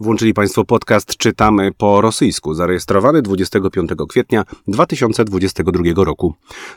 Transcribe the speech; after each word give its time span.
Włączyli 0.00 0.34
Państwo 0.34 0.64
podcast 0.64 1.16
Czytamy 1.16 1.70
po 1.78 2.00
rosyjsku, 2.00 2.54
zarejestrowany 2.54 3.22
25 3.22 3.90
kwietnia 4.08 4.44
2022 4.68 6.04
roku. 6.04 6.34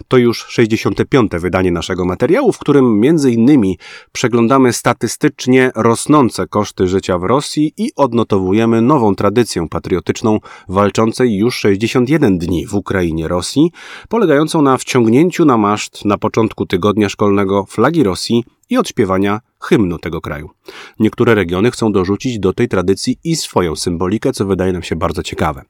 To 0.07 0.17
już 0.17 0.45
65. 0.49 1.31
wydanie 1.39 1.71
naszego 1.71 2.05
materiału, 2.05 2.51
w 2.51 2.59
którym 2.59 2.99
między 2.99 3.31
innymi 3.31 3.77
przeglądamy 4.11 4.73
statystycznie 4.73 5.71
rosnące 5.75 6.47
koszty 6.47 6.87
życia 6.87 7.17
w 7.17 7.23
Rosji 7.23 7.73
i 7.77 7.91
odnotowujemy 7.95 8.81
nową 8.81 9.15
tradycję 9.15 9.67
patriotyczną 9.69 10.39
walczącej 10.69 11.37
już 11.37 11.55
61 11.55 12.37
dni 12.37 12.67
w 12.67 12.73
Ukrainie 12.73 13.27
Rosji, 13.27 13.71
polegającą 14.09 14.61
na 14.61 14.77
wciągnięciu 14.77 15.45
na 15.45 15.57
maszt 15.57 16.05
na 16.05 16.17
początku 16.17 16.65
tygodnia 16.65 17.09
szkolnego 17.09 17.65
flagi 17.65 18.03
Rosji 18.03 18.43
i 18.69 18.77
odśpiewania 18.77 19.39
hymnu 19.61 19.97
tego 19.97 20.21
kraju. 20.21 20.49
Niektóre 20.99 21.35
regiony 21.35 21.71
chcą 21.71 21.91
dorzucić 21.91 22.39
do 22.39 22.53
tej 22.53 22.67
tradycji 22.67 23.17
i 23.23 23.35
swoją 23.35 23.75
symbolikę, 23.75 24.33
co 24.33 24.45
wydaje 24.45 24.73
nam 24.73 24.83
się 24.83 24.95
bardzo 24.95 25.23
ciekawe. 25.23 25.61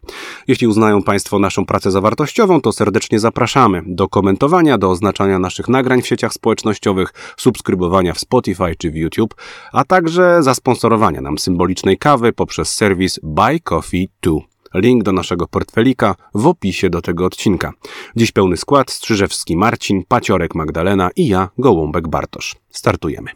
Jeśli 0.47 0.67
uznają 0.67 1.03
Państwo 1.03 1.39
naszą 1.39 1.65
pracę 1.65 1.91
za 1.91 2.01
wartościową, 2.01 2.61
to 2.61 2.71
serdecznie 2.71 3.19
zapraszamy 3.19 3.81
do 3.85 4.07
komentowania, 4.07 4.77
do 4.77 4.89
oznaczania 4.89 5.39
naszych 5.39 5.67
nagrań 5.67 6.01
w 6.01 6.07
sieciach 6.07 6.33
społecznościowych, 6.33 7.13
subskrybowania 7.37 8.13
w 8.13 8.19
Spotify 8.19 8.75
czy 8.77 8.91
w 8.91 8.95
YouTube, 8.95 9.35
a 9.73 9.83
także 9.83 10.43
zasponsorowania 10.43 11.21
nam 11.21 11.37
symbolicznej 11.37 11.97
kawy 11.97 12.33
poprzez 12.33 12.73
serwis 12.73 13.19
Buy 13.23 13.59
Coffee 13.59 14.09
2. 14.21 14.48
Link 14.73 15.03
do 15.03 15.11
naszego 15.11 15.47
portfelika 15.47 16.15
w 16.33 16.47
opisie 16.47 16.89
do 16.89 17.01
tego 17.01 17.25
odcinka. 17.25 17.73
Dziś 18.15 18.31
pełny 18.31 18.57
skład 18.57 18.91
Strzyżewski 18.91 19.57
Marcin, 19.57 20.03
Paciorek 20.07 20.55
Magdalena 20.55 21.09
i 21.15 21.27
ja, 21.27 21.49
Gołąbek 21.57 22.07
Bartosz. 22.07 22.55
Startujemy. 22.69 23.29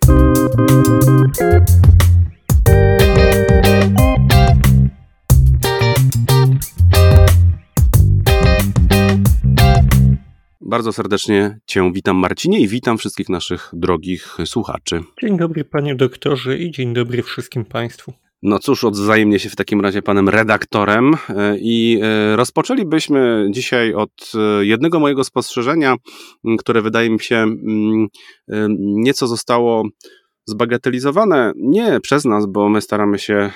Bardzo 10.61 10.93
serdecznie 10.93 11.59
Cię 11.65 11.91
witam, 11.93 12.17
Marcinie, 12.17 12.59
i 12.59 12.67
witam 12.67 12.97
wszystkich 12.97 13.29
naszych 13.29 13.69
drogich 13.73 14.37
słuchaczy. 14.45 15.03
Dzień 15.21 15.37
dobry, 15.37 15.63
panie 15.65 15.95
doktorze, 15.95 16.57
i 16.57 16.71
dzień 16.71 16.93
dobry 16.93 17.23
wszystkim 17.23 17.65
Państwu. 17.65 18.13
No 18.45 18.59
cóż, 18.59 18.83
odzajemnie 18.83 19.39
się 19.39 19.49
w 19.49 19.55
takim 19.55 19.81
razie 19.81 20.01
panem 20.01 20.29
redaktorem 20.29 21.13
e, 21.29 21.57
i 21.59 21.99
e, 22.01 22.35
rozpoczęlibyśmy 22.35 23.47
dzisiaj 23.51 23.93
od 23.93 24.31
e, 24.35 24.65
jednego 24.65 24.99
mojego 24.99 25.23
spostrzeżenia, 25.23 25.95
które 26.59 26.81
wydaje 26.81 27.09
mi 27.09 27.19
się 27.19 27.45
nieco 28.79 29.27
zostało 29.27 29.83
zbagatelizowane? 30.45 31.51
Nie 31.55 31.99
przez 31.99 32.25
nas, 32.25 32.45
bo 32.45 32.69
my 32.69 32.81
staramy 32.81 33.19
się 33.19 33.51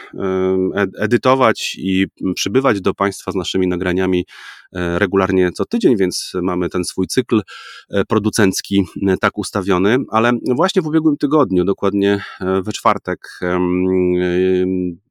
edytować 0.99 1.75
i 1.79 2.05
przybywać 2.35 2.81
do 2.81 2.93
Państwa 2.93 3.31
z 3.31 3.35
naszymi 3.35 3.67
nagraniami 3.67 4.25
e, 4.73 4.99
regularnie 4.99 5.51
co 5.51 5.65
tydzień, 5.65 5.97
więc 5.97 6.31
mamy 6.41 6.69
ten 6.69 6.83
swój 6.83 7.07
cykl 7.07 7.41
e, 7.89 8.05
producencki 8.05 8.85
e, 9.07 9.17
tak 9.17 9.37
ustawiony, 9.37 9.97
ale 10.09 10.31
właśnie 10.55 10.81
w 10.81 10.87
ubiegłym 10.87 11.17
tygodniu, 11.17 11.65
dokładnie 11.65 12.23
we 12.63 12.71
czwartek, 12.71 13.19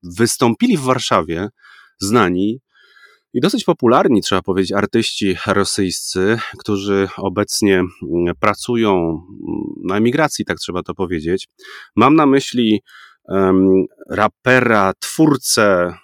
wystąpili 0.03 0.77
w 0.77 0.81
Warszawie 0.81 1.49
znani 1.99 2.61
i 3.37 3.41
dosyć 3.41 3.65
popularni, 3.65 4.23
trzeba 4.23 4.43
powiedzieć, 4.43 4.73
artyści 4.73 5.37
rosyjscy, 5.47 6.39
którzy 6.59 7.09
obecnie 7.17 7.75
mm, 7.75 8.35
pracują 8.41 8.93
mm, 8.93 9.21
na 9.85 9.97
emigracji, 9.97 10.45
tak 10.45 10.59
trzeba 10.59 10.83
to 10.83 10.95
powiedzieć. 10.95 11.49
Mam 11.97 12.17
na 12.17 12.27
myśli 12.27 12.83
rapera, 14.11 14.93
twórcę 14.99 15.95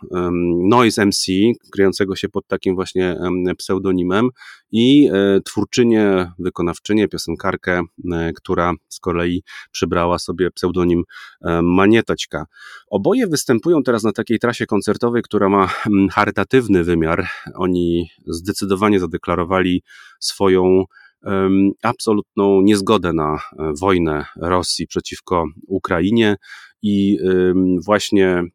Noise 0.69 1.07
MC, 1.07 1.27
kryjącego 1.73 2.17
się 2.17 2.29
pod 2.29 2.47
takim 2.47 2.75
właśnie 2.75 3.17
pseudonimem 3.59 4.29
i 4.73 5.09
e, 5.13 5.41
twórczynię, 5.41 6.33
wykonawczynię, 6.39 7.09
piosenkarkę, 7.09 7.83
e, 8.13 8.33
która 8.33 8.75
z 8.89 9.01
kolei 9.01 9.43
przybrała 9.73 10.19
sobie 10.19 10.51
pseudonim 10.51 11.05
e, 11.41 11.63
Manietoćka. 11.63 12.47
Oboje 12.91 13.27
występują 13.27 13.83
teraz 13.83 14.03
na 14.03 14.13
takiej 14.13 14.39
trasie 14.39 14.67
koncertowej, 14.67 15.23
która 15.23 15.49
ma 15.49 15.71
charytatywny 16.13 16.85
wymiar. 16.85 17.27
Oni 17.55 18.11
zdecydowanie 18.27 19.01
zadeklarowali 19.01 19.83
swoją 20.21 20.85
absolutną 21.83 22.63
niezgodę 22.63 23.13
na 23.13 23.39
wojnę 23.81 24.25
Rosji 24.37 24.87
przeciwko 24.87 25.45
Ukrainie 25.67 26.37
i 26.83 27.19
właśnie 27.87 28.27
mm, 28.27 28.51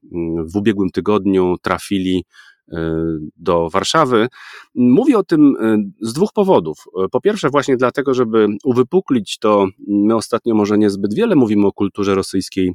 w 0.48 0.56
ubiegłym 0.56 0.90
tygodniu 0.90 1.56
trafili 1.62 2.24
e, 2.72 3.04
do 3.36 3.70
Warszawy. 3.70 4.28
Mówię 4.76 5.18
o 5.18 5.24
tym 5.24 5.56
e, 5.62 5.78
z 6.02 6.14
dwóch 6.14 6.34
powodów. 6.34 6.78
Po 7.12 7.22
pierwsze, 7.22 7.50
właśnie 7.50 7.78
dlatego, 7.78 8.14
żeby 8.14 8.48
uwypuklić 8.64 9.38
to, 9.40 9.68
my 9.88 10.16
ostatnio 10.16 10.56
może 10.56 10.78
niezbyt 10.78 11.14
wiele 11.14 11.36
mówimy 11.36 11.68
o 11.68 11.72
kulturze 11.72 12.16
rosyjskiej 12.16 12.74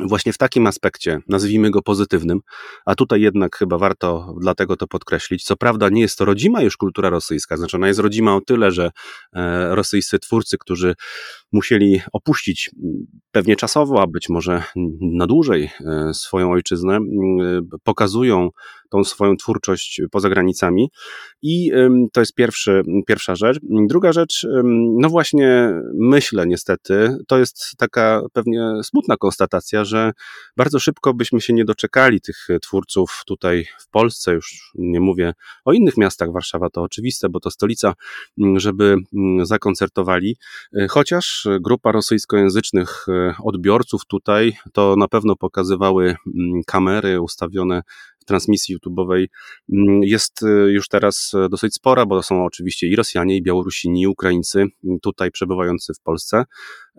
właśnie 0.00 0.32
w 0.32 0.38
takim 0.38 0.66
aspekcie, 0.66 1.20
nazwijmy 1.28 1.70
go 1.70 1.82
pozytywnym, 1.82 2.40
a 2.86 2.94
tutaj 2.94 3.20
jednak 3.20 3.56
chyba 3.56 3.78
warto 3.78 4.34
dlatego 4.40 4.76
to 4.76 4.86
podkreślić. 4.86 5.44
Co 5.44 5.56
prawda 5.56 5.88
nie 5.88 6.00
jest 6.00 6.18
to 6.18 6.24
rodzima 6.24 6.62
już 6.62 6.76
kultura 6.76 7.10
rosyjska, 7.10 7.56
znaczy 7.56 7.76
ona 7.76 7.88
jest 7.88 8.00
rodzima 8.00 8.36
o 8.36 8.40
tyle, 8.40 8.70
że 8.70 8.90
e, 9.32 9.74
rosyjscy 9.74 10.18
twórcy, 10.18 10.58
którzy 10.58 10.94
musieli 11.52 12.00
opuścić 12.12 12.70
pewnie 13.32 13.56
czasowo, 13.56 14.02
a 14.02 14.06
być 14.06 14.28
może 14.28 14.62
na 15.00 15.26
dłużej 15.26 15.70
e, 15.80 16.14
swoją 16.14 16.52
ojczyznę, 16.52 16.98
pokazują 17.84 18.50
tą 18.90 19.04
swoją 19.04 19.36
twórczość 19.36 20.00
poza 20.10 20.28
granicami. 20.28 20.90
I 21.42 21.72
to 22.12 22.20
jest 22.20 22.34
pierwszy, 22.34 22.82
pierwsza 23.06 23.36
rzecz. 23.36 23.58
Druga 23.88 24.12
rzecz, 24.12 24.46
no 25.00 25.08
właśnie 25.08 25.70
myślę 25.94 26.46
niestety, 26.46 27.16
to 27.28 27.38
jest 27.38 27.72
taka 27.78 28.22
pewnie 28.32 28.70
smutna 28.82 29.16
konstatacja, 29.16 29.84
że 29.84 30.12
bardzo 30.56 30.78
szybko 30.78 31.14
byśmy 31.14 31.40
się 31.40 31.52
nie 31.52 31.64
doczekali 31.64 32.20
tych 32.20 32.46
twórców 32.62 33.22
tutaj 33.26 33.66
w 33.80 33.88
Polsce, 33.88 34.32
już 34.32 34.72
nie 34.74 35.00
mówię 35.00 35.32
o 35.64 35.72
innych 35.72 35.96
miastach, 35.96 36.32
Warszawa 36.32 36.70
to 36.70 36.82
oczywiste, 36.82 37.28
bo 37.28 37.40
to 37.40 37.50
stolica, 37.50 37.94
żeby 38.56 38.96
zakoncertowali, 39.42 40.36
e, 40.78 40.86
grupa 41.60 41.92
rosyjskojęzycznych 41.92 43.06
e, 43.08 43.34
odbiorców 43.44 44.06
tutaj 44.06 44.56
to 44.72 44.96
na 44.96 45.08
pewno 45.08 45.36
pokazywały 45.36 46.16
kamery 46.66 47.20
ustawione 47.20 47.82
transmisji 48.26 48.76
YouTube'owej. 48.76 49.26
Mm, 49.72 50.02
jest 50.02 50.42
y, 50.42 50.46
już 50.46 50.88
teraz 50.88 51.32
e, 51.34 51.48
dosyć 51.48 51.74
spora, 51.74 52.06
bo 52.06 52.16
to 52.16 52.22
są 52.22 52.44
oczywiście 52.44 52.86
i 52.86 52.96
Rosjanie, 52.96 53.36
i 53.36 53.42
Białorusini, 53.42 54.02
i 54.02 54.06
Ukraińcy 54.06 54.64
tutaj 55.02 55.30
przebywający 55.30 55.92
w 55.94 56.00
Polsce. 56.00 56.44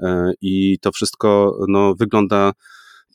E, 0.02 0.32
i 0.42 0.80
to 0.82 0.92
wszystko 0.92 1.58
no, 1.68 1.96
wygląda 1.96 2.52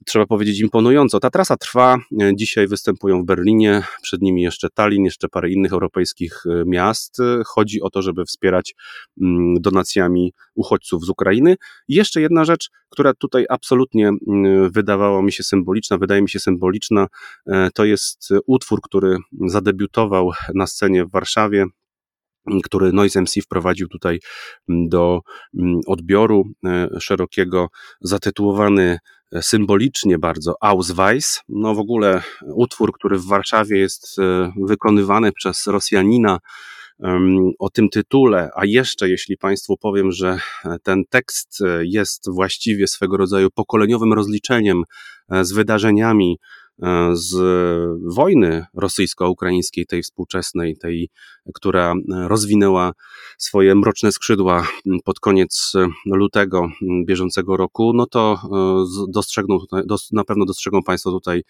trzeba 0.07 0.27
powiedzieć, 0.27 0.61
imponująco. 0.61 1.21
Ta 1.21 1.31
trasa 1.31 1.57
trwa. 1.57 1.99
E, 2.21 2.37
dzisiaj 2.37 2.69
występują 2.69 3.23
w 3.23 3.25
Berlinie, 3.25 3.83
przed 4.03 4.23
nimi 4.23 4.43
jeszcze 4.43 4.69
Tallinn, 4.75 5.05
jeszcze 5.05 5.29
parę 5.29 5.51
innych 5.51 5.73
europejskich 5.73 6.43
e, 6.47 6.65
miast. 6.67 7.21
E, 7.21 7.43
chodzi 7.47 7.83
o 7.83 7.91
to, 7.91 8.03
żeby 8.03 8.25
wspierać 8.25 8.75
mm, 9.21 9.55
donacjami 9.61 10.33
uchodźców 10.55 11.05
z 11.05 11.09
Ukrainy. 11.09 11.57
I 11.89 11.95
jeszcze 11.95 12.21
jedna 12.21 12.45
rzecz, 12.45 12.71
która 12.89 13.15
tutaj 13.15 13.47
absolutnie 13.49 14.09
mm, 14.09 14.71
wydawała 14.71 15.23
mi 15.23 15.33
się 15.33 15.43
symboliczna, 15.43 15.99
wydaje 15.99 16.23
mi 16.23 16.29
się 16.29 16.41
symboliczna, 16.41 17.07
to 17.75 17.84
jest 17.84 18.29
utwór, 18.47 18.81
który 18.83 19.17
zadebiutował 19.47 20.31
na 20.55 20.67
scenie 20.67 21.05
w 21.05 21.11
Warszawie 21.11 21.67
który 22.65 22.93
Noise 22.93 23.21
MC 23.21 23.43
wprowadził 23.43 23.89
tutaj 23.89 24.21
do 24.69 25.21
odbioru 25.87 26.45
szerokiego, 27.01 27.69
zatytułowany 28.01 28.99
symbolicznie 29.41 30.19
bardzo 30.19 30.54
Ausweis. 30.60 31.41
No 31.48 31.75
w 31.75 31.78
ogóle 31.78 32.22
utwór, 32.54 32.93
który 32.93 33.19
w 33.19 33.27
Warszawie 33.27 33.78
jest 33.78 34.18
e, 34.18 34.53
wykonywany 34.66 35.33
przez 35.33 35.66
Rosjanina 35.66 36.39
o 37.59 37.71
tym 37.71 37.89
tytule, 37.89 38.51
a 38.57 38.65
jeszcze 38.65 39.09
jeśli 39.09 39.36
Państwu 39.36 39.77
powiem, 39.77 40.12
że 40.12 40.39
ten 40.83 41.04
tekst 41.10 41.59
e, 41.60 41.80
jest 41.84 42.30
właściwie 42.30 42.86
swego 42.86 43.16
rodzaju 43.16 43.51
pokoleniowym 43.51 44.12
rozliczeniem 44.12 44.83
e, 45.30 45.45
z 45.45 45.53
wydarzeniami 45.53 46.39
E, 46.39 46.61
z 47.13 47.34
wojny 48.15 48.66
rosyjsko-ukraińskiej, 48.74 49.86
tej 49.86 50.03
współczesnej, 50.03 50.77
tej, 50.77 51.09
która 51.54 51.95
rozwinęła 52.09 52.92
swoje 53.39 53.74
mroczne 53.74 54.13
skrzydła 54.13 54.69
pod 55.04 55.21
koniec 55.21 55.72
lutego 56.07 56.69
bieżącego 57.07 57.57
roku, 57.57 57.92
no 57.95 58.07
to 58.07 58.39
e, 58.45 58.84
dostrzegną 59.09 59.59
na 60.13 60.24
pewno 60.24 60.45
dostrzegą 60.45 60.83
Państwo 60.83 61.10
tutaj 61.10 61.42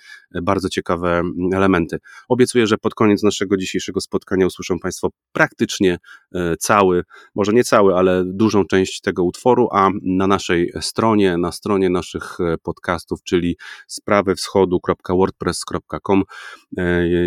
bardzo 0.42 0.68
ciekawe 0.68 1.22
elementy. 1.54 1.98
Obiecuję, 2.28 2.66
że 2.66 2.78
pod 2.78 2.94
koniec 2.94 3.22
naszego 3.22 3.56
dzisiejszego 3.56 4.00
spotkania 4.00 4.46
usłyszą 4.46 4.78
Państwo 4.78 5.08
praktycznie 5.32 5.98
e, 6.34 6.56
cały, 6.56 7.02
może 7.34 7.52
nie 7.52 7.64
cały, 7.64 7.94
ale 7.94 8.24
dużą 8.26 8.64
część 8.64 9.00
tego 9.00 9.24
utworu, 9.24 9.68
a 9.72 9.90
na 10.02 10.26
naszej 10.26 10.72
stronie, 10.80 11.38
na 11.38 11.52
stronie 11.52 11.90
naszych 11.90 12.38
podcastów, 12.62 13.22
czyli 13.22 13.56
sprawywschodu.pl 13.86 15.11
www.wordpress.com 15.16 16.22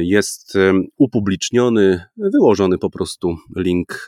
jest 0.02 0.54
upubliczniony, 0.98 2.06
wyłożony 2.18 2.78
po 2.78 2.90
prostu 2.90 3.38
link, 3.56 4.06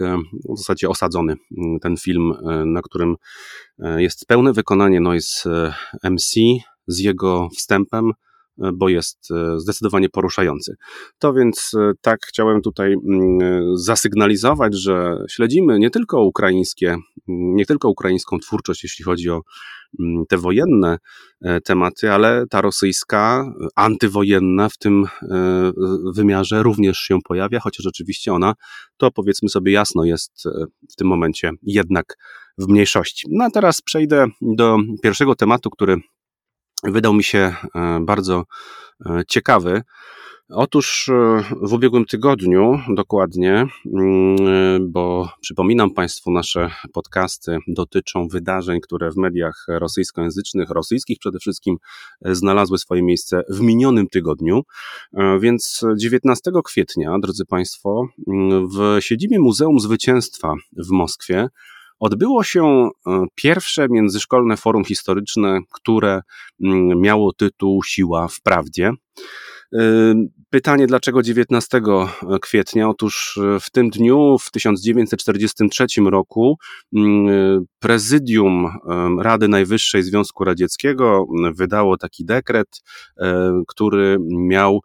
w 0.49 0.57
zasadzie 0.57 0.89
osadzony 0.89 1.35
ten 1.81 1.97
film, 1.97 2.33
na 2.65 2.81
którym 2.81 3.15
jest 3.97 4.25
pełne 4.25 4.53
wykonanie 4.53 5.01
Noise 5.01 5.73
MC 6.03 6.35
z 6.87 6.99
jego 6.99 7.49
wstępem, 7.49 8.11
bo 8.73 8.89
jest 8.89 9.31
e, 9.31 9.59
zdecydowanie 9.59 10.09
poruszający. 10.09 10.75
To 11.19 11.33
więc 11.33 11.71
e, 11.77 11.91
tak 12.01 12.19
chciałem 12.27 12.61
tutaj 12.61 12.93
mm, 12.93 13.77
zasygnalizować, 13.77 14.75
że 14.75 15.17
śledzimy 15.29 15.79
nie 15.79 15.89
tylko 15.89 16.23
ukraińskie, 16.23 16.87
mm, 16.89 17.05
nie 17.27 17.65
tylko 17.65 17.89
ukraińską 17.89 18.39
twórczość, 18.39 18.83
jeśli 18.83 19.05
chodzi 19.05 19.29
o 19.29 19.41
mm, 19.99 20.23
te 20.29 20.37
wojenne 20.37 20.97
e, 21.41 21.61
tematy, 21.61 22.11
ale 22.11 22.45
ta 22.49 22.61
rosyjska, 22.61 23.45
antywojenna 23.75 24.69
w 24.69 24.77
tym 24.77 25.05
wymiarze 26.15 26.63
również 26.63 26.97
się 26.97 27.17
pojawia, 27.23 27.59
chociaż 27.59 27.85
oczywiście 27.85 28.33
ona, 28.33 28.53
to 28.97 29.11
powiedzmy 29.11 29.49
sobie 29.49 29.71
jasno, 29.71 30.05
jest 30.05 30.43
w 30.91 30.95
tym 30.95 31.07
momencie 31.07 31.51
jednak 31.63 32.17
w 32.57 32.67
mniejszości. 32.67 33.27
No 33.31 33.45
a 33.45 33.49
teraz 33.49 33.81
przejdę 33.81 34.27
do 34.41 34.77
pierwszego 35.03 35.35
tematu, 35.35 35.69
który 35.69 35.97
wydał 36.83 37.13
mi 37.13 37.23
się 37.23 37.53
e, 37.75 37.99
bardzo 38.01 38.43
e, 39.05 39.21
ciekawy. 39.27 39.81
Otóż 40.49 41.09
e, 41.09 41.43
w 41.61 41.73
ubiegłym 41.73 42.05
tygodniu 42.05 42.79
dokładnie, 42.89 43.65
mm, 43.85 44.91
bo 44.91 45.29
przypominam 45.41 45.91
Państwu, 45.91 46.31
nasze 46.31 46.71
podcasty 46.93 47.57
dotyczą 47.67 48.27
wydarzeń, 48.27 48.81
które 48.81 49.11
w 49.11 49.17
mediach 49.17 49.65
rosyjskojęzycznych, 49.67 50.69
rosyjskich 50.69 51.19
przede 51.19 51.39
wszystkim, 51.39 51.77
znalazły 52.21 52.77
swoje 52.77 53.03
miejsce 53.03 53.41
w 53.49 53.61
minionym 53.61 54.07
tygodniu. 54.07 54.61
Więc 55.39 55.81
19 55.97 56.51
kwietnia, 56.65 57.19
drodzy 57.19 57.45
Państwo, 57.45 58.07
mm, 58.27 58.67
w 58.69 58.97
siedzibie 58.99 59.39
Muzeum 59.39 59.79
Zwycięstwa 59.79 60.53
w 60.77 60.89
Moskwie 60.89 61.49
odbyło 61.99 62.43
się 62.43 62.89
e, 63.07 63.25
pierwsze 63.35 63.87
międzyszkolne 63.89 64.57
forum 64.57 64.85
historyczne, 64.85 65.59
które 65.71 66.21
mm, 66.63 67.01
miało 67.01 67.33
tytuł 67.33 67.83
Siła 67.83 68.27
w 68.27 68.41
Prawdzie. 68.41 68.91
E, 69.73 70.13
pytanie, 70.49 70.87
dlaczego 70.87 71.21
19 71.21 71.81
kwietnia? 72.41 72.89
Otóż 72.89 73.39
e, 73.43 73.59
w 73.59 73.69
tym 73.69 73.89
dniu, 73.89 74.37
w 74.41 74.51
1943 74.51 75.85
roku, 76.05 76.57
mm, 76.95 77.65
prezydium 77.79 78.67
Rady 79.19 79.47
Najwyższej 79.47 80.03
Związku 80.03 80.43
Radzieckiego 80.43 81.25
wydało 81.55 81.97
taki 81.97 82.25
dekret, 82.25 82.67
który 83.67 84.17
miał 84.29 84.81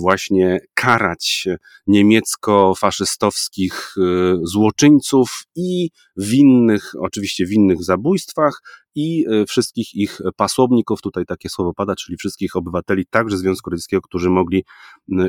właśnie 0.00 0.58
karać 0.74 1.48
niemiecko-faszystowskich 1.86 3.94
y, 3.98 4.36
złoczyńców 4.42 5.42
i 5.56 5.90
winnych, 6.16 6.92
oczywiście 7.00 7.46
winnych 7.46 7.84
zabójstwach 7.84 8.60
i 8.94 9.26
y, 9.32 9.46
wszystkich 9.46 9.94
ich 9.94 10.18
pasłowników, 10.36 11.02
tutaj 11.02 11.26
takie 11.26 11.48
słowo 11.48 11.74
pada, 11.74 11.96
czyli 11.96 12.16
wszystkich 12.16 12.56
obywateli 12.56 13.06
także 13.10 13.38
Związku 13.38 13.70
Radzieckiego, 13.70 14.00
którzy 14.00 14.30
mogli 14.30 14.58
y, 14.58 14.64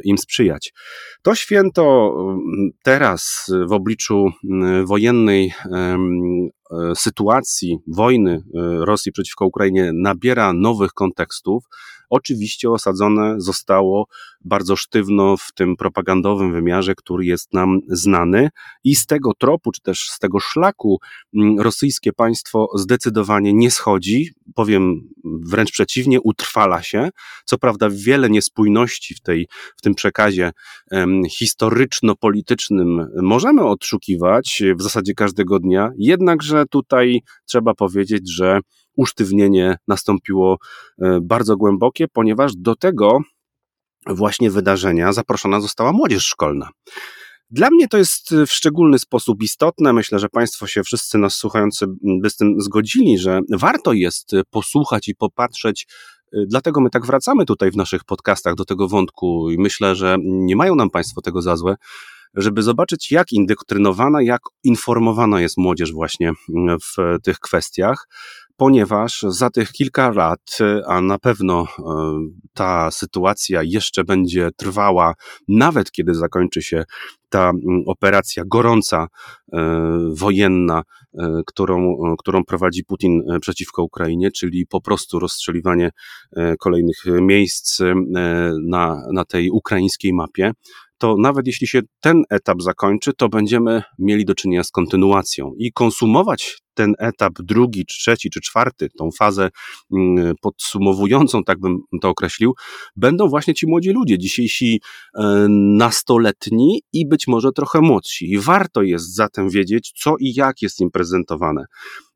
im 0.03 0.17
sprzyjać. 0.17 0.73
To 1.21 1.35
święto 1.35 2.15
teraz 2.83 3.51
w 3.67 3.71
obliczu 3.71 4.25
wojennej 4.85 5.53
sytuacji 6.95 7.77
wojny 7.87 8.43
Rosji 8.79 9.11
przeciwko 9.11 9.45
Ukrainie 9.45 9.91
nabiera 9.93 10.53
nowych 10.53 10.93
kontekstów 10.93 11.63
oczywiście 12.09 12.69
osadzone 12.69 13.35
zostało 13.37 14.07
bardzo 14.41 14.75
sztywno 14.75 15.37
w 15.37 15.51
tym 15.55 15.75
propagandowym 15.75 16.51
wymiarze, 16.51 16.95
który 16.95 17.25
jest 17.25 17.53
nam 17.53 17.79
znany 17.87 18.49
i 18.83 18.95
z 18.95 19.05
tego 19.05 19.31
tropu, 19.37 19.71
czy 19.71 19.81
też 19.81 19.99
z 20.09 20.19
tego 20.19 20.39
szlaku 20.39 20.99
mm, 21.35 21.59
rosyjskie 21.59 22.13
państwo 22.13 22.67
zdecydowanie 22.75 23.53
nie 23.53 23.71
schodzi, 23.71 24.29
powiem 24.55 25.09
wręcz 25.23 25.71
przeciwnie, 25.71 26.21
utrwala 26.21 26.83
się. 26.83 27.09
Co 27.45 27.57
prawda 27.57 27.87
wiele 27.91 28.29
niespójności 28.29 29.15
w, 29.15 29.21
tej, 29.21 29.47
w 29.77 29.81
tym 29.81 29.95
przekazie 29.95 30.51
historyczno-politycznym 31.29 33.07
możemy 33.21 33.65
odszukiwać 33.65 34.63
w 34.75 34.81
zasadzie 34.81 35.13
każdego 35.13 35.59
dnia, 35.59 35.91
jednakże 35.97 36.65
tutaj 36.69 37.21
trzeba 37.45 37.73
powiedzieć, 37.73 38.33
że 38.33 38.59
usztywnienie 38.97 39.77
nastąpiło 39.87 40.57
e, 41.01 41.19
bardzo 41.21 41.57
głębokie, 41.57 42.07
ponieważ 42.07 42.55
do 42.55 42.75
tego 42.75 43.19
właśnie 44.07 44.51
wydarzenia 44.51 45.13
zaproszona 45.13 45.61
została 45.61 45.91
młodzież 45.91 46.25
szkolna. 46.25 46.69
Dla 47.49 47.69
mnie 47.69 47.87
to 47.87 47.97
jest 47.97 48.35
w 48.47 48.51
szczególny 48.51 48.99
sposób 48.99 49.43
istotne. 49.43 49.93
Myślę, 49.93 50.19
że 50.19 50.29
Państwo 50.29 50.67
się 50.67 50.83
wszyscy 50.83 51.17
nas 51.17 51.35
słuchający 51.35 51.85
by 52.21 52.29
z 52.29 52.35
tym 52.35 52.61
zgodzili, 52.61 53.17
że 53.17 53.39
warto 53.49 53.93
jest 53.93 54.31
posłuchać 54.49 55.07
i 55.07 55.15
popatrzeć. 55.15 55.87
E, 56.33 56.37
dlatego 56.47 56.81
my 56.81 56.89
tak 56.89 57.05
wracamy 57.05 57.45
tutaj 57.45 57.71
w 57.71 57.75
naszych 57.75 58.03
podcastach 58.03 58.55
do 58.55 58.65
tego 58.65 58.87
wątku 58.87 59.51
i 59.51 59.57
myślę, 59.57 59.95
że 59.95 60.15
nie 60.23 60.55
mają 60.55 60.75
nam 60.75 60.89
Państwo 60.89 61.21
tego 61.21 61.41
za 61.41 61.55
złe, 61.55 61.75
żeby 62.33 62.63
zobaczyć, 62.63 63.11
jak 63.11 63.31
indoktrynowana, 63.31 64.21
jak 64.21 64.41
informowana 64.63 65.41
jest 65.41 65.57
młodzież 65.57 65.93
właśnie 65.93 66.31
w 66.81 67.19
tych 67.23 67.39
kwestiach 67.39 68.07
ponieważ 68.57 69.25
za 69.27 69.49
tych 69.49 69.71
kilka 69.71 70.11
lat, 70.11 70.57
a 70.87 71.01
na 71.01 71.19
pewno 71.19 71.67
e, 71.79 71.83
ta 72.53 72.91
sytuacja 72.91 73.63
jeszcze 73.63 74.03
będzie 74.03 74.49
trwała, 74.57 75.13
nawet 75.47 75.91
kiedy 75.91 76.13
zakończy 76.13 76.61
się 76.61 76.83
ta 77.29 77.51
operacja 77.87 78.43
gorąca, 78.45 79.07
e, 79.53 79.59
wojenna, 80.13 80.83
e, 81.17 81.41
którą, 81.45 81.95
którą 82.19 82.43
prowadzi 82.43 82.83
Putin 82.83 83.21
przeciwko 83.41 83.83
Ukrainie, 83.83 84.31
czyli 84.31 84.65
po 84.65 84.81
prostu 84.81 85.19
rozstrzeliwanie 85.19 85.89
kolejnych 86.59 86.97
miejsc 87.05 87.79
na, 88.67 89.01
na 89.13 89.25
tej 89.25 89.49
ukraińskiej 89.49 90.13
mapie 90.13 90.51
to 90.97 91.15
nawet 91.19 91.47
jeśli 91.47 91.67
się 91.67 91.81
ten 92.01 92.23
etap 92.29 92.61
zakończy, 92.61 93.13
to 93.13 93.29
będziemy 93.29 93.83
mieli 93.99 94.25
do 94.25 94.35
czynienia 94.35 94.63
z 94.63 94.71
kontynuacją 94.71 95.53
i 95.57 95.71
konsumować 95.71 96.61
ten 96.77 96.93
etap 96.99 97.33
drugi, 97.39 97.85
czy 97.85 97.99
trzeci, 97.99 98.29
czy 98.29 98.41
czwarty, 98.41 98.89
tą 98.97 99.09
fazę 99.17 99.49
mm, 99.93 100.35
podsumowującą, 100.41 101.43
tak 101.43 101.59
bym 101.59 101.79
to 102.01 102.09
określił, 102.09 102.53
będą 102.95 103.27
właśnie 103.27 103.53
ci 103.53 103.67
młodzi 103.67 103.89
ludzie, 103.89 104.17
dzisiejsi 104.17 104.81
e, 105.15 105.45
nastoletni 105.77 106.81
i 106.93 107.07
być 107.07 107.27
może 107.27 107.51
trochę 107.51 107.81
młodsi. 107.81 108.31
I 108.31 108.39
warto 108.39 108.81
jest 108.81 109.15
zatem 109.15 109.49
wiedzieć, 109.49 109.93
co 110.03 110.15
i 110.19 110.33
jak 110.33 110.61
jest 110.61 110.79
im 110.79 110.91
prezentowane. 110.91 111.65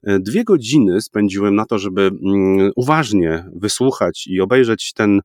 E, 0.03 0.19
dwie 0.19 0.43
godziny 0.43 1.01
spędziłem 1.01 1.55
na 1.55 1.65
to, 1.65 1.79
żeby 1.79 2.01
mm, 2.01 2.71
uważnie 2.75 3.45
wysłuchać 3.55 4.27
i 4.27 4.41
obejrzeć 4.41 4.93
ten, 4.93 5.21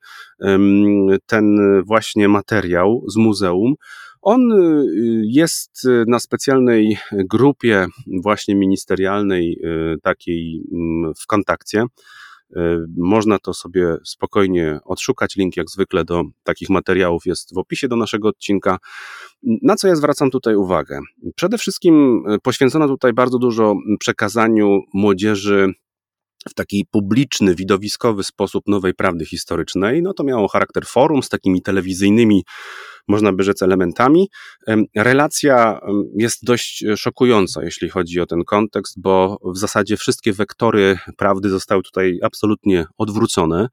ten 1.26 1.58
właśnie 1.86 2.28
materiał 2.28 3.04
z 3.08 3.16
muzeum. 3.16 3.74
On 4.28 4.52
y, 4.52 4.84
jest 5.24 5.82
na 6.06 6.18
specjalnej 6.18 6.98
grupie 7.12 7.86
właśnie 8.22 8.54
ministerialnej, 8.54 9.58
y, 9.64 10.00
takiej 10.02 10.62
mm, 10.72 11.14
w 11.14 11.26
kontakcie. 11.26 11.82
Y, 11.82 12.60
można 12.96 13.38
to 13.38 13.54
sobie 13.54 13.96
spokojnie 14.04 14.78
odszukać. 14.84 15.36
Link, 15.36 15.56
jak 15.56 15.70
zwykle, 15.70 16.04
do 16.04 16.22
takich 16.42 16.70
materiałów 16.70 17.26
jest 17.26 17.54
w 17.54 17.58
opisie 17.58 17.88
do 17.88 17.96
naszego 17.96 18.28
odcinka. 18.28 18.78
Na 19.42 19.76
co 19.76 19.88
ja 19.88 19.96
zwracam 19.96 20.30
tutaj 20.30 20.56
uwagę? 20.56 21.00
Przede 21.36 21.58
wszystkim 21.58 22.22
poświęcono 22.42 22.88
tutaj 22.88 23.12
bardzo 23.12 23.38
dużo 23.38 23.74
przekazaniu 23.98 24.80
młodzieży 24.94 25.72
w 26.48 26.54
taki 26.54 26.86
publiczny, 26.90 27.54
widowiskowy 27.54 28.24
sposób 28.24 28.64
nowej 28.68 28.94
prawdy 28.94 29.24
historycznej. 29.24 30.02
No 30.02 30.14
to 30.14 30.24
miało 30.24 30.48
charakter 30.48 30.86
forum 30.86 31.22
z 31.22 31.28
takimi 31.28 31.62
telewizyjnymi 31.62 32.44
można 33.08 33.32
by 33.32 33.42
rzec, 33.42 33.62
elementami. 33.62 34.28
Relacja 34.96 35.80
jest 36.18 36.44
dość 36.44 36.84
szokująca, 36.96 37.64
jeśli 37.64 37.88
chodzi 37.88 38.20
o 38.20 38.26
ten 38.26 38.44
kontekst, 38.44 39.00
bo 39.00 39.38
w 39.54 39.58
zasadzie 39.58 39.96
wszystkie 39.96 40.32
wektory 40.32 40.98
prawdy 41.16 41.48
zostały 41.48 41.82
tutaj 41.82 42.18
absolutnie 42.22 42.86
odwrócone. 42.98 43.68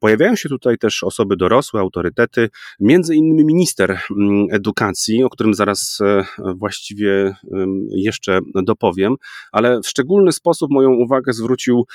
Pojawiają 0.00 0.36
się 0.36 0.48
tutaj 0.48 0.78
też 0.78 1.02
osoby 1.02 1.36
dorosłe, 1.36 1.80
autorytety, 1.80 2.48
między 2.80 3.14
innymi 3.14 3.44
minister 3.44 4.00
edukacji, 4.50 5.24
o 5.24 5.30
którym 5.30 5.54
zaraz 5.54 5.98
e, 6.00 6.24
właściwie 6.54 7.34
jeszcze 7.90 8.40
dopowiem, 8.54 9.14
ale 9.52 9.80
w 9.80 9.88
szczególny 9.88 10.32
sposób 10.32 10.70
moją 10.70 10.90
uwagę 10.90 11.32
zwrócił 11.32 11.86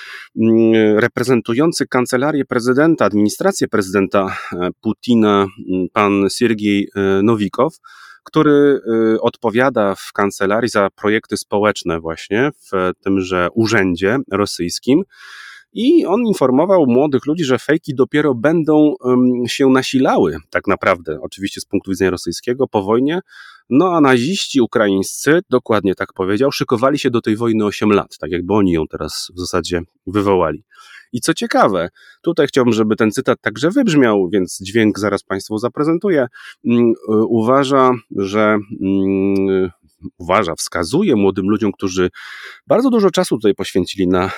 reprezentujący 0.95 1.87
kancelarię 1.87 2.45
prezydenta, 2.45 3.05
administrację 3.05 3.67
prezydenta 3.67 4.37
e, 4.53 4.69
Putina, 4.81 5.47
pan 5.93 6.27
Siergiej 6.29 6.56
Sergiej 6.57 6.89
e, 6.95 7.21
Nowikow, 7.23 7.73
który 8.23 8.79
e, 9.15 9.21
odpowiada 9.21 9.95
w 9.95 10.13
kancelarii 10.13 10.69
za 10.69 10.89
projekty 10.89 11.37
społeczne 11.37 11.99
właśnie 11.99 12.51
w 12.71 12.91
tymże 13.03 13.47
urzędzie 13.53 14.17
rosyjskim. 14.31 15.03
I 15.77 16.05
on 16.05 16.25
informował 16.27 16.85
młodych 16.87 17.25
ludzi, 17.25 17.43
że 17.43 17.59
fejki 17.59 17.95
dopiero 17.95 18.35
będą 18.35 18.93
się 19.47 19.67
nasilały, 19.69 20.37
tak 20.49 20.67
naprawdę, 20.67 21.19
oczywiście 21.21 21.61
z 21.61 21.65
punktu 21.65 21.91
widzenia 21.91 22.11
rosyjskiego, 22.11 22.67
po 22.67 22.83
wojnie. 22.83 23.19
No 23.69 23.93
a 23.93 24.01
naziści 24.01 24.61
ukraińscy, 24.61 25.39
dokładnie 25.49 25.95
tak 25.95 26.13
powiedział, 26.13 26.51
szykowali 26.51 26.99
się 26.99 27.09
do 27.09 27.21
tej 27.21 27.35
wojny 27.35 27.65
8 27.65 27.89
lat, 27.89 28.17
tak 28.19 28.31
jakby 28.31 28.53
oni 28.53 28.71
ją 28.71 28.87
teraz 28.87 29.31
w 29.35 29.39
zasadzie 29.39 29.81
wywołali. 30.07 30.63
I 31.13 31.21
co 31.21 31.33
ciekawe, 31.33 31.89
tutaj 32.21 32.47
chciałbym, 32.47 32.73
żeby 32.73 32.95
ten 32.95 33.11
cytat 33.11 33.41
także 33.41 33.69
wybrzmiał, 33.69 34.29
więc 34.29 34.59
dźwięk 34.61 34.99
zaraz 34.99 35.23
Państwu 35.23 35.57
zaprezentuję. 35.57 36.27
Mm, 36.65 36.93
uważa, 37.27 37.91
że 38.15 38.57
mm, 38.81 39.69
uważa, 40.17 40.55
wskazuje 40.55 41.15
młodym 41.15 41.49
ludziom, 41.49 41.71
którzy 41.71 42.09
bardzo 42.67 42.89
dużo 42.89 43.11
czasu 43.11 43.35
tutaj 43.37 43.55
poświęcili 43.55 44.07
na 44.07 44.31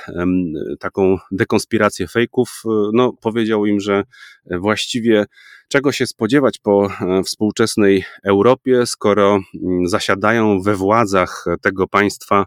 taką 0.79 1.17
dekonspirację 1.31 2.07
fejków, 2.07 2.63
no 2.93 3.13
powiedział 3.21 3.65
im, 3.65 3.79
że 3.79 4.03
właściwie 4.45 5.25
czego 5.69 5.91
się 5.91 6.07
spodziewać 6.07 6.57
po 6.57 6.87
e, 6.87 7.23
współczesnej 7.23 8.03
Europie, 8.23 8.85
skoro 8.85 9.39
mm, 9.63 9.87
zasiadają 9.87 10.61
we 10.61 10.75
władzach 10.75 11.45
tego 11.61 11.87
państwa 11.87 12.45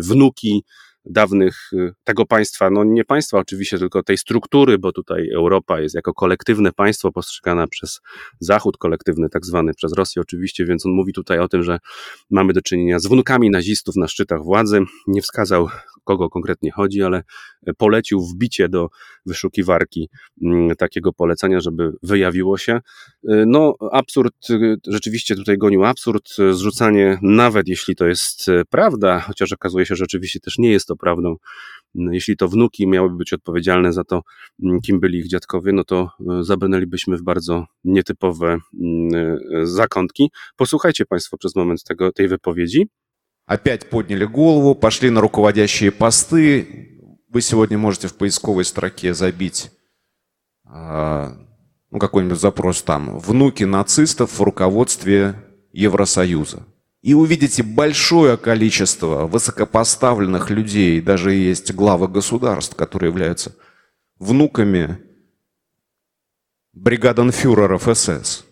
wnuki 0.00 0.64
dawnych 1.04 1.72
y, 1.72 1.92
tego 2.04 2.26
państwa, 2.26 2.70
no 2.70 2.84
nie 2.84 3.04
państwa 3.04 3.38
oczywiście, 3.38 3.78
tylko 3.78 4.02
tej 4.02 4.18
struktury, 4.18 4.78
bo 4.78 4.92
tutaj 4.92 5.30
Europa 5.34 5.80
jest 5.80 5.94
jako 5.94 6.14
kolektywne 6.14 6.72
państwo 6.72 7.12
postrzegana 7.12 7.66
przez 7.66 8.00
Zachód, 8.40 8.76
kolektywny 8.76 9.28
tak 9.28 9.46
zwany 9.46 9.74
przez 9.74 9.92
Rosję 9.92 10.22
oczywiście, 10.22 10.64
więc 10.64 10.86
on 10.86 10.92
mówi 10.92 11.12
tutaj 11.12 11.38
o 11.38 11.48
tym, 11.48 11.62
że 11.62 11.78
mamy 12.30 12.52
do 12.52 12.62
czynienia 12.62 12.98
z 12.98 13.06
wnukami 13.06 13.50
nazistów 13.50 13.96
na 13.96 14.08
szczytach 14.08 14.42
władzy. 14.42 14.80
Nie 15.06 15.22
wskazał, 15.22 15.68
kogo 16.04 16.30
konkretnie 16.30 16.70
chodzi, 16.70 17.02
ale 17.02 17.22
polecił 17.76 18.20
wbicie 18.20 18.68
do 18.68 18.88
wyszukiwarki 19.26 20.08
mm, 20.42 20.76
takiego 20.76 21.12
polecenia, 21.12 21.60
żeby 21.60 21.92
wyjawiło 22.02 22.58
się. 22.58 22.80
Y, 23.30 23.44
no, 23.46 23.74
absurd, 23.92 24.50
y, 24.50 24.76
rzeczywiście 24.86 25.36
tutaj 25.36 25.58
gonił 25.58 25.84
absurd, 25.84 26.28
zrzucanie, 26.52 27.18
nawet 27.22 27.68
jeśli 27.68 27.96
to 27.96 28.06
jest 28.06 28.46
prawda, 28.70 29.20
chociaż 29.20 29.52
okazuje 29.52 29.86
się, 29.86 29.96
że 29.96 30.04
rzeczywiście 30.04 30.40
też 30.40 30.58
nie 30.58 30.70
jest 30.70 30.86
to 30.86 30.93
prawdą. 30.95 31.35
Mm, 31.95 32.13
jeśli 32.13 32.37
to 32.37 32.47
wnuki 32.47 32.87
miałyby 32.87 33.15
być 33.15 33.33
odpowiedzialne 33.33 33.93
za 33.93 34.03
to, 34.03 34.21
mm, 34.63 34.81
kim 34.81 34.99
byli 34.99 35.19
ich 35.19 35.27
dziadkowie, 35.27 35.73
no 35.73 35.83
to 35.83 36.09
y, 36.39 36.43
zabrnęlibyśmy 36.43 37.17
w 37.17 37.21
bardzo 37.21 37.65
nietypowe 37.83 38.57
zakątki. 39.63 40.31
Posłuchajcie 40.55 41.05
Państwo 41.05 41.37
przez 41.37 41.55
moment 41.55 41.83
tego, 41.83 42.11
tej 42.11 42.27
wypowiedzi. 42.27 42.87
Опять 43.47 43.89
подняли 43.89 44.25
голову, 44.25 44.75
пошли 44.75 45.11
на 45.11 45.21
руководящие 45.21 45.91
посты, 45.91 46.65
Вы 47.29 47.41
сегодня 47.41 47.77
можете 47.77 48.07
в 48.07 48.15
поисковой 48.15 48.65
строке 48.65 49.13
забить 49.13 49.71
ну, 50.65 51.99
какой-нибудь 51.99 52.39
запрос 52.39 52.81
там 52.81 53.19
«Внуки 53.19 53.65
нацистов 53.65 54.39
в 54.39 54.41
руководстве 54.41 55.35
Евросоюза». 55.71 56.65
И 57.04 57.12
увидите 57.12 57.62
большое 57.62 58.38
количество 58.38 59.26
высокопоставленных 59.26 60.48
людей, 60.48 61.02
даже 61.02 61.34
есть 61.34 61.74
главы 61.74 62.08
государств, 62.08 62.74
которые 62.76 63.10
являются 63.10 63.54
внуками 64.18 64.98
бригаденфюреров 66.72 67.82
СС, 67.94 68.46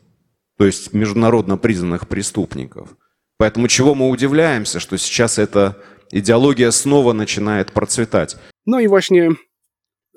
то 0.59 0.66
есть 0.66 0.92
международно 0.92 1.56
признанных 1.56 2.06
преступников. 2.06 2.94
Поэтому 3.38 3.68
чего 3.68 3.94
мы 3.94 4.11
удивляемся, 4.11 4.80
что 4.80 4.99
сейчас 4.99 5.38
эта 5.38 5.78
идеология 6.11 6.71
снова 6.73 7.14
начинает 7.14 7.73
процветать. 7.73 8.37
No 8.66 8.80
i 8.80 8.87
właśnie 8.87 9.30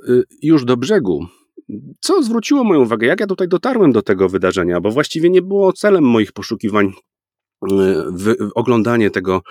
y, 0.10 0.24
już 0.42 0.66
do 0.66 0.78
brzegu. 0.78 1.28
Co 2.00 2.24
zwróciło 2.24 2.64
moją 2.64 2.82
uwagę? 2.82 3.08
Jak 3.08 3.20
ja 3.20 3.28
tutaj 3.28 3.48
dotarłem 3.48 3.92
do 3.92 4.02
tego 4.02 4.30
wydarzenia? 4.30 4.82
Bo 4.82 4.92
właściwie 4.92 5.30
nie 5.30 5.42
było 5.42 5.74
celem 5.74 6.04
moich 6.04 6.32
poszukiwań 6.34 6.94
y, 7.72 8.54
oglądanie 8.56 9.12
tego 9.12 9.42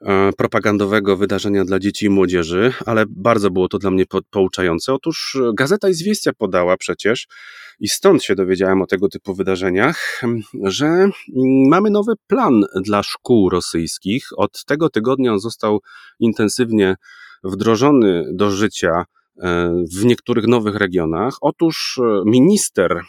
e, 0.00 0.32
propagandowego 0.32 1.16
wydarzenia 1.16 1.64
dla 1.64 1.78
dzieci 1.78 2.06
i 2.06 2.10
młodzieży, 2.10 2.72
ale 2.86 3.04
bardzo 3.08 3.50
było 3.50 3.68
to 3.68 3.78
dla 3.78 3.90
mnie 3.90 4.04
pouczające. 4.30 4.94
Otóż 4.94 5.38
e, 5.40 5.52
Gazeta 5.54 5.88
Izwiestia 5.88 6.32
podała 6.38 6.76
przecież, 6.76 7.26
i 7.80 7.88
stąd 7.88 8.22
się 8.24 8.34
dowiedziałem 8.34 8.82
o 8.82 8.86
tego 8.86 9.08
typu 9.08 9.34
wydarzeniach, 9.34 10.22
że 10.62 10.86
mm, 10.86 11.12
mamy 11.68 11.90
nowy 11.90 12.12
plan 12.26 12.64
dla 12.74 13.02
szkół 13.02 13.50
rosyjskich. 13.50 14.28
Od 14.36 14.64
tego 14.64 14.90
tygodnia 14.90 15.32
on 15.32 15.38
został 15.38 15.80
intensywnie 16.20 16.94
wdrożony 17.44 18.24
do 18.32 18.50
życia 18.50 19.04
e, 19.42 19.72
w 19.96 20.04
niektórych 20.04 20.46
nowych 20.46 20.76
regionach. 20.76 21.34
Otóż 21.40 22.00
minister 22.26 23.00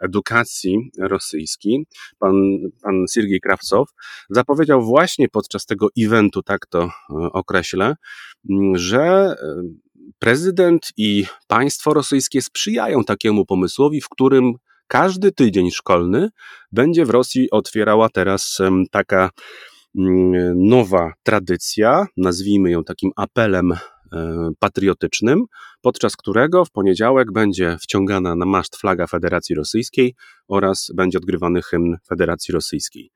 edukacji 0.00 0.90
rosyjski, 0.98 1.86
pan, 2.18 2.34
pan 2.82 3.04
Siergiej 3.14 3.40
Krawcow, 3.40 3.88
zapowiedział 4.30 4.82
właśnie 4.82 5.28
podczas 5.28 5.66
tego 5.66 5.88
eventu, 5.98 6.42
tak 6.42 6.66
to 6.66 6.90
określę, 7.32 7.94
że 8.74 9.34
prezydent 10.18 10.88
i 10.96 11.24
państwo 11.46 11.94
rosyjskie 11.94 12.42
sprzyjają 12.42 13.04
takiemu 13.04 13.46
pomysłowi, 13.46 14.00
w 14.00 14.08
którym 14.08 14.52
każdy 14.86 15.32
tydzień 15.32 15.70
szkolny 15.70 16.28
będzie 16.72 17.04
w 17.04 17.10
Rosji 17.10 17.50
otwierała 17.50 18.08
teraz 18.08 18.58
taka 18.90 19.30
Mm, 19.98 20.68
nowa 20.68 21.12
tradycja, 21.22 22.06
nazwijmy 22.16 22.70
ją 22.70 22.84
takim 22.84 23.10
apelem 23.16 23.72
e, 23.72 23.78
patriotycznym, 24.58 25.44
podczas 25.82 26.16
którego 26.16 26.64
w 26.64 26.70
poniedziałek 26.70 27.32
będzie 27.32 27.76
wciągana 27.80 28.34
na 28.34 28.46
maszt 28.46 28.76
flaga 28.76 29.06
Federacji 29.06 29.54
Rosyjskiej 29.54 30.14
oraz 30.48 30.90
będzie 30.94 31.18
odgrywany 31.18 31.62
hymn 31.62 31.96
Federacji 32.08 32.54
Rosyjskiej. 32.54 33.10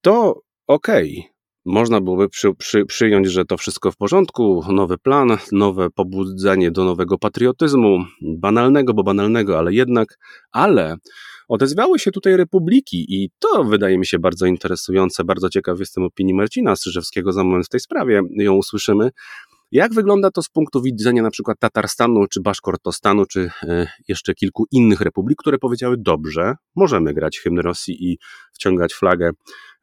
To 0.00 0.40
okej. 0.66 1.18
Okay. 1.18 1.38
Można 1.64 2.00
byłoby 2.00 2.28
przy, 2.28 2.54
przy, 2.54 2.84
przyjąć, 2.84 3.26
że 3.26 3.44
to 3.44 3.56
wszystko 3.56 3.92
w 3.92 3.96
porządku, 3.96 4.64
nowy 4.68 4.98
plan, 4.98 5.38
nowe 5.52 5.90
pobudzenie 5.90 6.70
do 6.70 6.84
nowego 6.84 7.18
patriotyzmu, 7.18 7.98
banalnego, 8.22 8.94
bo 8.94 9.02
banalnego, 9.02 9.58
ale 9.58 9.72
jednak, 9.72 10.18
ale 10.52 10.96
Odezwały 11.48 11.98
się 11.98 12.10
tutaj 12.10 12.36
republiki 12.36 13.04
i 13.08 13.30
to 13.38 13.64
wydaje 13.64 13.98
mi 13.98 14.06
się 14.06 14.18
bardzo 14.18 14.46
interesujące. 14.46 15.24
Bardzo 15.24 15.50
ciekaw 15.50 15.80
jestem 15.80 16.04
opinii 16.04 16.34
Marcina 16.34 16.76
Strzyżewskiego 16.76 17.32
za 17.32 17.44
moment 17.44 17.66
w 17.66 17.68
tej 17.68 17.80
sprawie. 17.80 18.22
Ją 18.30 18.54
usłyszymy. 18.54 19.10
Jak 19.72 19.94
wygląda 19.94 20.30
to 20.30 20.42
z 20.42 20.48
punktu 20.48 20.82
widzenia 20.82 21.22
na 21.22 21.30
przykład 21.30 21.58
Tatarstanu, 21.58 22.26
czy 22.26 22.40
Baszkortostanu, 22.40 23.26
czy 23.26 23.50
e, 23.62 23.86
jeszcze 24.08 24.34
kilku 24.34 24.66
innych 24.70 25.00
republik, 25.00 25.38
które 25.38 25.58
powiedziały 25.58 25.96
dobrze, 25.98 26.54
możemy 26.76 27.14
grać 27.14 27.38
hymn 27.38 27.58
Rosji 27.58 28.12
i 28.12 28.18
wciągać 28.52 28.94
flagę 28.94 29.30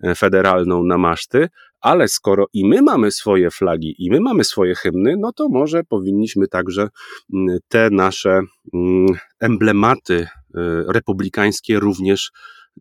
e, 0.04 0.16
federalną 0.16 0.84
na 0.84 0.98
maszty, 0.98 1.48
ale 1.82 2.08
skoro 2.08 2.46
i 2.54 2.68
my 2.68 2.82
mamy 2.82 3.12
swoje 3.12 3.52
flagi, 3.52 3.96
i 3.98 4.12
my 4.12 4.20
mamy 4.20 4.44
swoje 4.44 4.76
hymny, 4.76 5.16
no 5.20 5.32
to 5.34 5.50
może 5.50 5.84
powinniśmy 5.84 6.48
także 6.48 6.88
mm, 7.34 7.58
te 7.68 7.90
nasze 7.90 8.42
mm, 8.74 9.08
emblematy 9.40 10.28
E, 10.56 10.84
republikańskie 10.94 11.80
również 11.80 12.32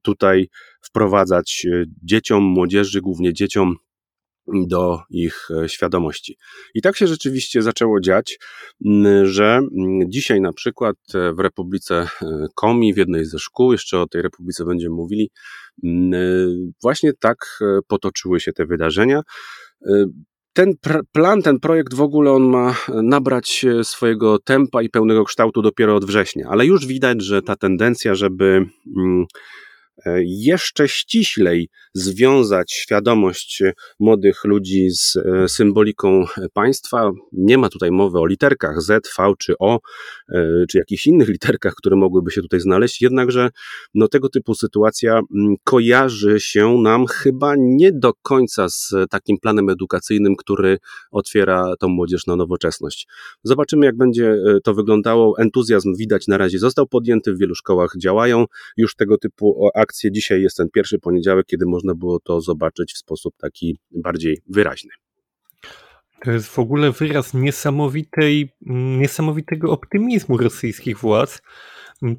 tutaj 0.03 0.49
wprowadzać 0.81 1.67
dzieciom, 2.05 2.43
młodzieży, 2.43 3.01
głównie 3.01 3.33
dzieciom 3.33 3.77
do 4.67 4.99
ich 5.11 5.49
e, 5.51 5.69
świadomości. 5.69 6.37
I 6.75 6.83
tak 6.83 6.97
się 6.97 7.07
rzeczywiście 7.07 7.63
zaczęło 7.63 8.01
dziać, 8.01 8.39
że 9.23 9.61
dzisiaj 10.07 10.41
na 10.41 10.53
przykład 10.53 10.97
w 11.37 11.39
Republice 11.39 12.09
Komi, 12.55 12.95
w 12.95 12.97
jednej 12.97 13.25
ze 13.25 13.39
szkół, 13.39 13.73
jeszcze 13.73 14.01
o 14.01 14.07
tej 14.07 14.23
Republice 14.23 14.65
będziemy 14.65 14.95
mówili, 14.95 15.31
właśnie 16.83 17.13
tak 17.21 17.59
potoczyły 17.89 18.41
się 18.41 18.53
te 18.53 18.67
wydarzenia 18.67 19.23
ten 20.53 20.75
plan, 21.13 21.43
ten 21.43 21.61
projekt 21.61 21.95
w 21.95 22.01
ogóle 22.01 22.33
on 22.33 22.43
ma 22.43 22.75
nabrać 22.89 23.67
swojego 23.83 24.39
tempa 24.39 24.83
i 24.83 24.89
pełnego 24.89 25.25
kształtu 25.25 25.63
dopiero 25.63 25.97
od 25.97 26.05
września, 26.05 26.47
ale 26.51 26.67
już 26.67 26.87
widać, 26.87 27.23
że 27.23 27.43
ta 27.43 27.57
tendencja, 27.57 28.15
żeby 28.15 28.67
E, 28.97 29.27
jeszcze 30.25 30.89
ściślej 30.89 31.69
związać 31.95 32.73
świadomość 32.73 33.63
młodych 34.01 34.45
ludzi 34.45 34.91
z 34.91 35.17
e, 35.17 35.49
symboliką 35.49 36.25
państwa. 36.53 37.13
Nie 37.33 37.59
ma 37.59 37.69
tutaj 37.69 37.91
mowy 37.91 38.19
o 38.19 38.27
literkach 38.27 38.83
Z, 38.83 39.15
V 39.19 39.33
czy 39.39 39.55
O, 39.59 39.81
e, 40.29 40.65
czy 40.69 40.79
jakichś 40.79 41.07
innych 41.07 41.29
literkach, 41.29 41.75
które 41.75 41.97
mogłyby 41.97 42.31
się 42.31 42.43
tutaj 42.43 42.61
znaleźć, 42.61 43.03
jednakże 43.03 43.51
no, 43.95 44.09
tego 44.09 44.29
typu 44.29 44.55
sytuacja 44.55 45.13
mm, 45.13 45.55
kojarzy 45.65 46.41
się 46.41 46.79
nam 46.83 47.07
chyba 47.07 47.55
nie 47.59 47.93
do 47.93 48.13
końca 48.23 48.69
z 48.69 48.95
takim 49.11 49.39
planem 49.39 49.69
edukacyjnym, 49.69 50.37
który 50.37 50.79
otwiera 51.11 51.75
tą 51.81 51.89
młodzież 51.89 52.27
na 52.27 52.37
nowoczesność. 52.37 53.09
Zobaczymy, 53.43 53.87
jak 53.87 53.97
będzie 53.97 54.37
to 54.65 54.75
wyglądało. 54.75 55.39
Entuzjazm 55.39 55.95
widać 55.99 56.29
na 56.29 56.39
razie 56.39 56.59
został 56.59 56.87
podjęty, 56.87 57.35
w 57.35 57.39
wielu 57.39 57.55
szkołach 57.55 57.93
działają 57.99 58.45
już 58.77 58.95
tego 58.97 59.19
typu 59.19 59.69
akcje. 59.85 60.13
Dzisiaj 60.13 60.43
jest 60.43 60.57
ten 60.57 60.69
pierwszy 60.71 60.99
poniedziałek, 60.99 61.47
kiedy 61.47 61.67
można 61.67 61.95
było 61.95 62.21
to 62.21 62.41
zobaczyć 62.41 62.93
w 62.93 62.99
sposób 62.99 63.35
taki 63.39 63.79
bardziej 63.91 64.43
wyraźny. 64.49 64.91
To 66.25 66.31
jest 66.31 66.47
w 66.49 66.59
ogóle 66.59 66.93
wyraz 66.93 67.35
niesamowitej, 67.35 68.49
niesamowitego 69.01 69.71
optymizmu 69.71 70.37
rosyjskich 70.37 70.99
władz. 70.99 71.43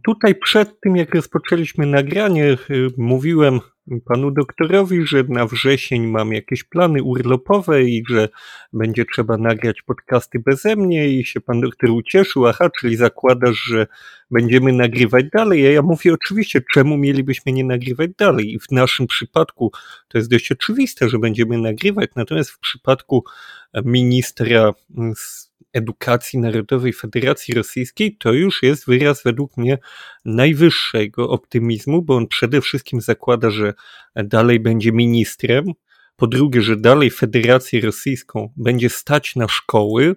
Tutaj 0.04 0.36
przed 0.36 0.80
tym, 0.80 0.96
jak 0.96 1.16
rozpoczęliśmy 1.16 1.86
nagranie, 1.86 2.58
y, 2.70 2.88
mówiłem 2.98 3.60
panu 4.06 4.32
doktorowi, 4.32 5.08
że 5.08 5.24
na 5.24 5.46
wrzesień 5.46 6.08
mam 6.08 6.34
jakieś 6.34 6.64
plany 6.64 7.04
urlopowe 7.04 7.84
i 7.84 8.04
że 8.10 8.30
będzie 8.74 9.06
trzeba 9.06 9.38
nagrać 9.38 9.82
podcasty 9.82 10.40
beze 10.40 10.76
mnie 10.76 11.10
i 11.10 11.26
się 11.26 11.42
pan 11.42 11.62
doktor 11.62 11.90
ucieszył, 11.90 12.48
aha, 12.48 12.70
czyli 12.80 12.96
zakładasz, 12.96 13.58
że 13.58 13.88
będziemy 14.32 14.74
nagrywać 14.74 15.26
dalej, 15.34 15.68
a 15.68 15.72
ja 15.72 15.82
mówię 15.82 16.14
oczywiście, 16.14 16.62
czemu 16.74 16.98
mielibyśmy 16.98 17.52
nie 17.52 17.66
nagrywać 17.66 18.10
dalej? 18.18 18.54
I 18.54 18.60
w 18.60 18.72
naszym 18.72 19.08
przypadku 19.08 19.72
to 20.08 20.18
jest 20.18 20.30
dość 20.30 20.52
oczywiste, 20.52 21.10
że 21.10 21.20
będziemy 21.20 21.58
nagrywać, 21.58 22.10
natomiast 22.16 22.50
w 22.50 22.60
przypadku 22.60 23.24
ministra 23.84 24.74
Edukacji 25.76 26.40
Narodowej 26.40 26.94
Federacji 26.94 27.54
Rosyjskiej, 27.54 28.18
to 28.18 28.34
już 28.34 28.64
jest 28.64 28.86
wyraz 28.88 29.24
według 29.24 29.58
mnie 29.58 29.78
najwyższego 30.26 31.30
optymizmu, 31.30 32.02
bo 32.02 32.16
on 32.16 32.28
przede 32.28 32.62
wszystkim 32.62 33.02
zakłada, 33.02 33.50
że 33.50 33.74
dalej 34.16 34.60
będzie 34.60 34.92
ministrem, 34.92 35.66
po 36.16 36.28
drugie, 36.28 36.62
że 36.62 36.78
dalej 36.78 37.12
Federację 37.12 37.82
Rosyjską 37.82 38.54
będzie 38.58 38.90
stać 38.90 39.36
na 39.36 39.48
szkoły, 39.48 40.16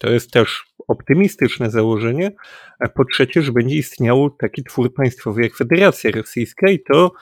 to 0.00 0.10
jest 0.10 0.30
też 0.30 0.64
optymistyczne 0.88 1.70
założenie, 1.70 2.32
a 2.80 2.88
po 2.88 3.04
trzecie, 3.04 3.42
że 3.42 3.52
będzie 3.52 3.76
istniał 3.76 4.30
taki 4.30 4.64
twór 4.64 4.94
państwowy 4.94 5.42
jak 5.42 5.56
Federacja 5.56 6.10
Rosyjska 6.10 6.70
i 6.70 6.82
to 6.82 7.12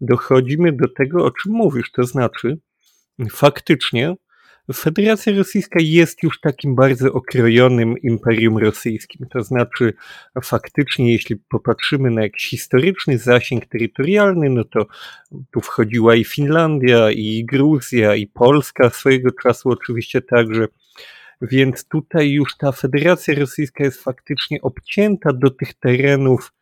dochodzimy 0.00 0.72
do 0.72 0.88
tego, 0.96 1.24
o 1.24 1.30
czym 1.30 1.52
mówisz, 1.52 1.92
to 1.92 2.04
znaczy 2.04 2.58
faktycznie 3.30 4.14
Federacja 4.74 5.32
Rosyjska 5.36 5.78
jest 5.82 6.22
już 6.22 6.40
takim 6.40 6.74
bardzo 6.74 7.12
okrojonym 7.12 7.98
imperium 7.98 8.58
rosyjskim. 8.58 9.26
To 9.28 9.42
znaczy, 9.42 9.92
faktycznie, 10.44 11.12
jeśli 11.12 11.36
popatrzymy 11.36 12.10
na 12.10 12.22
jakiś 12.22 12.50
historyczny 12.50 13.18
zasięg 13.18 13.66
terytorialny, 13.66 14.50
no 14.50 14.64
to 14.64 14.86
tu 15.50 15.60
wchodziła 15.60 16.14
i 16.14 16.24
Finlandia, 16.24 17.10
i 17.10 17.44
Gruzja, 17.44 18.14
i 18.14 18.26
Polska 18.26 18.90
swojego 18.90 19.30
czasu 19.42 19.68
oczywiście 19.70 20.22
także. 20.22 20.66
Więc 21.42 21.84
tutaj 21.88 22.30
już 22.30 22.56
ta 22.56 22.72
Federacja 22.72 23.34
Rosyjska 23.34 23.84
jest 23.84 24.02
faktycznie 24.02 24.62
obcięta 24.62 25.32
do 25.32 25.50
tych 25.50 25.74
terenów 25.74 26.52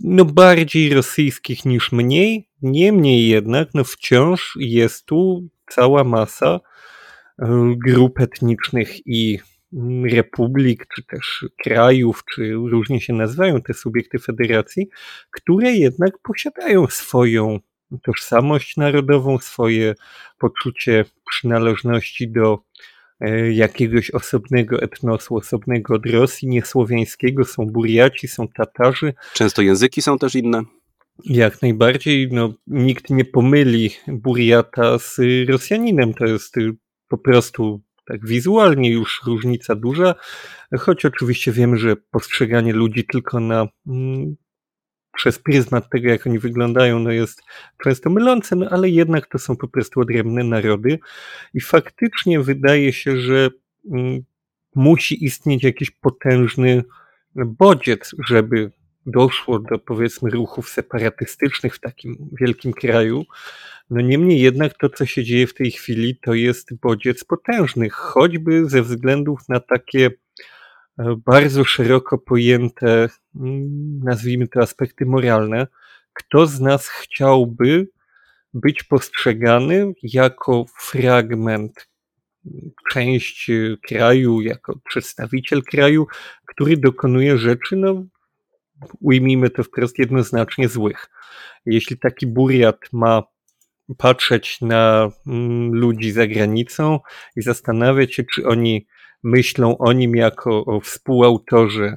no 0.00 0.24
bardziej 0.24 0.94
rosyjskich 0.94 1.64
niż 1.64 1.92
mniej. 1.92 2.48
Niemniej 2.62 3.28
jednak, 3.28 3.68
no 3.74 3.84
wciąż 3.84 4.56
jest 4.60 5.04
tu 5.04 5.48
cała 5.70 6.04
masa 6.04 6.60
grup 7.86 8.20
etnicznych 8.20 9.06
i 9.06 9.38
republik, 10.04 10.86
czy 10.94 11.02
też 11.02 11.44
krajów, 11.64 12.22
czy 12.34 12.52
różnie 12.52 13.00
się 13.00 13.12
nazywają 13.12 13.62
te 13.62 13.74
subiekty 13.74 14.18
federacji, 14.18 14.88
które 15.30 15.72
jednak 15.72 16.18
posiadają 16.22 16.86
swoją 16.86 17.60
tożsamość 18.02 18.76
narodową, 18.76 19.38
swoje 19.38 19.94
poczucie 20.38 21.04
przynależności 21.30 22.32
do 22.32 22.58
e, 23.20 23.52
jakiegoś 23.52 24.10
osobnego 24.10 24.82
etnosu, 24.82 25.36
osobnego 25.36 25.94
od 25.94 26.06
Rosji, 26.06 26.48
niesłowiańskiego, 26.48 27.44
są 27.44 27.66
Buriaci, 27.66 28.28
są 28.28 28.48
Tatarzy. 28.48 29.14
Często 29.32 29.62
języki 29.62 30.02
są 30.02 30.18
też 30.18 30.34
inne. 30.34 30.62
Jak 31.24 31.62
najbardziej, 31.62 32.28
no, 32.32 32.54
nikt 32.66 33.10
nie 33.10 33.24
pomyli 33.24 33.90
Buriata 34.08 34.98
z 34.98 35.20
Rosjaninem, 35.48 36.14
to 36.14 36.26
jest 36.26 36.54
po 37.16 37.18
prostu 37.18 37.80
tak 38.06 38.26
wizualnie 38.26 38.90
już 38.90 39.22
różnica 39.26 39.74
duża, 39.74 40.14
choć 40.78 41.04
oczywiście 41.04 41.52
wiemy, 41.52 41.78
że 41.78 41.96
postrzeganie 41.96 42.72
ludzi 42.72 43.04
tylko 43.12 43.40
na 43.40 43.66
mm, 43.86 44.36
przez 45.16 45.38
pryzmat 45.38 45.90
tego, 45.90 46.08
jak 46.08 46.26
oni 46.26 46.38
wyglądają, 46.38 46.98
no 46.98 47.10
jest 47.10 47.42
często 47.82 48.10
mylące, 48.10 48.56
no 48.56 48.66
ale 48.70 48.88
jednak 48.88 49.26
to 49.26 49.38
są 49.38 49.56
po 49.56 49.68
prostu 49.68 50.00
odrębne 50.00 50.44
narody 50.44 50.98
i 51.54 51.60
faktycznie 51.60 52.40
wydaje 52.40 52.92
się, 52.92 53.16
że 53.16 53.50
mm, 53.92 54.20
musi 54.74 55.24
istnieć 55.24 55.62
jakiś 55.62 55.90
potężny 55.90 56.84
bodziec, 57.34 58.14
żeby 58.26 58.72
doszło 59.06 59.58
do 59.58 59.78
powiedzmy 59.78 60.30
ruchów 60.30 60.68
separatystycznych 60.68 61.74
w 61.74 61.80
takim 61.80 62.16
wielkim 62.40 62.72
kraju, 62.72 63.24
no 63.90 64.00
niemniej 64.00 64.40
jednak 64.40 64.78
to, 64.78 64.88
co 64.88 65.06
się 65.06 65.24
dzieje 65.24 65.46
w 65.46 65.54
tej 65.54 65.70
chwili, 65.70 66.18
to 66.22 66.34
jest 66.34 66.74
bodziec 66.74 67.24
potężny, 67.24 67.90
choćby 67.90 68.70
ze 68.70 68.82
względów 68.82 69.40
na 69.48 69.60
takie 69.60 70.10
e, 70.98 71.16
bardzo 71.26 71.64
szeroko 71.64 72.18
pojęte, 72.18 73.08
mm, 73.36 74.00
nazwijmy 74.04 74.48
to 74.48 74.60
aspekty 74.60 75.06
moralne. 75.06 75.66
Kto 76.12 76.46
z 76.46 76.60
nas 76.60 76.88
chciałby 76.88 77.88
być 78.54 78.82
postrzegany 78.82 79.92
jako 80.02 80.64
fragment, 80.78 81.88
część 82.90 83.50
kraju, 83.88 84.40
jako 84.40 84.78
przedstawiciel 84.88 85.62
kraju, 85.62 86.06
który 86.46 86.76
dokonuje 86.76 87.38
rzeczy, 87.38 87.76
no 87.76 88.04
ujmijmy 89.00 89.50
to 89.50 89.62
wprost, 89.62 89.98
jednoznacznie 89.98 90.68
złych. 90.68 91.10
Jeśli 91.66 91.98
taki 91.98 92.26
buriat 92.26 92.78
ma 92.92 93.22
patrzeć 93.98 94.60
na 94.60 95.10
mm, 95.26 95.74
ludzi 95.74 96.12
za 96.12 96.26
granicą 96.26 97.00
i 97.36 97.42
zastanawiać 97.42 98.14
się, 98.14 98.24
czy 98.34 98.46
oni 98.46 98.86
myślą 99.22 99.78
o 99.78 99.92
nim 99.92 100.16
jako 100.16 100.64
o 100.64 100.80
współautorze, 100.80 101.96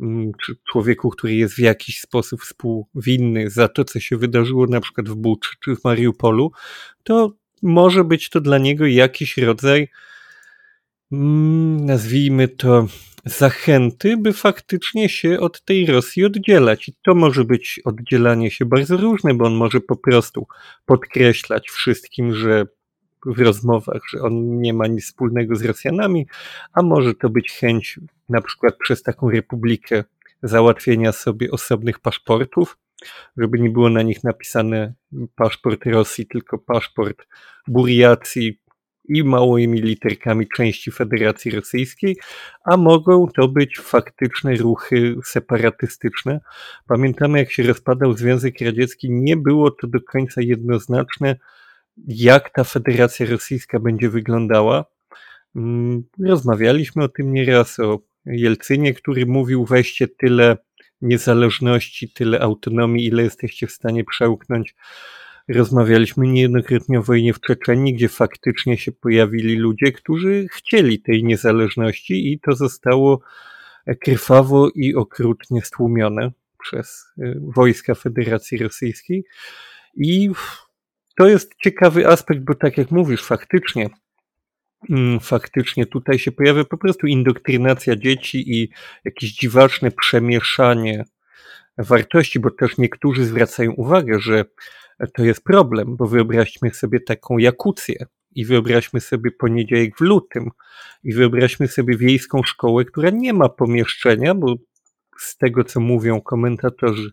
mm, 0.00 0.32
czy 0.44 0.56
człowieku, 0.72 1.10
który 1.10 1.34
jest 1.34 1.54
w 1.54 1.58
jakiś 1.58 2.00
sposób 2.00 2.40
współwinny 2.42 3.50
za 3.50 3.68
to, 3.68 3.84
co 3.84 4.00
się 4.00 4.16
wydarzyło 4.16 4.66
na 4.66 4.80
przykład 4.80 5.08
w 5.08 5.14
Buczy 5.14 5.50
czy 5.64 5.76
w 5.76 5.84
Mariupolu, 5.84 6.52
to 7.02 7.32
może 7.62 8.04
być 8.04 8.30
to 8.30 8.40
dla 8.40 8.58
niego 8.58 8.86
jakiś 8.86 9.38
rodzaj, 9.38 9.88
nazwijmy 11.10 12.48
to, 12.48 12.86
zachęty, 13.24 14.16
by 14.16 14.32
faktycznie 14.32 15.08
się 15.08 15.40
od 15.40 15.64
tej 15.64 15.86
Rosji 15.86 16.24
oddzielać. 16.24 16.88
I 16.88 16.94
to 17.04 17.14
może 17.14 17.44
być 17.44 17.80
oddzielanie 17.84 18.50
się 18.50 18.64
bardzo 18.64 18.96
różne, 18.96 19.34
bo 19.34 19.46
on 19.46 19.54
może 19.54 19.80
po 19.80 19.96
prostu 19.96 20.46
podkreślać 20.86 21.70
wszystkim, 21.70 22.34
że 22.34 22.66
w 23.26 23.40
rozmowach, 23.40 24.02
że 24.10 24.20
on 24.20 24.60
nie 24.60 24.74
ma 24.74 24.86
nic 24.86 25.04
wspólnego 25.04 25.56
z 25.56 25.64
Rosjanami, 25.64 26.26
a 26.72 26.82
może 26.82 27.14
to 27.14 27.30
być 27.30 27.52
chęć 27.52 28.00
na 28.28 28.40
przykład 28.40 28.76
przez 28.78 29.02
taką 29.02 29.30
republikę 29.30 30.04
załatwienia 30.42 31.12
sobie 31.12 31.50
osobnych 31.50 31.98
paszportów, 31.98 32.78
żeby 33.36 33.58
nie 33.58 33.70
było 33.70 33.90
na 33.90 34.02
nich 34.02 34.24
napisane 34.24 34.94
paszport 35.36 35.86
Rosji, 35.86 36.26
tylko 36.26 36.58
paszport 36.58 37.26
Buriacji, 37.68 38.60
i 39.08 39.24
małymi 39.24 39.80
literkami 39.82 40.48
części 40.48 40.90
Federacji 40.90 41.50
Rosyjskiej, 41.50 42.16
a 42.64 42.76
mogą 42.76 43.26
to 43.36 43.48
być 43.48 43.78
faktyczne 43.78 44.54
ruchy 44.56 45.16
separatystyczne. 45.24 46.40
Pamiętamy, 46.88 47.38
jak 47.38 47.52
się 47.52 47.62
rozpadał 47.62 48.12
Związek 48.12 48.60
Radziecki, 48.60 49.10
nie 49.10 49.36
było 49.36 49.70
to 49.70 49.86
do 49.86 49.98
końca 50.00 50.40
jednoznaczne, 50.42 51.36
jak 52.06 52.50
ta 52.50 52.64
Federacja 52.64 53.26
Rosyjska 53.26 53.80
będzie 53.80 54.08
wyglądała. 54.08 54.84
Mm, 55.56 56.02
rozmawialiśmy 56.26 57.04
o 57.04 57.08
tym 57.08 57.32
nieraz, 57.32 57.78
o 57.78 58.00
Jelcynie, 58.26 58.94
który 58.94 59.26
mówił 59.26 59.64
weźcie 59.64 60.08
tyle 60.08 60.56
niezależności, 61.00 62.12
tyle 62.12 62.40
autonomii, 62.40 63.06
ile 63.06 63.22
jesteście 63.22 63.66
w 63.66 63.72
stanie 63.72 64.04
przełknąć 64.04 64.74
Rozmawialiśmy 65.48 66.26
niejednokrotnie 66.26 66.98
o 66.98 67.02
wojnie 67.02 67.34
w 67.34 67.40
Czeczeniu, 67.40 67.94
gdzie 67.94 68.08
faktycznie 68.08 68.78
się 68.78 68.92
pojawili 68.92 69.56
ludzie, 69.56 69.92
którzy 69.92 70.46
chcieli 70.52 71.02
tej 71.02 71.24
niezależności 71.24 72.32
i 72.32 72.40
to 72.40 72.52
zostało 72.52 73.20
krwawo 74.00 74.70
i 74.74 74.94
okrutnie 74.94 75.62
stłumione 75.62 76.32
przez 76.62 77.06
y, 77.18 77.40
wojska 77.56 77.94
Federacji 77.94 78.58
Rosyjskiej. 78.58 79.24
I 79.96 80.30
to 81.16 81.28
jest 81.28 81.54
ciekawy 81.62 82.06
aspekt, 82.08 82.40
bo 82.40 82.54
tak 82.54 82.78
jak 82.78 82.90
mówisz, 82.90 83.22
faktycznie 83.22 83.90
mm, 84.90 85.20
faktycznie 85.20 85.86
tutaj 85.86 86.18
się 86.18 86.32
pojawia 86.32 86.64
po 86.64 86.78
prostu 86.78 87.06
indoktrynacja 87.06 87.96
dzieci 87.96 88.54
i 88.56 88.68
jakieś 89.04 89.32
dziwaczne 89.32 89.90
przemieszanie 89.90 91.04
wartości, 91.78 92.40
bo 92.40 92.50
też 92.50 92.78
niektórzy 92.78 93.24
zwracają 93.24 93.72
uwagę, 93.72 94.20
że 94.20 94.44
to 95.14 95.24
jest 95.24 95.44
problem, 95.44 95.96
bo 95.96 96.06
wyobraźmy 96.06 96.74
sobie 96.74 97.00
taką 97.00 97.38
Jakucję 97.38 98.06
i 98.34 98.44
wyobraźmy 98.44 99.00
sobie 99.00 99.30
poniedziałek 99.30 99.96
w 99.96 100.00
lutym 100.00 100.50
i 101.04 101.14
wyobraźmy 101.14 101.68
sobie 101.68 101.96
wiejską 101.96 102.42
szkołę, 102.42 102.84
która 102.84 103.10
nie 103.10 103.32
ma 103.32 103.48
pomieszczenia, 103.48 104.34
bo 104.34 104.54
z 105.18 105.36
tego, 105.36 105.64
co 105.64 105.80
mówią 105.80 106.20
komentatorzy 106.20 107.10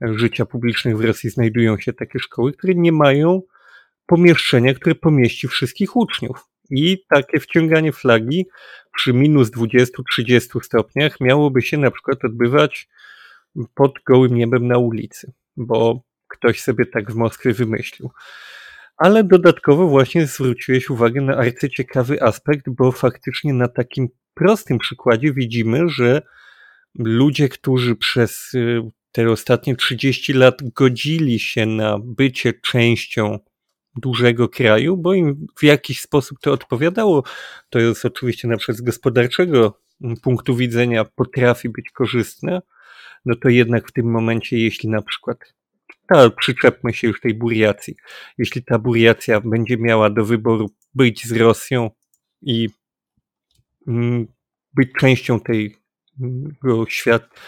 życia 0.00 0.46
publicznych 0.46 0.96
w 0.96 1.04
Rosji, 1.04 1.30
znajdują 1.30 1.78
się 1.78 1.92
takie 1.92 2.18
szkoły, 2.18 2.52
które 2.52 2.74
nie 2.74 2.92
mają 2.92 3.42
pomieszczenia, 4.06 4.74
które 4.74 4.94
pomieści 4.94 5.48
wszystkich 5.48 5.96
uczniów. 5.96 6.48
I 6.70 7.04
takie 7.08 7.40
wciąganie 7.40 7.92
flagi 7.92 8.46
przy 8.96 9.12
minus 9.12 9.50
20-30 9.50 10.62
stopniach 10.62 11.20
miałoby 11.20 11.62
się 11.62 11.78
na 11.78 11.90
przykład 11.90 12.24
odbywać 12.24 12.88
pod 13.74 13.92
gołym 14.06 14.34
niebem 14.34 14.66
na 14.66 14.78
ulicy, 14.78 15.32
bo 15.56 16.02
ktoś 16.32 16.60
sobie 16.60 16.86
tak 16.86 17.12
w 17.12 17.14
Moskwie 17.14 17.52
wymyślił. 17.52 18.10
Ale 18.96 19.24
dodatkowo 19.24 19.88
właśnie 19.88 20.26
zwróciłeś 20.26 20.90
uwagę 20.90 21.20
na 21.20 21.36
arcyciekawy 21.36 22.22
aspekt, 22.22 22.68
bo 22.68 22.92
faktycznie 22.92 23.54
na 23.54 23.68
takim 23.68 24.08
prostym 24.34 24.78
przykładzie 24.78 25.32
widzimy, 25.32 25.88
że 25.88 26.22
ludzie, 26.98 27.48
którzy 27.48 27.96
przez 27.96 28.54
y, 28.54 28.80
te 29.12 29.30
ostatnie 29.30 29.76
30 29.76 30.32
lat 30.32 30.72
godzili 30.74 31.38
się 31.38 31.66
na 31.66 31.98
bycie 31.98 32.52
częścią 32.52 33.38
dużego 33.96 34.48
kraju, 34.48 34.96
bo 34.96 35.14
im 35.14 35.46
w 35.58 35.64
jakiś 35.64 36.00
sposób 36.00 36.38
to 36.40 36.52
odpowiadało. 36.52 37.22
To 37.70 37.78
jest 37.78 38.04
oczywiście 38.04 38.48
na 38.48 38.56
przykład 38.56 38.78
z 38.78 38.80
gospodarczego 38.80 39.78
punktu 40.22 40.56
widzenia 40.56 41.04
potrafi 41.04 41.68
być 41.68 41.90
korzystne, 41.90 42.62
no 43.24 43.34
to 43.36 43.48
jednak 43.48 43.88
w 43.88 43.92
tym 43.92 44.10
momencie, 44.10 44.58
jeśli 44.58 44.88
na 44.88 45.02
przykład 45.02 45.38
przyczepmy 46.38 46.92
się 46.92 47.08
już 47.08 47.20
tej 47.20 47.34
Buriacji, 47.34 47.96
jeśli 48.38 48.64
ta 48.64 48.78
Buriacja 48.78 49.40
będzie 49.40 49.76
miała 49.76 50.10
do 50.10 50.24
wyboru 50.24 50.70
być 50.94 51.26
z 51.26 51.32
Rosją 51.32 51.90
i 52.42 52.68
mm, 53.88 54.26
być 54.74 54.88
częścią 54.98 55.40
tej 55.40 55.76
świat, 56.88 57.40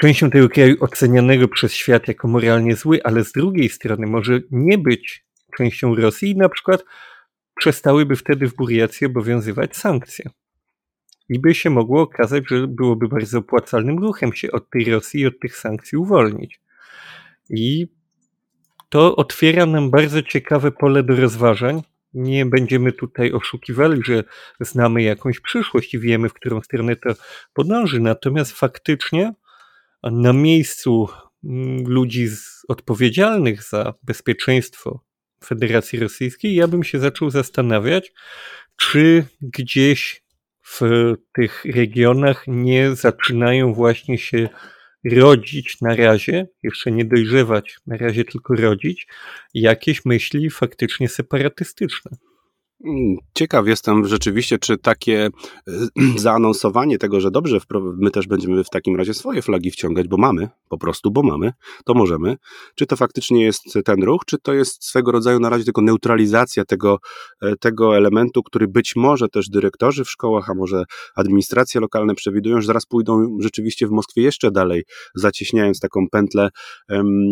częścią 0.00 0.30
tego 0.30 0.48
kraju 0.48 0.76
ocenianego 0.80 1.48
przez 1.48 1.74
świat 1.74 2.08
jako 2.08 2.28
moralnie 2.28 2.76
zły, 2.76 3.00
ale 3.04 3.24
z 3.24 3.32
drugiej 3.32 3.68
strony 3.68 4.06
może 4.06 4.40
nie 4.50 4.78
być 4.78 5.24
częścią 5.56 5.94
Rosji 5.94 6.30
i 6.30 6.36
na 6.36 6.48
przykład 6.48 6.84
przestałyby 7.56 8.16
wtedy 8.16 8.48
w 8.48 8.54
Buriacji 8.54 9.06
obowiązywać 9.06 9.76
sankcje. 9.76 10.30
I 11.28 11.38
by 11.38 11.54
się 11.54 11.70
mogło 11.70 12.02
okazać, 12.02 12.44
że 12.48 12.66
byłoby 12.68 13.08
bardzo 13.08 13.38
opłacalnym 13.38 13.98
ruchem 13.98 14.32
się 14.32 14.52
od 14.52 14.70
tej 14.70 14.84
Rosji 14.84 15.20
i 15.20 15.26
od 15.26 15.40
tych 15.40 15.56
sankcji 15.56 15.98
uwolnić. 15.98 16.60
I 17.50 17.86
to 18.88 19.16
otwiera 19.16 19.66
nam 19.66 19.90
bardzo 19.90 20.22
ciekawe 20.22 20.72
pole 20.72 21.02
do 21.02 21.16
rozważań. 21.16 21.82
Nie 22.14 22.46
będziemy 22.46 22.92
tutaj 22.92 23.32
oszukiwali, 23.32 24.02
że 24.04 24.24
znamy 24.60 25.02
jakąś 25.02 25.40
przyszłość 25.40 25.94
i 25.94 25.98
wiemy, 25.98 26.28
w 26.28 26.34
którą 26.34 26.62
stronę 26.62 26.96
to 26.96 27.10
podąży. 27.52 28.00
Natomiast 28.00 28.52
faktycznie 28.52 29.32
na 30.02 30.32
miejscu 30.32 31.08
mm, 31.44 31.84
ludzi 31.88 32.28
odpowiedzialnych 32.68 33.62
za 33.62 33.94
bezpieczeństwo 34.02 35.04
Federacji 35.44 35.98
Rosyjskiej, 35.98 36.54
ja 36.54 36.68
bym 36.68 36.84
się 36.84 36.98
zaczął 36.98 37.30
zastanawiać, 37.30 38.12
czy 38.76 39.24
gdzieś 39.40 40.24
w 40.62 40.80
tych 41.34 41.64
regionach 41.64 42.44
nie 42.46 42.94
zaczynają 42.96 43.74
właśnie 43.74 44.18
się 44.18 44.48
rodzić 45.04 45.80
na 45.80 45.96
razie, 45.96 46.46
jeszcze 46.62 46.90
nie 46.90 47.04
dojrzewać, 47.04 47.78
na 47.86 47.96
razie 47.96 48.24
tylko 48.24 48.54
rodzić, 48.54 49.06
jakieś 49.54 50.04
myśli 50.04 50.50
faktycznie 50.50 51.08
separatystyczne. 51.08 52.29
Ciekaw 53.34 53.66
jestem 53.66 54.06
rzeczywiście, 54.06 54.58
czy 54.58 54.78
takie 54.78 55.26
e, 55.26 55.30
zaanonsowanie 56.16 56.98
tego, 56.98 57.20
że 57.20 57.30
dobrze, 57.30 57.58
my 57.96 58.10
też 58.10 58.26
będziemy 58.26 58.64
w 58.64 58.70
takim 58.70 58.96
razie 58.96 59.14
swoje 59.14 59.42
flagi 59.42 59.70
wciągać, 59.70 60.08
bo 60.08 60.16
mamy, 60.16 60.48
po 60.68 60.78
prostu, 60.78 61.10
bo 61.10 61.22
mamy, 61.22 61.52
to 61.84 61.94
możemy. 61.94 62.36
Czy 62.74 62.86
to 62.86 62.96
faktycznie 62.96 63.44
jest 63.44 63.62
ten 63.84 64.02
ruch, 64.02 64.22
czy 64.26 64.38
to 64.38 64.52
jest 64.52 64.84
swego 64.84 65.12
rodzaju 65.12 65.40
na 65.40 65.48
razie 65.48 65.64
tylko 65.64 65.82
neutralizacja 65.82 66.64
tego, 66.64 66.98
e, 67.42 67.56
tego 67.56 67.96
elementu, 67.96 68.42
który 68.42 68.68
być 68.68 68.96
może 68.96 69.28
też 69.28 69.48
dyrektorzy 69.48 70.04
w 70.04 70.10
szkołach, 70.10 70.50
a 70.50 70.54
może 70.54 70.84
administracje 71.16 71.80
lokalne 71.80 72.14
przewidują, 72.14 72.60
że 72.60 72.66
zaraz 72.66 72.86
pójdą 72.86 73.38
rzeczywiście 73.40 73.86
w 73.86 73.90
Moskwie 73.90 74.22
jeszcze 74.22 74.50
dalej, 74.50 74.84
zacieśniając 75.14 75.80
taką 75.80 76.06
pętlę 76.12 76.48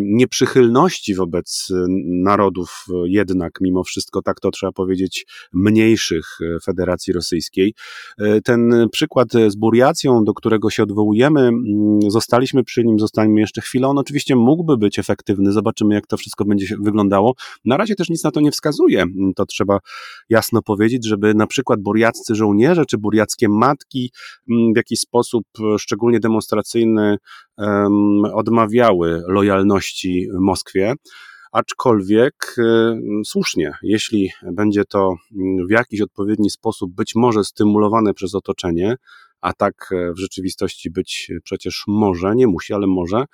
nieprzychylności 0.03 1.15
wobec 1.15 1.69
e, 1.71 1.87
narodów 2.23 2.85
jednak, 3.05 3.53
mimo 3.61 3.85
wszystko, 3.85 4.23
tak 4.23 4.41
to 4.41 4.51
trzeba 4.51 4.73
powiedzieć, 4.73 5.27
mniejszych 5.53 6.27
e, 6.41 6.61
Federacji 6.61 7.13
Rosyjskiej. 7.13 7.75
E, 8.19 8.41
ten 8.41 8.89
przykład 8.93 9.29
z 9.49 9.57
Buriacją, 9.57 10.25
do 10.25 10.35
którego 10.35 10.71
się 10.71 10.83
odwołujemy, 10.83 11.41
mm, 11.41 12.11
zostaliśmy 12.11 12.65
przy 12.65 12.85
nim, 12.85 12.99
zostańmy 12.99 13.41
jeszcze 13.41 13.61
chwilę. 13.61 13.89
On 13.89 13.99
oczywiście 13.99 14.37
mógłby 14.37 14.77
być 14.77 14.99
efektywny, 14.99 15.53
zobaczymy 15.53 15.95
jak 15.95 16.07
to 16.07 16.17
wszystko 16.17 16.45
będzie 16.45 16.77
wyglądało. 16.81 17.35
Na 17.65 17.77
razie 17.77 17.95
też 17.95 18.09
nic 18.11 18.25
na 18.25 18.31
to 18.31 18.41
nie 18.41 18.51
wskazuje, 18.51 19.03
mm, 19.03 19.33
to 19.37 19.47
trzeba 19.47 19.79
jasno 20.29 20.63
powiedzieć, 20.63 21.07
żeby 21.07 21.35
na 21.35 21.47
przykład 21.47 21.81
buriaccy 21.81 22.35
żołnierze 22.35 22.87
czy 22.87 22.99
buriackie 22.99 23.49
matki 23.49 24.11
mm, 24.51 24.73
w 24.75 24.77
jakiś 24.77 25.01
sposób 25.01 25.45
e, 25.61 25.79
szczególnie 25.79 26.21
demonstracyjny 26.21 27.17
odmawiały 28.35 29.23
lojalności 29.29 30.29
Moskwie 30.41 30.95
aczkolwiek 31.53 32.55
y, 32.59 33.25
słusznie, 33.25 33.73
jeśli 33.83 34.31
będzie 34.53 34.85
to 34.85 35.15
w 35.69 35.71
jakiś 35.71 36.01
odpowiedni 36.01 36.51
sposób 36.51 36.93
być 36.95 37.15
może 37.15 37.45
stymulowane 37.45 38.15
przez 38.15 38.35
otoczenie, 38.35 38.97
a 39.41 39.53
tak 39.53 39.89
e, 39.93 40.13
w 40.13 40.19
rzeczywistości 40.19 40.91
być 40.91 41.33
przecież 41.45 41.85
może, 41.87 42.35
nie 42.35 42.47
musi, 42.47 42.75
ale 42.75 42.87
może, 42.87 43.25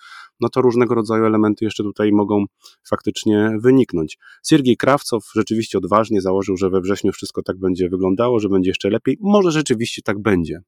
no 0.41 0.49
to 0.49 0.63
różnego 0.63 0.95
rodzaju 0.95 1.25
elementy 1.25 1.65
jeszcze 1.65 1.83
tutaj 1.83 2.13
mogą 2.13 2.45
faktycznie 2.89 3.51
wyniknąć. 3.61 4.19
Siergiej 4.47 4.77
Krawcow 4.77 5.31
rzeczywiście 5.35 5.79
odważnie 5.79 6.21
założył, 6.21 6.57
że 6.57 6.71
we 6.71 6.81
wrześniu 6.81 7.13
wszystko 7.13 7.43
tak 7.43 7.59
będzie 7.59 7.89
wyglądało, 7.89 8.41
że 8.41 8.49
będzie 8.49 8.71
jeszcze 8.71 8.91
lepiej. 8.91 9.19
Może 9.21 9.51
rzeczywiście 9.51 10.03
tak 10.03 10.23
będzie. 10.23 10.61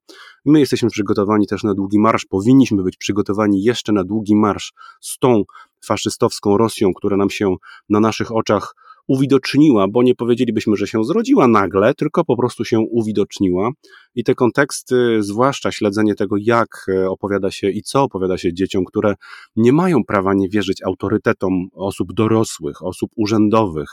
My 0.45 0.61
jesteśmy 0.61 0.91
przygotowani 0.91 1.47
też 1.47 1.63
na 1.63 1.75
długi 1.75 1.99
marsz, 1.99 2.25
powinniśmy 2.25 2.83
być 2.83 2.97
przygotowani 2.97 3.63
jeszcze 3.63 3.93
na 3.93 4.05
długi 4.05 4.37
marsz 4.37 4.73
z 5.01 5.19
tą 5.19 5.43
faszystowską 5.85 6.57
Rosją, 6.57 6.95
która 6.95 7.17
nam 7.17 7.31
się 7.31 7.57
na 7.89 8.01
naszych 8.01 8.33
oczach 8.33 8.75
uwidoczniła, 9.07 9.89
bo 9.89 10.03
nie 10.03 10.15
powiedzielibyśmy, 10.15 10.77
że 10.77 10.87
się 10.87 11.05
zrodziła 11.05 11.49
nagle, 11.49 11.95
tylko 11.95 12.25
po 12.25 12.37
prostu 12.37 12.65
się 12.65 12.81
uwidoczniła. 12.81 13.71
I 14.15 14.25
te 14.25 14.35
konteksty, 14.35 15.23
zwłaszcza 15.23 15.73
śledzenie 15.73 16.15
tego, 16.15 16.37
jak 16.41 16.69
e, 16.89 17.11
opowiada 17.11 17.51
się 17.51 17.71
i 17.71 17.83
co 17.83 18.03
opowiada 18.03 18.39
się 18.39 18.55
dzieciom, 18.55 18.85
które 18.85 19.15
nie 19.57 19.73
mają 19.73 20.05
prawa 20.05 20.35
nie 20.35 20.49
wierzyć 20.49 20.83
autorytetom 20.83 21.69
osób 21.73 22.13
dorosłych, 22.13 22.83
osób 22.83 23.11
urzędowych, 23.17 23.89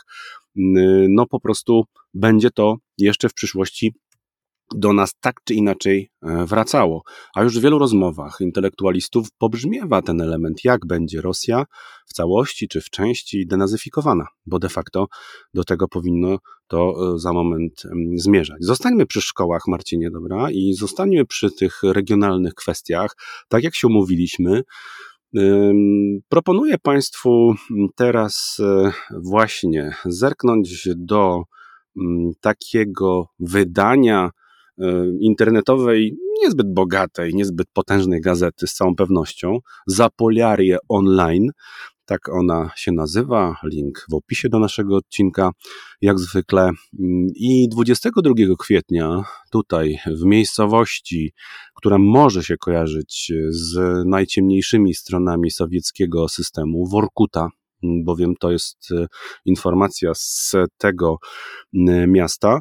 no 1.10 1.26
po 1.26 1.40
prostu 1.40 1.84
będzie 2.14 2.52
to 2.52 2.76
jeszcze 2.98 3.30
w 3.30 3.34
przyszłości 3.34 3.94
do 4.76 4.94
nas 4.94 5.14
tak 5.20 5.36
czy 5.44 5.54
inaczej 5.54 6.10
e, 6.22 6.46
wracało. 6.46 7.04
A 7.36 7.44
już 7.44 7.60
w 7.60 7.62
wielu 7.62 7.80
rozmowach 7.80 8.38
intelektualistów 8.42 9.28
pobrzmiewa 9.38 10.02
ten 10.02 10.22
element, 10.22 10.64
jak 10.64 10.86
będzie 10.88 11.22
Rosja 11.22 11.66
w 12.08 12.14
całości 12.14 12.68
czy 12.68 12.82
w 12.82 12.90
części 12.90 13.48
denazyfikowana, 13.48 14.26
bo 14.46 14.60
de 14.60 14.70
facto 14.70 15.08
do 15.54 15.64
tego 15.64 15.88
powinno 15.88 16.38
to 16.68 16.94
e, 17.16 17.20
za 17.20 17.34
moment 17.34 17.84
zmierzać. 18.16 18.58
Zostańmy 18.60 19.06
przy 19.06 19.22
szkołach, 19.22 19.62
Marcinie, 19.68 20.12
dobra, 20.12 20.52
i 20.52 20.74
zostańmy 20.74 21.26
przy 21.26 21.52
tych 21.52 21.80
regionalnych 21.84 22.54
kwestiach, 22.54 23.16
tak 23.48 23.64
jak 23.64 23.76
się 23.76 23.88
umówiliśmy. 23.88 24.64
Proponuję 26.30 26.78
Państwu 26.78 27.54
teraz 27.96 28.58
e, 28.60 28.92
właśnie 29.12 29.96
zerknąć 30.06 30.88
do 30.96 31.44
takiego 32.42 33.26
wydania 33.40 34.30
internetowej, 35.20 36.18
niezbyt 36.44 36.74
bogatej, 36.74 37.36
niezbyt 37.36 37.68
potężnej 37.74 38.22
gazety 38.22 38.68
z 38.68 38.74
całą 38.74 38.96
pewnością, 38.96 39.58
Zapoliarie 39.88 40.78
Online, 40.90 41.50
tak 42.06 42.30
ona 42.30 42.72
się 42.76 42.92
nazywa, 42.92 43.56
link 43.64 44.06
w 44.12 44.14
opisie 44.14 44.50
do 44.50 44.60
naszego 44.60 44.96
odcinka, 44.96 45.52
jak 46.02 46.20
zwykle. 46.20 46.72
I 47.36 47.70
22 47.70 48.34
kwietnia, 48.60 49.24
tutaj 49.52 49.98
w 50.08 50.26
miejscowości, 50.26 51.34
która 51.76 51.98
może 51.98 52.44
się 52.44 52.58
kojarzyć 52.58 53.32
z 53.50 54.04
najciemniejszymi 54.06 54.94
stronami 54.94 55.52
sowieckiego 55.52 56.30
systemu, 56.30 56.88
Workuta, 56.88 57.50
bowiem 57.84 58.34
to 58.40 58.52
jest 58.52 58.92
e, 58.92 59.08
informacja 59.46 60.12
z 60.14 60.56
tego 60.78 61.18
miasta. 62.08 62.60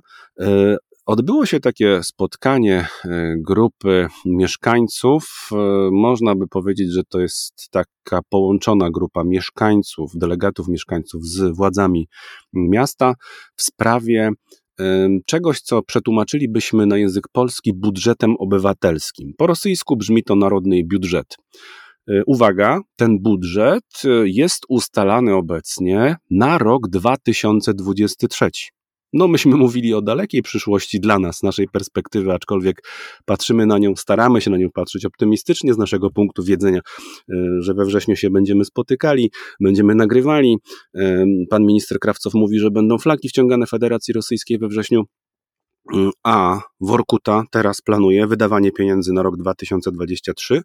Odbyło 1.07 1.47
się 1.47 1.61
takie 1.61 2.03
spotkanie 2.03 2.87
e, 3.05 3.35
grupy 3.39 4.07
mieszkańców. 4.27 5.49
E, 5.53 5.57
można 5.93 6.35
by 6.35 6.49
powiedzieć, 6.49 6.93
że 6.93 7.03
to 7.09 7.21
jest 7.21 7.69
taka 7.71 8.21
połączona 8.29 8.91
grupa 8.91 9.25
mieszkańców, 9.25 10.13
delegatów 10.15 10.69
mieszkańców 10.69 11.27
z 11.27 11.57
władzami 11.57 12.09
miasta 12.53 13.15
w 13.57 13.63
sprawie 13.63 14.31
e, 14.81 15.09
czegoś, 15.27 15.61
co 15.61 15.83
przetłumaczylibyśmy 15.83 16.87
na 16.87 16.99
język 16.99 17.25
polski 17.33 17.73
budżetem 17.75 18.37
obywatelskim. 18.39 19.33
Po 19.39 19.47
rosyjsku 19.47 19.97
brzmi 19.97 20.25
to 20.25 20.37
narodny 20.37 20.81
budżet. 20.85 21.37
Uwaga, 22.27 22.81
ten 22.97 23.19
budżet 23.19 24.03
jest 24.25 24.63
ustalany 24.69 25.35
obecnie 25.35 26.17
na 26.31 26.59
rok 26.59 26.89
2023. 26.89 28.51
No, 29.13 29.29
myśmy 29.29 29.57
mówili 29.57 29.95
o 29.95 30.03
dalekiej 30.03 30.43
przyszłości 30.43 31.01
dla 31.01 31.19
nas, 31.19 31.43
naszej 31.43 31.69
perspektywy, 31.69 32.33
aczkolwiek 32.33 32.83
patrzymy 33.25 33.67
na 33.67 33.79
nią, 33.79 33.97
staramy 33.97 34.41
się 34.41 34.51
na 34.51 34.57
nią 34.57 34.69
patrzeć 34.75 35.05
optymistycznie 35.05 35.75
z 35.75 35.79
naszego 35.79 36.11
punktu 36.11 36.43
widzenia, 36.43 36.81
e, 36.81 37.35
że 37.59 37.75
we 37.75 37.85
wrześniu 37.85 38.17
się 38.17 38.31
będziemy 38.31 38.65
spotykali, 38.65 39.31
będziemy 39.61 39.95
nagrywali. 39.95 40.57
E, 40.95 41.25
pan 41.51 41.67
minister 41.67 41.99
Krawcow 41.99 42.35
mówi, 42.35 42.59
że 42.59 42.71
będą 42.71 42.99
flagi 42.99 43.29
wciągane 43.29 43.67
Federacji 43.67 44.15
Rosyjskiej 44.15 44.59
we 44.59 44.69
wrześniu. 44.69 45.03
A 46.23 46.61
Workuta 46.81 47.45
teraz 47.51 47.81
planuje 47.81 48.27
wydawanie 48.27 48.73
pieniędzy 48.73 49.13
na 49.13 49.23
rok 49.23 49.37
2023, 49.37 50.63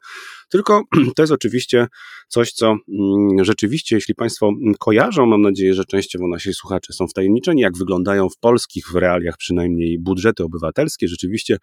tylko 0.50 0.82
to 1.16 1.24
jest 1.24 1.34
oczywiście 1.34 1.88
coś, 2.28 2.52
co 2.52 2.68
mm, 2.68 3.46
rzeczywiście, 3.46 3.96
jeśli 3.96 4.16
Państwo 4.16 4.52
kojarzą, 4.80 5.26
mam 5.26 5.42
nadzieję, 5.42 5.74
że 5.74 5.86
częściowo 5.86 6.28
nasi 6.28 6.54
słuchacze 6.54 6.94
są 6.94 7.08
wtajemniczeni, 7.08 7.62
jak 7.62 7.78
wyglądają 7.78 8.30
w 8.30 8.38
polskich 8.38 8.88
w 8.92 8.96
realiach 8.96 9.36
przynajmniej 9.38 10.00
budżety 10.00 10.44
obywatelskie. 10.44 11.08
Rzeczywiście 11.08 11.58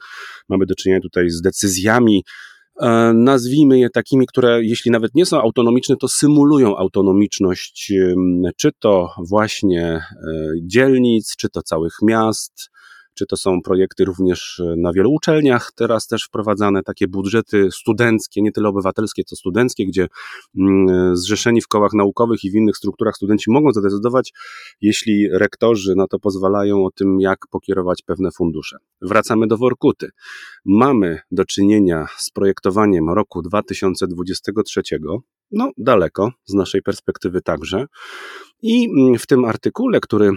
mamy 0.49 0.67
do 0.67 0.75
czynienia 0.75 1.01
tutaj 1.01 1.31
z 1.31 1.40
decyzjami 1.40 2.25
e, 2.81 3.12
nazwijmy 3.14 3.79
je 3.79 3.90
takimi, 3.90 4.27
które 4.27 4.64
jeśli 4.64 4.90
nawet 4.90 5.14
nie 5.14 5.27
są 5.27 5.40
autonomiczne, 5.40 5.97
to 5.97 6.09
symulują 6.09 6.77
autonomiczność, 6.77 7.93
czy 8.57 8.71
to 8.79 9.09
właśnie 9.29 9.85
e, 9.85 10.03
dzielnic, 10.62 11.37
czy 11.37 11.49
to 11.49 11.62
całych 11.62 11.97
miast, 12.03 12.74
czy 13.14 13.27
to 13.27 13.37
są 13.37 13.62
projekty 13.62 14.05
również 14.05 14.61
e, 14.61 14.74
na 14.77 14.92
wielu 14.92 15.12
uczelniach, 15.12 15.72
teraz 15.74 16.07
też 16.07 16.24
wprowadzane 16.24 16.83
takie 16.83 17.09
budżety 17.09 17.68
studenckie, 17.72 18.42
nie 18.42 18.53
tyle 18.53 18.68
obywatelskie, 18.68 19.24
co 19.24 19.37
studenckie, 19.37 19.87
gdzie 19.87 20.09
mm, 20.59 20.88
e, 20.88 21.16
zrzeszeni 21.16 21.61
w 21.61 21.68
kołach 21.68 21.92
naukowych 21.92 22.44
i 22.44 22.50
w 22.50 22.55
innych 22.55 22.77
strukturach 22.77 23.16
studenci 23.16 23.50
mogą 23.50 23.72
zadecydować, 23.72 24.33
jeśli 24.81 25.29
rektorzy 25.33 25.94
na 25.96 26.07
to 26.07 26.18
pozwalają, 26.18 26.85
o 26.85 26.90
tym, 26.90 27.20
jak 27.20 27.38
pokierować 27.50 28.03
pewne 28.03 28.31
fundusze. 28.31 28.77
Wracamy 29.03 29.46
do 29.46 29.57
Workuty. 29.57 30.11
Mamy 30.64 31.20
do 31.31 31.44
czynienia 31.44 32.07
z 32.18 32.31
projektowaniem 32.31 33.11
roku 33.11 33.42
2023, 33.42 34.83
no 35.50 35.70
daleko 35.79 36.33
z 36.44 36.55
naszej 36.55 36.83
perspektywy 36.83 37.42
także. 37.42 37.87
I 38.62 38.90
mm, 38.90 39.18
w 39.18 39.27
tym 39.27 39.44
artykule, 39.44 40.00
który 40.00 40.31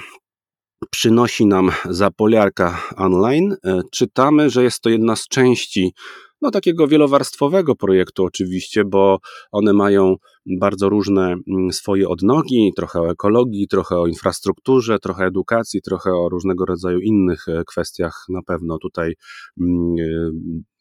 przynosi 0.92 1.46
nam 1.46 1.72
Zapoliarka 1.90 2.82
Online, 2.98 3.56
e, 3.66 3.82
czytamy, 3.92 4.50
że 4.50 4.64
jest 4.64 4.82
to 4.82 4.90
jedna 4.90 5.16
z 5.16 5.28
części 5.28 5.94
no, 6.42 6.52
takiego 6.52 6.88
wielowarstwowego 6.88 7.76
projektu 7.76 8.24
oczywiście, 8.24 8.86
bo 8.86 9.20
one 9.52 9.74
mają 9.74 10.16
bardzo 10.60 10.90
różne 10.90 11.36
mm, 11.48 11.72
swoje 11.72 12.10
odnogi, 12.10 12.72
trochę 12.76 13.02
o 13.02 13.12
ekologii, 13.12 13.68
trochę 13.68 14.00
o 14.00 14.08
infrastrukturze, 14.08 15.00
trochę 15.00 15.26
edukacji, 15.26 15.82
trochę 15.82 16.12
o 16.12 16.30
różnego 16.30 16.66
rodzaju 16.66 17.00
innych 17.00 17.48
e, 17.48 17.64
kwestiach. 17.68 18.26
Na 18.30 18.42
pewno 18.42 18.78
tutaj 18.78 19.14
mm, 19.62 19.96
e, 20.00 20.32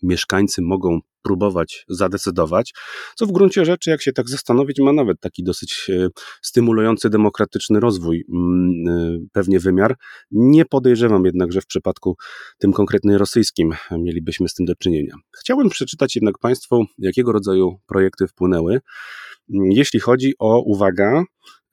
mieszkańcy 0.03 0.63
mogą 0.63 1.01
próbować 1.27 1.85
zadecydować, 1.89 2.73
co 3.17 3.27
w 3.27 3.33
gruncie 3.33 3.65
rzeczy, 3.65 3.91
jak 3.91 4.03
się 4.03 4.13
tak 4.13 4.29
zastanowić, 4.29 4.81
ma 4.81 4.93
nawet 4.93 5.21
taki 5.21 5.43
dosyć 5.43 5.91
e, 5.91 6.09
stymulujący 6.43 7.11
demokratyczny 7.11 7.81
rozwój, 7.81 8.25
mm, 8.33 9.29
pewnie 9.33 9.61
wymiar. 9.61 9.95
Nie 10.31 10.65
podejrzewam 10.65 11.25
jednak, 11.25 11.53
że 11.53 11.61
w 11.61 11.67
przypadku 11.67 12.17
tym 12.59 12.73
konkretnym 12.73 13.17
rosyjskim 13.17 13.75
mielibyśmy 13.91 14.49
z 14.49 14.55
tym 14.55 14.67
do 14.67 14.75
czynienia. 14.75 15.15
Chciałbym 15.41 15.69
przeczytać 15.69 16.15
jednak 16.17 16.39
Państwu, 16.39 16.85
jakiego 16.99 17.33
rodzaju 17.33 17.79
projekty 17.87 18.27
wpłynęły 18.27 18.81
jeśli 19.49 20.01
chodzi 20.01 20.35
o, 20.39 20.61
uwaga, 20.61 21.23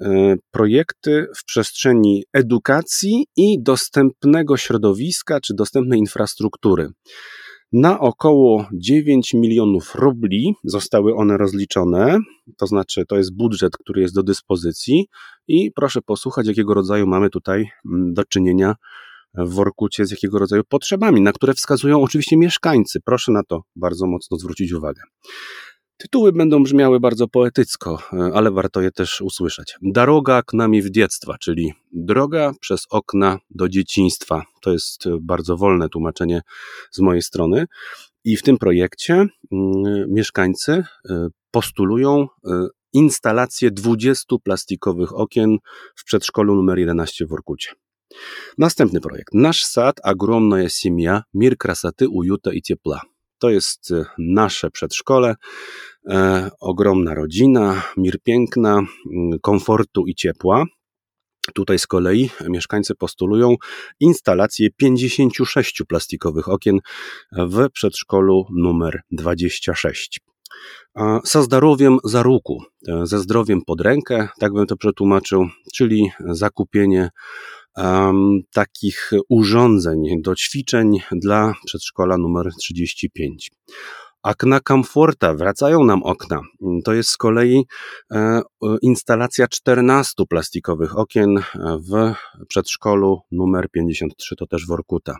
e, 0.01 0.35
projekty 0.51 1.27
w 1.37 1.45
przestrzeni 1.45 2.23
edukacji 2.33 3.25
i 3.35 3.63
dostępnego 3.63 4.57
środowiska 4.57 5.39
czy 5.41 5.53
dostępnej 5.53 5.99
infrastruktury. 5.99 6.89
Na 7.73 7.99
około 7.99 8.67
9 8.73 9.33
milionów 9.33 9.95
rubli 9.95 10.55
zostały 10.63 11.15
one 11.15 11.37
rozliczone, 11.37 12.19
to 12.57 12.67
znaczy 12.67 13.05
to 13.05 13.17
jest 13.17 13.35
budżet, 13.35 13.77
który 13.77 14.01
jest 14.01 14.15
do 14.15 14.23
dyspozycji 14.23 15.07
i 15.47 15.71
proszę 15.71 16.01
posłuchać, 16.01 16.47
jakiego 16.47 16.73
rodzaju 16.73 17.07
mamy 17.07 17.29
tutaj 17.29 17.69
mm, 17.85 18.13
do 18.13 18.23
czynienia 18.23 18.75
w 19.33 19.53
Workucie, 19.53 20.05
z 20.05 20.11
jakiego 20.11 20.39
rodzaju 20.39 20.63
potrzebami, 20.69 21.21
na 21.21 21.31
które 21.31 21.53
wskazują 21.53 22.01
oczywiście 22.01 22.37
mieszkańcy. 22.37 22.99
Proszę 23.05 23.31
na 23.31 23.43
to 23.43 23.61
bardzo 23.75 24.07
mocno 24.07 24.37
zwrócić 24.37 24.73
uwagę. 24.73 25.01
Tytuły 26.00 26.32
będą 26.32 26.62
brzmiały 26.62 27.00
bardzo 27.00 27.28
poetycko, 27.28 27.98
e, 28.12 28.30
ale 28.34 28.50
warto 28.50 28.80
je 28.80 28.90
też 28.90 29.20
usłyszeć. 29.20 29.76
Daroga 29.82 30.42
k 30.42 30.56
nami 30.56 30.82
w 30.82 30.90
dziectwa, 30.90 31.38
czyli 31.40 31.72
droga 31.92 32.52
przez 32.60 32.86
okna 32.90 33.38
do 33.50 33.68
dzieciństwa. 33.68 34.42
To 34.62 34.72
jest 34.72 35.06
e, 35.06 35.18
bardzo 35.20 35.56
wolne 35.56 35.88
tłumaczenie 35.88 36.42
z 36.90 37.00
mojej 37.00 37.22
strony. 37.22 37.66
I 38.24 38.36
w 38.36 38.42
tym 38.42 38.58
projekcie 38.58 39.14
mm, 39.14 39.30
mieszkańcy 40.08 40.72
e, 41.10 41.28
postulują 41.50 42.26
instalację 42.92 43.70
20 43.70 44.36
plastikowych 44.44 45.18
okien 45.18 45.58
w 45.96 46.04
przedszkolu 46.04 46.54
numer 46.54 46.78
11 46.78 47.26
w 47.26 47.32
Orkucie. 47.32 47.70
Następny 48.58 49.00
projekt. 49.00 49.34
Nasz 49.34 49.64
sad, 49.64 50.00
ogromna 50.04 50.68
семья, 50.68 51.22
mir 51.34 51.56
krasaty, 51.58 52.08
ujuta 52.08 52.52
i 52.52 52.62
ciepła. 52.62 53.00
To 53.43 53.49
jest 53.49 53.91
e, 53.91 54.05
nasze 54.17 54.71
przedszkole, 54.71 55.35
e, 56.09 56.49
ogromna 56.59 57.13
rodzina, 57.13 57.83
mir 57.97 58.21
piękna, 58.23 58.81
komfortu 59.41 60.07
i 60.07 60.15
ciepła. 60.15 60.65
Tutaj 61.53 61.79
z 61.79 61.87
kolei 61.87 62.29
mieszkańcy 62.47 62.95
postulują 62.95 63.55
instalację 63.99 64.69
56 64.77 65.83
plastikowych 65.87 66.49
okien 66.49 66.79
w 67.31 67.69
przedszkolu 67.69 68.45
numer 68.51 69.01
26. 69.11 70.19
Za 71.23 71.41
zdrowiem 71.41 71.97
za 72.03 72.23
ruku, 72.23 72.63
e, 72.87 73.05
ze 73.05 73.19
zdrowiem 73.19 73.61
pod 73.65 73.81
rękę, 73.81 74.27
tak 74.39 74.53
bym 74.53 74.67
to 74.67 74.77
przetłumaczył, 74.77 75.47
czyli 75.75 76.09
zakupienie 76.19 77.09
um, 77.77 78.41
takich 78.53 79.11
urządzeń 79.29 80.21
do 80.21 80.35
ćwiczeń 80.35 80.97
dla 81.11 81.53
przedszkola 81.65 82.17
numer 82.17 82.49
35. 82.59 83.51
Okna 84.23 84.59
komforta, 84.59 85.33
wracają 85.33 85.83
nam 85.83 86.03
okna. 86.03 86.41
To 86.85 86.93
jest 86.93 87.09
z 87.09 87.17
kolei 87.17 87.65
e, 88.11 88.41
instalacja 88.81 89.47
14 89.47 90.13
plastikowych 90.29 90.97
okien 90.97 91.35
w 91.89 92.13
przedszkolu 92.47 93.21
numer 93.31 93.69
53, 93.71 94.35
to 94.35 94.47
też 94.47 94.67
Workuta. 94.67 95.15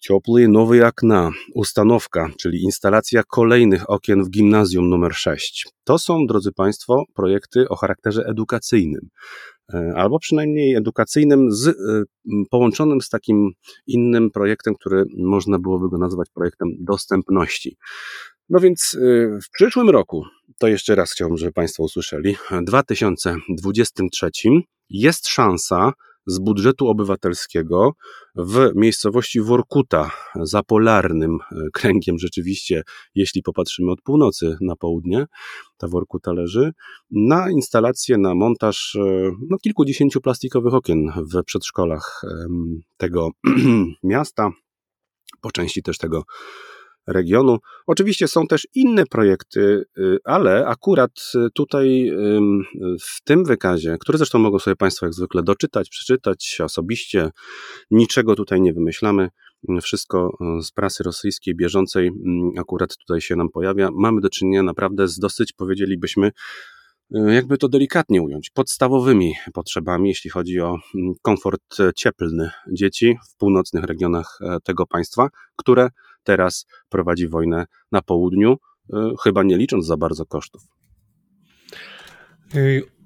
Ciepły 0.00 0.48
nowy 0.48 0.86
okna, 0.86 1.30
ustanowka, 1.54 2.30
czyli 2.38 2.62
instalacja 2.62 3.22
kolejnych 3.22 3.90
okien 3.90 4.24
w 4.24 4.30
gimnazjum 4.30 4.88
numer 4.88 5.14
6. 5.14 5.66
To 5.84 5.98
są, 5.98 6.26
drodzy 6.26 6.52
Państwo, 6.52 7.04
projekty 7.14 7.68
o 7.68 7.76
charakterze 7.76 8.24
edukacyjnym. 8.26 9.08
E, 9.74 9.92
albo 9.96 10.18
przynajmniej 10.18 10.74
edukacyjnym, 10.74 11.52
z, 11.52 11.68
e, 11.68 11.72
połączonym 12.50 13.00
z 13.00 13.08
takim 13.08 13.50
innym 13.86 14.30
projektem, 14.30 14.74
który 14.74 15.04
można 15.18 15.58
byłoby 15.58 15.88
go 15.88 15.98
nazwać 15.98 16.28
projektem 16.34 16.68
dostępności. 16.80 17.76
No 18.48 18.60
więc 18.60 18.96
e, 19.00 19.38
w 19.40 19.50
przyszłym 19.50 19.90
roku, 19.90 20.24
to 20.58 20.68
jeszcze 20.68 20.94
raz 20.94 21.12
chciałbym, 21.12 21.38
żeby 21.38 21.52
Państwo 21.52 21.82
usłyszeli, 21.82 22.36
w 22.50 22.64
2023 22.64 24.30
jest 24.90 25.28
szansa, 25.28 25.92
z 26.30 26.38
budżetu 26.38 26.88
obywatelskiego 26.88 27.92
w 28.36 28.70
miejscowości 28.74 29.40
Workuta, 29.40 30.10
za 30.34 30.62
polarnym 30.62 31.38
e, 31.40 31.56
kręgiem 31.72 32.18
rzeczywiście, 32.18 32.82
jeśli 33.14 33.42
popatrzymy 33.42 33.90
od 33.90 34.02
północy 34.02 34.56
na 34.60 34.76
południe, 34.76 35.26
ta 35.76 35.88
Workuta 35.88 36.32
leży, 36.32 36.72
na 37.10 37.50
instalację, 37.50 38.18
na 38.18 38.34
montaż 38.34 38.96
e, 38.96 39.30
no, 39.50 39.58
kilkudziesięciu 39.58 40.20
plastikowych 40.20 40.74
okien 40.74 41.12
w 41.16 41.44
przedszkolach 41.44 42.22
tego 42.96 43.30
miasta, 44.02 44.50
po 45.40 45.50
części 45.50 45.82
też 45.82 45.98
tego 45.98 46.22
regionu. 47.10 47.58
Oczywiście 47.86 48.28
są 48.28 48.46
też 48.46 48.68
inne 48.74 49.06
projekty, 49.06 49.84
y, 49.98 50.18
ale 50.24 50.66
akurat 50.66 51.10
y, 51.34 51.48
tutaj 51.54 52.10
w 53.02 53.22
tym 53.24 53.44
wykazie, 53.44 53.96
który 54.00 54.18
zresztą 54.18 54.38
mogą 54.38 54.58
sobie 54.58 54.76
Państwo 54.76 55.06
jak 55.06 55.14
zwykle 55.14 55.42
doczytać, 55.42 55.88
przeczytać 55.88 56.58
osobiście, 56.64 57.30
niczego 57.90 58.36
tutaj 58.36 58.60
nie 58.60 58.72
wymyślamy. 58.72 59.28
Wszystko 59.82 60.38
y, 60.58 60.62
z 60.62 60.72
prasy 60.72 61.02
rosyjskiej 61.02 61.54
bieżącej 61.54 62.06
mm, 62.06 62.50
akurat 62.58 62.96
tutaj 62.96 63.20
się 63.20 63.36
nam 63.36 63.48
pojawia. 63.48 63.88
Mamy 63.92 64.20
do 64.20 64.30
czynienia 64.30 64.62
naprawdę 64.62 65.08
z 65.08 65.18
dosyć, 65.18 65.52
powiedzielibyśmy, 65.52 66.30
jakby 67.10 67.58
to 67.58 67.68
delikatnie 67.68 68.22
ująć, 68.22 68.50
podstawowymi 68.50 69.34
potrzebami, 69.54 70.08
jeśli 70.08 70.30
chodzi 70.30 70.60
o 70.60 70.68
mm, 70.94 71.14
komfort 71.22 71.76
cieplny 71.96 72.50
dzieci 72.72 73.16
w 73.30 73.36
północnych 73.36 73.84
regionach 73.84 74.38
e, 74.40 74.58
tego 74.64 74.86
państwa, 74.86 75.28
które 75.56 75.88
teraz 76.24 76.66
prowadzi 76.88 77.28
wojnę 77.28 77.66
na 77.92 78.02
południu, 78.02 78.52
y, 78.52 78.96
chyba 79.22 79.42
nie 79.42 79.56
licząc 79.56 79.86
za 79.86 79.96
bardzo 79.96 80.26
kosztów. 80.26 80.62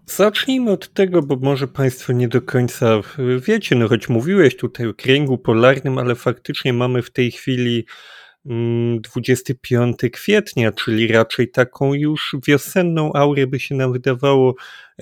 Zacznijmy 0.06 0.70
od 0.70 0.92
tego, 0.92 1.22
bo 1.22 1.36
może 1.36 1.68
Państwo 1.68 2.12
nie 2.12 2.28
do 2.28 2.42
końca 2.42 3.00
wiecie, 3.40 3.76
no 3.76 3.88
choć 3.88 4.08
mówiłeś 4.08 4.56
tutaj 4.56 4.86
o 4.86 4.94
kręgu 4.94 5.38
polarnym, 5.38 5.98
ale 5.98 6.14
faktycznie 6.14 6.72
mamy 6.72 7.02
w 7.02 7.10
tej 7.10 7.30
chwili 7.30 7.86
25 8.44 9.72
mm, 9.72 9.94
kwietnia, 10.12 10.72
czyli 10.72 11.06
raczej 11.06 11.50
taką 11.50 11.94
już 11.94 12.36
wiosenną 12.46 13.12
aurę 13.12 13.46
by 13.46 13.60
się 13.60 13.74
nam 13.74 13.92
wydawało. 13.92 14.54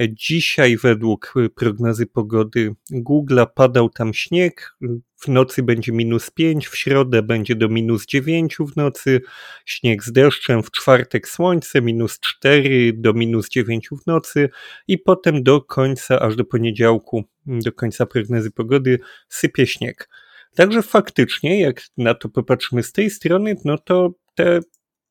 Dzisiaj 0.09 0.77
według 0.77 1.35
prognozy 1.55 2.07
pogody 2.07 2.75
Google'a 2.93 3.47
padał 3.55 3.91
tam 3.91 4.15
śnieg, 4.15 4.77
w 5.21 5.29
nocy 5.29 5.63
będzie 5.63 5.93
minus 5.93 6.31
5, 6.31 6.69
w 6.69 6.77
środę 6.77 7.23
będzie 7.23 7.55
do 7.55 7.69
minus 7.69 8.07
9 8.07 8.57
w 8.59 8.77
nocy, 8.77 9.21
śnieg 9.67 10.05
z 10.05 10.13
deszczem, 10.13 10.63
w 10.63 10.71
czwartek 10.71 11.29
słońce, 11.29 11.83
minus 11.83 12.21
4 12.21 12.93
do 12.93 13.13
minus 13.13 13.49
9 13.49 13.89
w 14.03 14.07
nocy 14.07 14.49
i 14.89 14.99
potem 14.99 15.43
do 15.43 15.61
końca, 15.61 16.21
aż 16.21 16.37
do 16.37 16.45
poniedziałku, 16.45 17.25
do 17.47 17.73
końca 17.73 18.07
prognozy 18.07 18.51
pogody 18.51 18.99
sypie 19.29 19.67
śnieg. 19.67 20.09
Także 20.57 20.83
faktycznie, 20.83 21.61
jak 21.61 21.83
na 21.97 22.15
to 22.15 22.29
popatrzymy 22.29 22.83
z 22.83 22.93
tej 22.93 23.11
strony, 23.11 23.57
no 23.65 23.79
to 23.79 24.11
te 24.35 24.61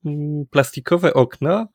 mm, 0.06 0.45
plastikowe 0.51 1.13
okna 1.13 1.67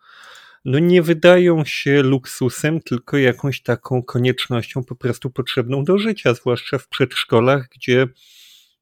no 0.67 0.79
nie 0.79 1.03
wydają 1.03 1.65
się 1.65 2.03
luksusem, 2.03 2.81
tylko 2.81 3.19
jakąś 3.19 3.63
taką 3.63 4.03
koniecznością 4.03 4.85
po 4.85 4.97
prostu 4.97 5.31
potrzebną 5.31 5.85
do 5.85 5.99
życia, 5.99 6.35
zwłaszcza 6.35 6.79
w 6.79 6.89
przedszkolach, 6.89 7.69
gdzie 7.77 8.07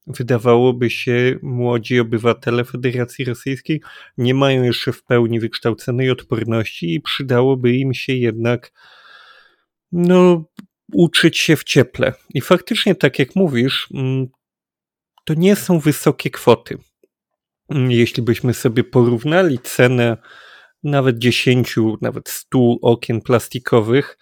wydawałoby 0.06 0.90
się 0.90 1.38
młodzi 1.42 2.00
obywatele 2.00 2.64
Federacji 2.64 3.24
Rosyjskiej 3.24 3.80
nie 4.18 4.34
mają 4.34 4.62
jeszcze 4.62 4.92
w 4.92 5.04
pełni 5.04 5.40
wykształconej 5.40 6.10
odporności 6.10 6.94
i 6.94 7.00
przydałoby 7.00 7.72
im 7.72 7.94
się 7.94 8.12
jednak 8.12 8.72
no, 9.92 10.44
uczyć 10.92 11.38
się 11.38 11.56
w 11.56 11.64
cieple. 11.64 12.12
I 12.34 12.40
faktycznie, 12.40 12.94
tak 12.94 13.18
jak 13.18 13.36
mówisz, 13.36 13.88
mm, 13.94 14.26
to 15.24 15.34
nie 15.34 15.56
są 15.56 15.78
wysokie 15.78 16.30
kwoty. 16.30 16.78
Jeśli 17.70 18.22
byśmy 18.22 18.54
sobie 18.54 18.84
porównali 18.84 19.58
cenę 19.58 20.16
nawet 20.82 21.18
10, 21.18 21.76
nawet 22.00 22.28
100 22.28 22.58
okien 22.82 23.20
plastikowych 23.20 24.18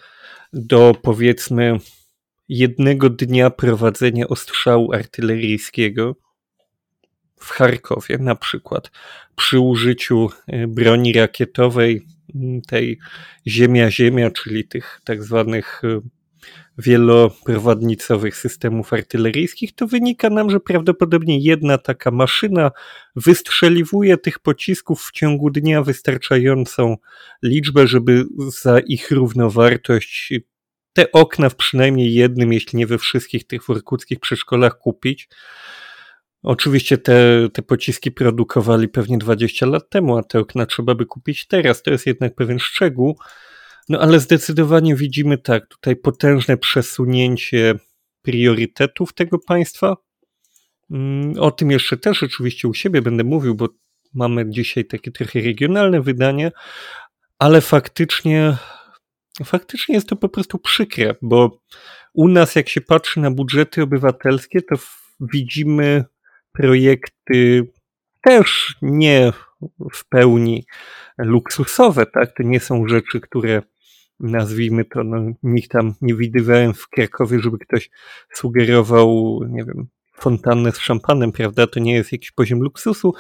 do 0.52 0.94
powiedzmy 1.02 1.78
jednego 2.48 3.10
dnia 3.10 3.50
prowadzenia 3.50 4.28
ostrzału 4.28 4.92
artyleryjskiego 4.92 6.16
w 7.40 7.50
Charkowie 7.50 8.18
na 8.18 8.34
przykład 8.34 8.90
przy 9.36 9.60
użyciu 9.60 10.30
e, 10.46 10.66
broni 10.66 11.12
rakietowej 11.12 12.06
tej 12.66 12.98
ziemia-ziemia, 13.46 14.30
czyli 14.30 14.68
tych 14.68 15.00
tak 15.04 15.22
zwanych 15.22 15.82
e, 15.84 16.00
wieloprowadnicowych 16.78 18.36
systemów 18.36 18.92
artyleryjskich, 18.92 19.74
to 19.74 19.86
wynika 19.86 20.30
nam, 20.30 20.50
że 20.50 20.60
prawdopodobnie 20.60 21.38
jedna 21.38 21.78
taka 21.78 22.10
maszyna 22.10 22.70
wystrzeliwuje 23.16 24.16
tych 24.16 24.38
pocisków 24.38 25.02
w 25.02 25.12
ciągu 25.12 25.50
dnia 25.50 25.82
wystarczającą 25.82 26.96
liczbę, 27.42 27.86
żeby 27.86 28.24
za 28.48 28.78
ich 28.78 29.10
równowartość 29.10 30.32
te 30.92 31.12
okna 31.12 31.48
w 31.48 31.56
przynajmniej 31.56 32.14
jednym, 32.14 32.52
jeśli 32.52 32.78
nie 32.78 32.86
we 32.86 32.98
wszystkich 32.98 33.46
tych 33.46 33.66
workuckich 33.66 34.20
przedszkolach 34.20 34.78
kupić. 34.78 35.28
Oczywiście 36.42 36.98
te, 36.98 37.48
te 37.52 37.62
pociski 37.62 38.10
produkowali 38.10 38.88
pewnie 38.88 39.18
20 39.18 39.66
lat 39.66 39.90
temu, 39.90 40.16
a 40.16 40.22
te 40.22 40.38
okna 40.38 40.66
trzeba 40.66 40.94
by 40.94 41.06
kupić 41.06 41.46
teraz. 41.46 41.82
To 41.82 41.90
jest 41.90 42.06
jednak 42.06 42.34
pewien 42.34 42.58
szczegół. 42.58 43.18
No 43.88 44.00
ale 44.00 44.20
zdecydowanie 44.20 44.96
widzimy 44.96 45.38
tak, 45.38 45.66
tutaj 45.66 45.96
potężne 45.96 46.56
przesunięcie 46.56 47.74
priorytetów 48.22 49.14
tego 49.14 49.38
państwa. 49.38 49.96
Mm, 50.90 51.34
o 51.38 51.50
tym 51.50 51.70
jeszcze 51.70 51.96
też 51.96 52.22
oczywiście 52.22 52.68
u 52.68 52.74
siebie 52.74 53.02
będę 53.02 53.24
mówił, 53.24 53.54
bo 53.54 53.68
mamy 54.14 54.50
dzisiaj 54.50 54.84
takie 54.84 55.10
trochę 55.10 55.40
regionalne 55.40 56.00
wydanie, 56.00 56.52
ale 57.38 57.60
faktycznie, 57.60 58.56
faktycznie 59.44 59.94
jest 59.94 60.08
to 60.08 60.16
po 60.16 60.28
prostu 60.28 60.58
przykre, 60.58 61.14
bo 61.22 61.60
u 62.14 62.28
nas, 62.28 62.56
jak 62.56 62.68
się 62.68 62.80
patrzy 62.80 63.20
na 63.20 63.30
budżety 63.30 63.82
obywatelskie, 63.82 64.62
to 64.62 64.76
widzimy 65.20 66.04
projekty 66.52 67.68
też 68.22 68.76
nie 68.82 69.32
w 69.92 70.08
pełni 70.08 70.66
luksusowe, 71.18 72.06
tak? 72.06 72.36
To 72.36 72.42
nie 72.42 72.60
są 72.60 72.88
rzeczy, 72.88 73.20
które 73.20 73.62
nazwijmy 74.22 74.84
to, 74.84 75.04
no, 75.04 75.32
nikt 75.42 75.70
tam 75.70 75.94
nie 76.00 76.14
widywałem 76.14 76.74
w 76.74 76.88
Krakowie, 76.88 77.40
żeby 77.40 77.58
ktoś 77.58 77.90
sugerował, 78.32 79.40
nie 79.48 79.64
wiem, 79.64 79.88
fontannę 80.14 80.72
z 80.72 80.78
szampanem, 80.78 81.32
prawda? 81.32 81.66
To 81.66 81.80
nie 81.80 81.94
jest 81.94 82.12
jakiś 82.12 82.30
poziom 82.30 82.60
luksusu, 82.60 83.14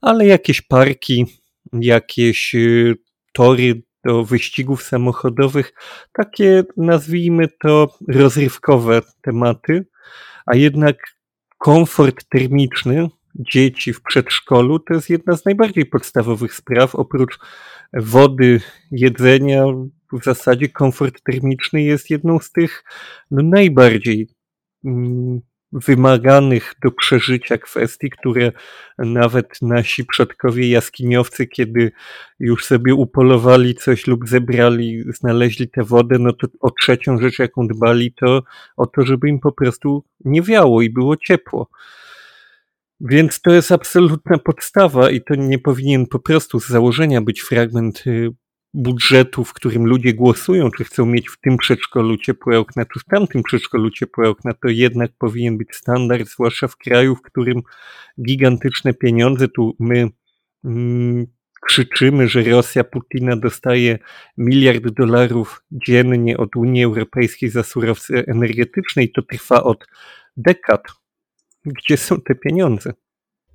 ale 0.00 0.26
jakieś 0.26 0.60
parki, 0.60 1.26
jakieś 1.72 2.54
y, 2.54 2.96
tory 3.32 3.82
do 4.04 4.24
wyścigów 4.24 4.82
samochodowych, 4.82 5.72
takie 6.12 6.64
nazwijmy 6.76 7.48
to 7.60 7.94
rozrywkowe 8.08 9.02
tematy, 9.22 9.86
a 10.46 10.56
jednak 10.56 10.96
komfort 11.58 12.24
termiczny 12.28 13.08
dzieci 13.34 13.92
w 13.92 14.02
przedszkolu 14.02 14.78
to 14.78 14.94
jest 14.94 15.10
jedna 15.10 15.36
z 15.36 15.44
najbardziej 15.44 15.86
podstawowych 15.86 16.54
spraw, 16.54 16.94
oprócz 16.94 17.38
wody, 17.92 18.60
jedzenia, 18.90 19.64
w 20.12 20.24
zasadzie 20.24 20.68
komfort 20.68 21.22
termiczny 21.32 21.82
jest 21.82 22.10
jedną 22.10 22.38
z 22.38 22.52
tych 22.52 22.84
no, 23.30 23.42
najbardziej 23.42 24.28
mm, 24.84 25.40
wymaganych 25.72 26.74
do 26.82 26.90
przeżycia 26.90 27.58
kwestii, 27.58 28.10
które 28.10 28.52
nawet 28.98 29.62
nasi 29.62 30.04
przodkowie 30.04 30.70
jaskiniowcy, 30.70 31.46
kiedy 31.46 31.92
już 32.38 32.64
sobie 32.64 32.94
upolowali 32.94 33.74
coś 33.74 34.06
lub 34.06 34.28
zebrali, 34.28 35.04
znaleźli 35.12 35.68
tę 35.68 35.84
wodę, 35.84 36.16
no 36.18 36.32
to 36.32 36.46
o 36.60 36.70
trzecią 36.70 37.18
rzecz, 37.18 37.38
jaką 37.38 37.66
dbali, 37.66 38.12
to 38.12 38.42
o 38.76 38.86
to, 38.86 39.02
żeby 39.02 39.28
im 39.28 39.40
po 39.40 39.52
prostu 39.52 40.04
nie 40.24 40.42
wiało 40.42 40.82
i 40.82 40.90
było 40.90 41.16
ciepło. 41.16 41.68
Więc 43.00 43.40
to 43.40 43.50
jest 43.50 43.72
absolutna 43.72 44.38
podstawa 44.38 45.10
i 45.10 45.20
to 45.20 45.34
nie 45.34 45.58
powinien 45.58 46.06
po 46.06 46.18
prostu 46.18 46.60
z 46.60 46.68
założenia 46.68 47.20
być 47.20 47.40
fragment 47.40 48.06
y, 48.06 48.30
budżetu, 48.78 49.44
w 49.44 49.52
którym 49.52 49.86
ludzie 49.86 50.14
głosują, 50.14 50.70
czy 50.70 50.84
chcą 50.84 51.06
mieć 51.06 51.28
w 51.28 51.40
tym 51.40 51.56
przedszkolu 51.56 52.16
ciepłe 52.16 52.58
okna, 52.58 52.84
czy 52.84 53.00
w 53.00 53.04
tamtym 53.04 53.42
przedszkolu 53.42 53.90
ciepłe 53.90 54.28
okna, 54.28 54.52
to 54.52 54.68
jednak 54.68 55.10
powinien 55.18 55.58
być 55.58 55.74
standard, 55.74 56.28
zwłaszcza 56.28 56.68
w 56.68 56.76
kraju, 56.76 57.16
w 57.16 57.22
którym 57.22 57.62
gigantyczne 58.26 58.94
pieniądze, 58.94 59.48
tu 59.48 59.76
my 59.80 60.08
mm, 60.64 61.26
krzyczymy, 61.66 62.28
że 62.28 62.42
Rosja 62.42 62.84
Putina 62.84 63.36
dostaje 63.36 63.98
miliard 64.36 64.88
dolarów 64.88 65.62
dziennie 65.72 66.36
od 66.36 66.56
Unii 66.56 66.84
Europejskiej 66.84 67.50
za 67.50 67.62
surowce 67.62 68.14
energetyczne 68.26 69.02
i 69.02 69.12
to 69.12 69.22
trwa 69.22 69.62
od 69.62 69.86
dekad. 70.36 70.82
Gdzie 71.64 71.96
są 71.96 72.20
te 72.20 72.34
pieniądze? 72.34 72.92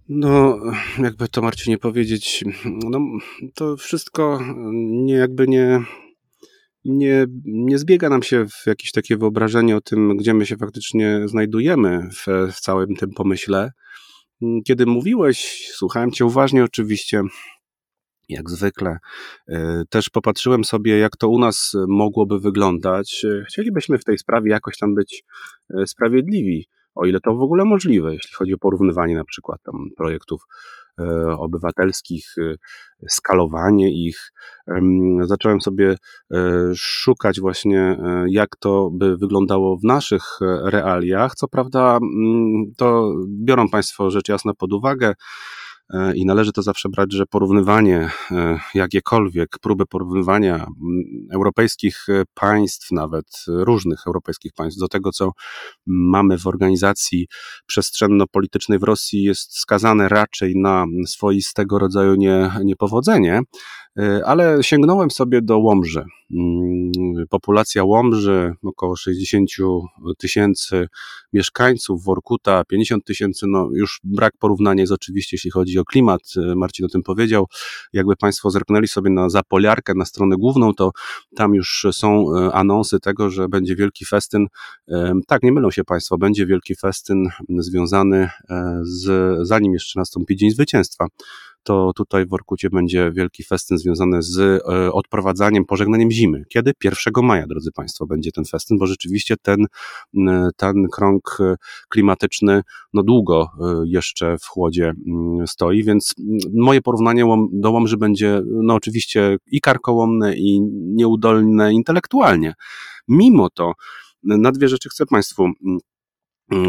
No, 0.10 0.60
jakby 1.00 1.28
to 1.28 1.42
Marcinie 1.42 1.78
powiedzieć, 1.78 2.44
no, 2.66 3.00
to 3.56 3.78
wszystko 3.78 4.40
nie 4.74 5.14
jakby 5.14 5.48
nie, 5.48 5.80
nie, 6.86 7.26
nie 7.46 7.78
zbiega 7.78 8.10
nam 8.10 8.24
się 8.24 8.46
w 8.46 8.68
jakieś 8.68 8.92
takie 8.92 9.18
wyobrażenie 9.18 9.78
o 9.78 9.82
tym, 9.82 10.18
gdzie 10.18 10.34
my 10.34 10.46
się 10.46 10.58
faktycznie 10.58 11.22
znajdujemy 11.26 12.10
w, 12.12 12.52
w 12.54 12.60
całym 12.60 12.96
tym 12.96 13.12
pomyśle. 13.12 13.72
Kiedy 14.66 14.86
mówiłeś, 14.86 15.68
słuchałem 15.74 16.12
Cię 16.12 16.26
uważnie 16.26 16.64
oczywiście, 16.64 17.22
jak 18.30 18.50
zwykle. 18.50 18.98
E, 19.48 19.84
też 19.90 20.10
popatrzyłem 20.10 20.64
sobie, 20.64 20.98
jak 20.98 21.18
to 21.18 21.30
u 21.30 21.40
nas 21.40 21.72
mogłoby 21.88 22.40
wyglądać. 22.40 23.26
Chcielibyśmy 23.48 23.98
w 23.98 24.04
tej 24.04 24.18
sprawie 24.18 24.52
jakoś 24.52 24.78
tam 24.78 24.96
być 24.96 25.24
e, 25.70 25.88
sprawiedliwi 25.88 26.68
o 26.96 27.06
ile 27.06 27.20
to 27.20 27.36
w 27.36 27.42
ogóle 27.42 27.66
możliwe, 27.66 28.14
jeśli 28.14 28.34
chodzi 28.34 28.54
o 28.54 28.58
porównywanie 28.58 29.16
na 29.16 29.26
przykład 29.26 29.64
tam 29.64 29.76
projektów 29.98 30.42
e, 31.00 31.04
obywatelskich, 31.38 32.26
e, 32.38 32.56
skalowanie 33.10 34.06
ich. 34.08 34.32
Zacząłem 35.22 35.62
sobie 35.62 35.96
e, 36.34 36.38
szukać 36.76 37.40
właśnie, 37.40 37.98
jak 38.28 38.50
to 38.60 38.90
by 38.94 39.18
wyglądało 39.18 39.78
w 39.78 39.84
naszych 39.84 40.24
realiach. 40.64 41.36
Co 41.36 41.48
prawda, 41.48 41.98
mm, 41.98 42.74
to 42.78 43.14
biorą 43.28 43.70
Państwo 43.70 44.12
rzecz 44.12 44.30
jasna 44.30 44.54
pod 44.54 44.74
uwagę, 44.74 45.14
i 46.16 46.26
należy 46.26 46.52
to 46.52 46.62
zawsze 46.62 46.90
brać, 46.90 47.14
że 47.14 47.26
porównywanie, 47.26 48.10
e, 48.32 48.60
jakiekolwiek 48.74 49.50
próby 49.62 49.86
porównywania 49.86 50.68
europejskich 51.34 52.06
e, 52.10 52.24
państw, 52.34 52.92
nawet 52.92 53.26
różnych 53.48 54.00
europejskich 54.08 54.54
państw, 54.54 54.80
do 54.80 54.88
tego, 54.88 55.12
co 55.12 55.32
mamy 55.86 56.38
w 56.38 56.48
organizacji 56.48 57.28
przestrzenno-politycznej 57.66 58.80
w 58.80 58.84
Rosji, 58.84 59.24
jest 59.24 59.58
skazane 59.58 60.10
raczej 60.10 60.54
na 60.56 60.86
swoistego 61.08 61.80
rodzaju 61.80 62.16
nie, 62.16 62.52
niepowodzenie. 62.64 63.42
Ale 64.26 64.64
sięgnąłem 64.64 65.12
sobie 65.12 65.42
do 65.42 65.58
Łomży. 65.60 66.06
Mm, 66.32 66.92
populacja 67.30 67.84
Łomży, 67.84 68.54
około 68.64 68.96
60 68.96 69.50
tysięcy 70.18 70.88
mieszkańców, 71.34 72.04
Workuta 72.04 72.64
50 72.64 73.06
tysięcy, 73.06 73.46
no 73.50 73.70
już 73.74 74.00
brak 74.04 74.34
porównania 74.40 74.82
jest 74.82 74.94
oczywiście, 74.94 75.36
jeśli 75.36 75.52
chodzi 75.52 75.80
o 75.80 75.86
klimat, 75.86 76.22
Marcin 76.56 76.86
o 76.86 76.90
tym 76.90 77.04
powiedział. 77.04 77.46
Jakby 77.94 78.16
Państwo 78.16 78.50
zerknęli 78.50 78.88
sobie 78.88 79.10
na 79.10 79.30
Zapoliarkę, 79.30 79.94
na 79.94 80.06
stronę 80.06 80.36
główną, 80.38 80.74
to 80.74 80.92
tam 81.36 81.54
już 81.54 81.88
są 81.92 82.26
anonsy 82.54 83.00
tego, 83.00 83.30
że 83.30 83.50
będzie 83.50 83.76
wielki 83.76 84.06
festyn. 84.06 84.48
Tak, 85.28 85.44
nie 85.44 85.52
mylą 85.52 85.72
się 85.72 85.84
Państwo, 85.84 86.18
będzie 86.18 86.46
wielki 86.46 86.76
festyn 86.76 87.28
związany 87.50 88.30
z, 88.82 89.38
zanim 89.48 89.74
jeszcze 89.74 90.00
nastąpi 90.00 90.36
Dzień 90.36 90.52
Zwycięstwa 90.52 91.08
to 91.64 91.92
tutaj 91.96 92.26
w 92.26 92.34
Orkucie 92.34 92.70
będzie 92.70 93.12
wielki 93.12 93.44
festyn 93.44 93.78
związany 93.78 94.22
z 94.22 94.40
e, 94.40 94.92
odprowadzaniem, 94.92 95.66
pożegnaniem 95.66 96.12
zimy. 96.12 96.44
Kiedy? 96.50 96.72
1 96.84 97.26
maja, 97.26 97.48
drodzy 97.48 97.72
Państwo, 97.72 98.06
będzie 98.06 98.32
ten 98.32 98.46
festyn, 98.46 98.78
bo 98.78 98.88
rzeczywiście 98.88 99.36
ten, 99.42 99.66
ten 100.58 100.88
krąg 100.92 101.38
e, 101.40 101.56
klimatyczny 101.90 102.62
no 102.94 103.04
długo 103.04 103.52
e, 103.60 103.84
jeszcze 103.86 104.38
w 104.38 104.46
chłodzie 104.46 104.94
stoi, 105.48 105.84
więc 105.84 106.16
moje 106.54 106.82
porównanie 106.82 107.26
do 107.52 107.72
Łomży 107.72 107.98
będzie 107.98 108.42
no 108.46 108.74
oczywiście 108.74 109.38
i 109.48 109.62
karkołomne, 109.62 110.36
i 110.36 110.62
nieudolne 110.72 111.74
intelektualnie. 111.74 112.54
Mimo 113.08 113.50
to 113.50 113.74
na 114.24 114.52
dwie 114.52 114.68
rzeczy 114.70 114.90
chcę 114.90 115.06
Państwu 115.06 115.48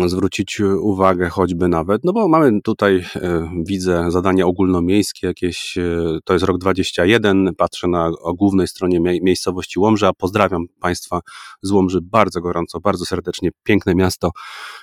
zwrócić 0.07 0.61
uwagę 0.61 1.29
choćby 1.29 1.69
nawet, 1.69 2.05
no 2.05 2.13
bo 2.13 2.29
mamy 2.29 2.63
tutaj, 2.63 3.05
e, 3.17 3.51
widzę 3.67 4.11
zadania 4.11 4.47
ogólnomiejskie 4.47 5.27
jakieś, 5.27 5.79
e, 5.79 6.19
to 6.25 6.33
jest 6.33 6.45
rok 6.45 6.59
21, 6.59 7.55
patrzę 7.55 7.89
na 7.89 8.11
o 8.23 8.35
głównej 8.35 8.69
stronie 8.69 9.01
miejscowości 9.01 9.79
Łomża, 9.79 10.13
pozdrawiam 10.13 10.65
Państwa 10.81 11.21
z 11.63 11.71
Łomży 11.71 11.99
bardzo 12.03 12.41
gorąco, 12.41 12.81
bardzo 12.81 13.05
serdecznie, 13.05 13.51
piękne 13.63 13.95
miasto, 13.95 14.31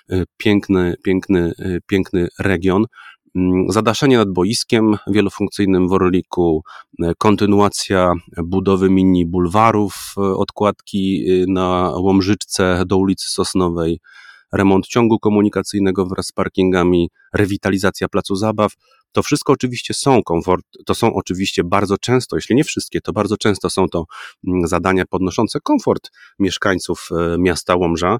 e, 0.09 0.23
piękny, 0.37 0.95
piękny, 1.03 1.53
piękny 1.87 2.27
region. 2.39 2.85
Mm, 3.35 3.65
zadaszenie 3.69 4.17
nad 4.17 4.29
boiskiem 4.33 4.97
wielofunkcyjnym 5.07 5.87
w 5.87 5.93
Orliku, 5.93 6.63
kontynuacja 7.17 8.13
budowy 8.43 8.89
mini 8.89 9.25
bulwarów, 9.25 10.13
odkładki 10.17 11.25
na 11.47 11.93
Łomżyczce 11.95 12.83
do 12.85 12.97
ulicy 12.97 13.29
Sosnowej, 13.29 13.99
remont 14.53 14.87
ciągu 14.87 15.19
komunikacyjnego 15.19 16.05
wraz 16.05 16.25
z 16.27 16.31
parkingami, 16.31 17.09
rewitalizacja 17.33 18.07
placu 18.07 18.35
zabaw. 18.35 18.73
To 19.11 19.23
wszystko 19.23 19.53
oczywiście 19.53 19.93
są 19.93 20.23
komfort, 20.23 20.65
to 20.85 20.95
są 20.95 21.13
oczywiście 21.13 21.63
bardzo 21.63 21.97
często, 21.97 22.35
jeśli 22.35 22.55
nie 22.55 22.63
wszystkie, 22.63 23.01
to 23.01 23.13
bardzo 23.13 23.37
często 23.37 23.69
są 23.69 23.87
to 23.89 24.05
mm, 24.47 24.67
zadania 24.67 25.05
podnoszące 25.09 25.59
komfort 25.63 26.09
mieszkańców 26.39 27.09
e, 27.11 27.37
miasta 27.37 27.75
Łomża. 27.75 28.17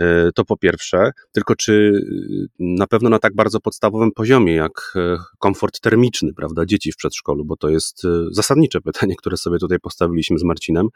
E, 0.00 0.32
to 0.34 0.44
po 0.44 0.56
pierwsze, 0.56 1.10
tylko 1.32 1.56
czy 1.56 1.72
y, 1.72 2.48
na 2.58 2.86
pewno 2.86 3.10
na 3.10 3.18
tak 3.18 3.34
bardzo 3.34 3.60
podstawowym 3.60 4.12
poziomie 4.12 4.54
jak 4.54 4.92
e, 4.96 5.16
komfort 5.38 5.80
termiczny, 5.80 6.32
prawda, 6.34 6.66
dzieci 6.66 6.92
w 6.92 6.96
przedszkolu, 6.96 7.44
bo 7.44 7.56
to 7.56 7.68
jest 7.68 8.02
zasadnicze 8.30 8.80
pytanie, 8.80 9.14
które 9.16 9.36
sobie 9.36 9.58
tutaj 9.58 9.78
postawiliśmy 9.78 10.38
z 10.38 10.44
Marcinem. 10.44 10.88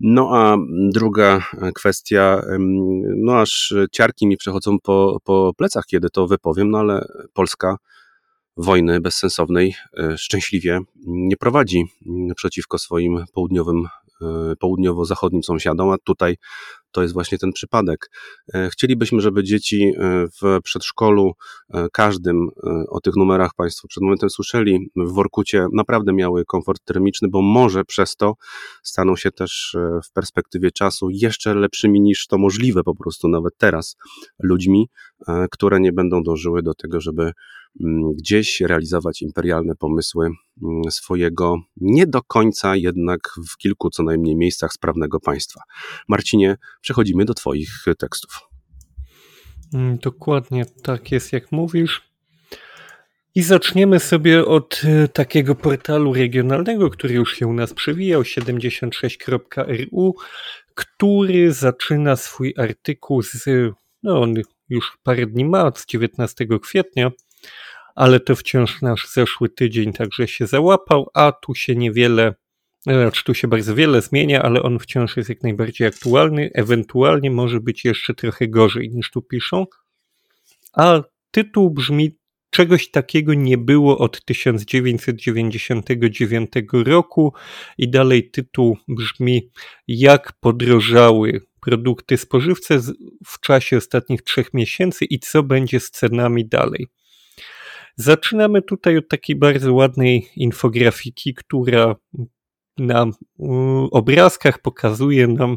No 0.00 0.30
a 0.36 0.56
druga 0.92 1.46
kwestia, 1.74 2.42
no 3.16 3.40
aż 3.40 3.74
ciarki 3.92 4.26
mi 4.26 4.36
przechodzą 4.36 4.76
po, 4.82 5.18
po 5.24 5.52
plecach, 5.56 5.84
kiedy 5.86 6.10
to 6.10 6.26
wypowiem, 6.26 6.70
no 6.70 6.78
ale 6.78 7.04
Polska 7.32 7.76
wojny 8.56 9.00
bezsensownej 9.00 9.74
e, 9.98 10.18
szczęśliwie 10.18 10.80
nie 11.06 11.36
prowadzi 11.36 11.84
przeciwko 12.36 12.78
swoim 12.78 13.24
południowym 13.34 13.88
E, 14.22 14.56
południowo-zachodnim 14.56 15.42
sąsiadom, 15.42 15.90
a 15.90 15.98
tutaj 16.04 16.36
to 16.90 17.02
jest 17.02 17.14
właśnie 17.14 17.38
ten 17.38 17.52
przypadek. 17.52 18.10
E, 18.54 18.70
chcielibyśmy, 18.70 19.20
żeby 19.20 19.44
dzieci 19.44 19.92
e, 19.98 20.26
w 20.42 20.62
przedszkolu 20.62 21.32
każdym 21.92 22.48
o 22.88 23.00
tych 23.00 23.16
numerach 23.16 23.50
Państwo 23.56 23.88
przed 23.88 24.02
momentem 24.02 24.30
słyszeli, 24.30 24.90
w 24.96 25.12
Workucie 25.12 25.66
naprawdę 25.72 26.12
miały 26.12 26.44
komfort 26.44 26.84
termiczny, 26.84 27.28
bo 27.28 27.42
może 27.42 27.84
przez 27.84 28.16
to 28.16 28.34
staną 28.82 29.16
się 29.16 29.30
też 29.30 29.76
w 30.04 30.12
perspektywie 30.12 30.70
czasu 30.70 31.10
jeszcze 31.10 31.54
lepszymi 31.54 32.00
niż 32.00 32.26
to 32.26 32.38
możliwe 32.38 32.82
po 32.82 32.94
prostu 32.94 33.28
nawet 33.28 33.54
teraz 33.58 33.96
ludźmi, 34.38 34.88
które 35.50 35.80
nie 35.80 35.92
będą 35.92 36.22
dążyły 36.22 36.62
do 36.62 36.74
tego, 36.74 37.00
żeby 37.00 37.32
Mm, 37.80 38.12
gdzieś 38.12 38.60
realizować 38.60 39.22
imperialne 39.22 39.74
pomysły 39.76 40.26
mm, 40.26 40.82
swojego 40.90 41.56
nie 41.76 42.06
do 42.06 42.22
końca 42.22 42.76
jednak 42.76 43.20
w 43.50 43.56
kilku 43.56 43.90
co 43.90 44.02
najmniej 44.02 44.36
miejscach 44.36 44.72
sprawnego 44.72 45.20
państwa. 45.20 45.60
Marcinie, 46.08 46.56
przechodzimy 46.80 47.24
do 47.24 47.34
Twoich 47.34 47.84
tekstów. 47.98 48.40
Mm, 49.74 49.98
dokładnie 49.98 50.64
tak 50.82 51.12
jest, 51.12 51.32
jak 51.32 51.52
mówisz. 51.52 52.10
I 53.34 53.42
zaczniemy 53.42 54.00
sobie 54.00 54.46
od 54.46 54.82
e, 54.84 55.08
takiego 55.08 55.54
portalu 55.54 56.14
regionalnego, 56.14 56.90
który 56.90 57.14
już 57.14 57.36
się 57.36 57.46
u 57.46 57.52
nas 57.52 57.74
przewijał, 57.74 58.22
76.ru, 58.22 60.14
który 60.74 61.52
zaczyna 61.52 62.16
swój 62.16 62.54
artykuł 62.58 63.22
z, 63.22 63.48
no 64.02 64.20
on 64.20 64.34
już 64.68 64.98
parę 65.02 65.26
dni 65.26 65.44
ma, 65.44 65.64
od 65.64 65.86
19 65.86 66.46
kwietnia, 66.62 67.10
ale 67.94 68.20
to 68.20 68.36
wciąż 68.36 68.82
nasz 68.82 69.08
zeszły 69.08 69.48
tydzień 69.48 69.92
także 69.92 70.28
się 70.28 70.46
załapał, 70.46 71.10
a 71.14 71.32
tu 71.32 71.54
się 71.54 71.76
niewiele, 71.76 72.34
znaczy 72.82 73.24
tu 73.24 73.34
się 73.34 73.48
bardzo 73.48 73.74
wiele 73.74 74.02
zmienia, 74.02 74.42
ale 74.42 74.62
on 74.62 74.78
wciąż 74.78 75.16
jest 75.16 75.28
jak 75.28 75.42
najbardziej 75.42 75.86
aktualny, 75.86 76.50
ewentualnie 76.54 77.30
może 77.30 77.60
być 77.60 77.84
jeszcze 77.84 78.14
trochę 78.14 78.48
gorzej 78.48 78.90
niż 78.90 79.10
tu 79.10 79.22
piszą. 79.22 79.66
A 80.72 81.02
tytuł 81.30 81.70
brzmi 81.70 82.20
Czegoś 82.50 82.90
takiego 82.90 83.34
nie 83.34 83.58
było 83.58 83.98
od 83.98 84.24
1999 84.24 86.50
roku 86.72 87.32
i 87.78 87.90
dalej 87.90 88.30
tytuł 88.30 88.76
brzmi 88.88 89.50
Jak 89.88 90.32
podrożały 90.40 91.40
produkty 91.60 92.16
spożywcze 92.16 92.80
w 93.26 93.40
czasie 93.40 93.76
ostatnich 93.76 94.22
trzech 94.22 94.54
miesięcy 94.54 95.04
i 95.04 95.18
co 95.18 95.42
będzie 95.42 95.80
z 95.80 95.90
cenami 95.90 96.48
dalej. 96.48 96.86
Zaczynamy 97.96 98.62
tutaj 98.62 98.96
od 98.96 99.08
takiej 99.08 99.36
bardzo 99.36 99.74
ładnej 99.74 100.28
infografiki, 100.36 101.34
która 101.34 101.96
na 102.80 103.06
obrazkach 103.90 104.62
pokazuje 104.62 105.26
nam, 105.26 105.56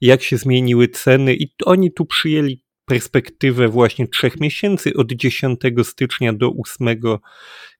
jak 0.00 0.22
się 0.22 0.36
zmieniły 0.36 0.88
ceny, 0.88 1.34
i 1.34 1.48
oni 1.64 1.92
tu 1.92 2.06
przyjęli 2.06 2.64
perspektywę 2.84 3.68
właśnie 3.68 4.08
trzech 4.08 4.40
miesięcy 4.40 4.94
od 4.96 5.12
10 5.12 5.60
stycznia 5.82 6.32
do 6.32 6.52
8 6.62 6.88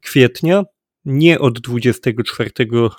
kwietnia, 0.01 0.65
nie 1.05 1.39
od 1.39 1.61
24 1.61 2.51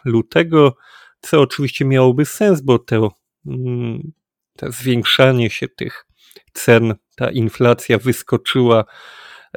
lutego, 0.06 0.76
co 1.22 1.42
oczywiście 1.42 1.86
miałoby 1.86 2.26
sens, 2.26 2.62
bo 2.62 2.80
to, 2.80 3.12
mm, 3.46 4.12
to 4.58 4.72
zwiększanie 4.72 5.50
się 5.50 5.68
tych 5.68 6.06
cen, 6.54 6.96
ta 7.16 7.32
inflacja 7.32 7.98
wyskoczyła 7.98 8.86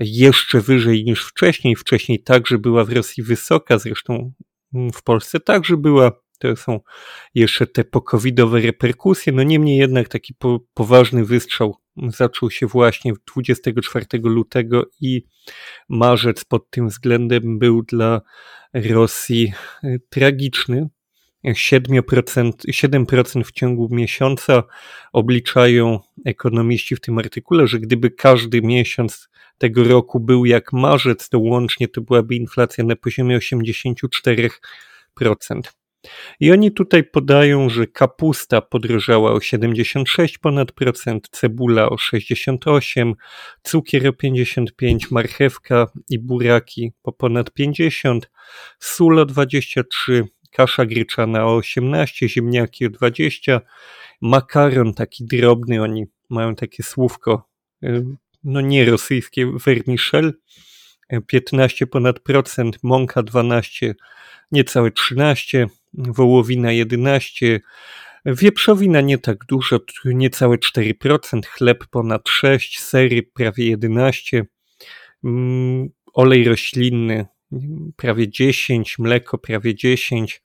jeszcze 0.00 0.60
wyżej 0.60 1.04
niż 1.04 1.24
wcześniej. 1.26 1.76
Wcześniej 1.76 2.22
także 2.22 2.58
była 2.58 2.84
w 2.84 2.92
Rosji 2.92 3.22
wysoka, 3.22 3.78
zresztą 3.78 4.32
w 4.72 5.02
Polsce 5.02 5.40
także 5.40 5.76
była. 5.76 6.12
To 6.38 6.56
są 6.56 6.80
jeszcze 7.34 7.66
te 7.66 7.84
pokowidowe 7.84 8.60
reperkusje. 8.60 9.32
No 9.32 9.42
niemniej 9.42 9.78
jednak 9.78 10.08
taki 10.08 10.34
po, 10.34 10.60
poważny 10.74 11.24
wystrzał 11.24 11.76
zaczął 12.06 12.50
się 12.50 12.66
właśnie 12.66 13.12
24 13.34 14.06
lutego 14.12 14.84
i 15.00 15.22
marzec 15.88 16.44
pod 16.44 16.70
tym 16.70 16.88
względem 16.88 17.58
był 17.58 17.82
dla 17.82 18.20
Rosji 18.74 19.52
y, 19.84 20.00
tragiczny. 20.08 20.88
7%, 21.44 22.52
7% 22.68 23.44
w 23.44 23.52
ciągu 23.52 23.88
miesiąca 23.90 24.62
obliczają 25.12 26.00
ekonomiści 26.24 26.96
w 26.96 27.00
tym 27.00 27.18
artykule, 27.18 27.66
że 27.66 27.78
gdyby 27.78 28.10
każdy 28.10 28.62
miesiąc 28.62 29.28
tego 29.58 29.84
roku 29.84 30.20
był 30.20 30.44
jak 30.44 30.72
marzec, 30.72 31.28
to 31.28 31.38
łącznie 31.38 31.88
to 31.88 32.00
byłaby 32.00 32.34
inflacja 32.34 32.84
na 32.84 32.96
poziomie 32.96 33.38
84%. 33.38 34.50
I 36.40 36.52
oni 36.52 36.72
tutaj 36.72 37.04
podają, 37.04 37.68
że 37.68 37.86
kapusta 37.86 38.60
podrożała 38.60 39.32
o 39.32 39.40
76 39.40 40.38
ponad 40.38 40.72
procent, 40.72 41.28
cebula 41.30 41.88
o 41.88 41.98
68, 41.98 43.14
cukier 43.62 44.08
o 44.08 44.12
55, 44.12 45.10
marchewka 45.10 45.86
i 46.10 46.18
buraki 46.18 46.92
po 47.02 47.12
ponad 47.12 47.50
50, 47.50 48.30
sól 48.78 49.18
o 49.18 49.24
23, 49.24 50.24
kasza 50.52 50.86
gryczana 50.86 51.46
o 51.46 51.56
18, 51.56 52.28
ziemniaki 52.28 52.86
o 52.86 52.90
20, 52.90 53.60
makaron 54.20 54.94
taki 54.94 55.26
drobny, 55.26 55.82
oni 55.82 56.06
mają 56.30 56.54
takie 56.54 56.82
słówko, 56.82 57.48
y, 57.84 58.04
no 58.44 58.60
nie 58.60 58.84
rosyjskie, 58.84 59.52
vermicelli, 59.64 60.32
15 61.26 61.86
ponad 61.86 62.20
procent, 62.20 62.78
mąka 62.82 63.22
12, 63.22 63.94
niecałe 64.52 64.90
13, 64.90 65.66
wołowina 65.94 66.72
11, 66.72 67.60
wieprzowina 68.24 69.00
nie 69.00 69.18
tak 69.18 69.44
dużo, 69.44 69.80
niecałe 70.04 70.56
4%, 70.56 71.46
chleb 71.46 71.86
ponad 71.90 72.28
6, 72.28 72.80
sery 72.80 73.22
prawie 73.22 73.68
11, 73.68 74.46
mm, 75.24 75.88
olej 76.14 76.44
roślinny 76.44 77.26
prawie 77.96 78.28
10, 78.28 78.98
mleko 78.98 79.38
prawie 79.38 79.74
10, 79.74 80.42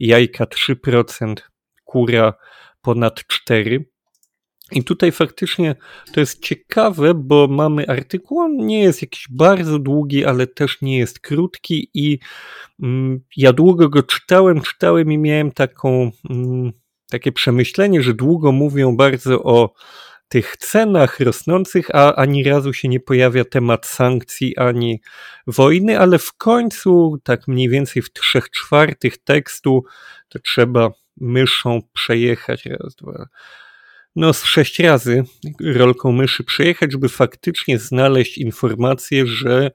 jajka 0.00 0.46
3%, 0.46 1.50
kura 1.84 2.34
ponad 2.82 3.24
4%. 3.26 3.97
I 4.72 4.84
tutaj 4.84 5.12
faktycznie 5.12 5.74
to 6.12 6.20
jest 6.20 6.42
ciekawe, 6.42 7.14
bo 7.14 7.48
mamy 7.48 7.88
artykuł, 7.88 8.38
on 8.38 8.56
nie 8.56 8.82
jest 8.82 9.02
jakiś 9.02 9.26
bardzo 9.30 9.78
długi, 9.78 10.24
ale 10.24 10.46
też 10.46 10.82
nie 10.82 10.98
jest 10.98 11.20
krótki 11.20 11.90
i 11.94 12.18
mm, 12.82 13.20
ja 13.36 13.52
długo 13.52 13.88
go 13.88 14.02
czytałem, 14.02 14.60
czytałem 14.60 15.12
i 15.12 15.18
miałem 15.18 15.52
taką, 15.52 16.10
mm, 16.30 16.72
takie 17.10 17.32
przemyślenie, 17.32 18.02
że 18.02 18.14
długo 18.14 18.52
mówią 18.52 18.96
bardzo 18.96 19.42
o 19.42 19.74
tych 20.28 20.56
cenach 20.56 21.20
rosnących, 21.20 21.94
a 21.94 22.14
ani 22.14 22.44
razu 22.44 22.72
się 22.72 22.88
nie 22.88 23.00
pojawia 23.00 23.44
temat 23.44 23.86
sankcji 23.86 24.56
ani 24.56 25.00
wojny, 25.46 25.98
ale 25.98 26.18
w 26.18 26.32
końcu, 26.32 27.18
tak 27.24 27.48
mniej 27.48 27.68
więcej 27.68 28.02
w 28.02 28.12
trzech 28.12 28.50
czwartych 28.50 29.18
tekstu, 29.18 29.84
to 30.28 30.38
trzeba 30.38 30.90
myszą 31.16 31.80
przejechać 31.92 32.66
raz, 32.66 32.96
dwa, 32.96 33.26
no 34.18 34.32
z 34.32 34.44
sześć 34.44 34.78
razy 34.78 35.24
rolką 35.60 36.12
myszy 36.12 36.44
przejechać, 36.44 36.92
żeby 36.92 37.08
faktycznie 37.08 37.78
znaleźć 37.78 38.38
informację, 38.38 39.26
że 39.26 39.70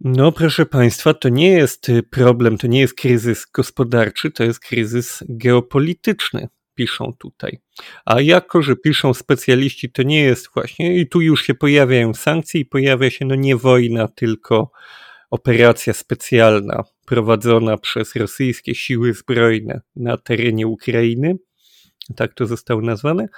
no 0.00 0.32
proszę 0.32 0.66
Państwa, 0.66 1.14
to 1.14 1.28
nie 1.28 1.52
jest 1.52 1.86
problem, 2.10 2.58
to 2.58 2.66
nie 2.66 2.80
jest 2.80 2.94
kryzys 2.94 3.46
gospodarczy, 3.54 4.30
to 4.30 4.44
jest 4.44 4.60
kryzys 4.60 5.24
geopolityczny 5.28 6.48
piszą 6.74 7.12
tutaj. 7.18 7.58
A 8.04 8.20
jako, 8.20 8.62
że 8.62 8.76
piszą 8.76 9.14
specjaliści, 9.14 9.92
to 9.92 10.02
nie 10.02 10.22
jest 10.22 10.48
właśnie, 10.54 10.98
i 10.98 11.08
tu 11.08 11.20
już 11.20 11.42
się 11.42 11.54
pojawiają 11.54 12.14
sankcje 12.14 12.60
i 12.60 12.66
pojawia 12.66 13.10
się 13.10 13.24
no 13.24 13.34
nie 13.34 13.56
wojna, 13.56 14.08
tylko 14.08 14.70
operacja 15.30 15.92
specjalna 15.92 16.84
prowadzona 17.06 17.78
przez 17.78 18.16
rosyjskie 18.16 18.74
siły 18.74 19.14
zbrojne 19.14 19.80
na 19.96 20.16
terenie 20.16 20.66
Ukrainy. 20.66 21.36
Tak 22.16 22.34
to 22.34 22.46
zostało 22.46 22.80
nazwane. 22.80 23.28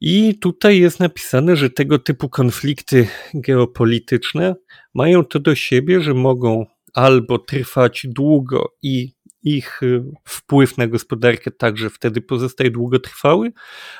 I 0.00 0.38
tutaj 0.38 0.80
jest 0.80 1.00
napisane, 1.00 1.56
że 1.56 1.70
tego 1.70 1.98
typu 1.98 2.28
konflikty 2.28 3.08
geopolityczne 3.34 4.54
mają 4.94 5.24
to 5.24 5.40
do 5.40 5.54
siebie, 5.54 6.00
że 6.00 6.14
mogą 6.14 6.66
albo 6.94 7.38
trwać 7.38 8.06
długo 8.10 8.74
i 8.82 9.12
ich 9.42 9.82
y, 9.82 10.04
wpływ 10.24 10.78
na 10.78 10.86
gospodarkę 10.86 11.50
także 11.50 11.90
wtedy 11.90 12.20
pozostaje 12.20 12.70
długotrwały, 12.70 13.52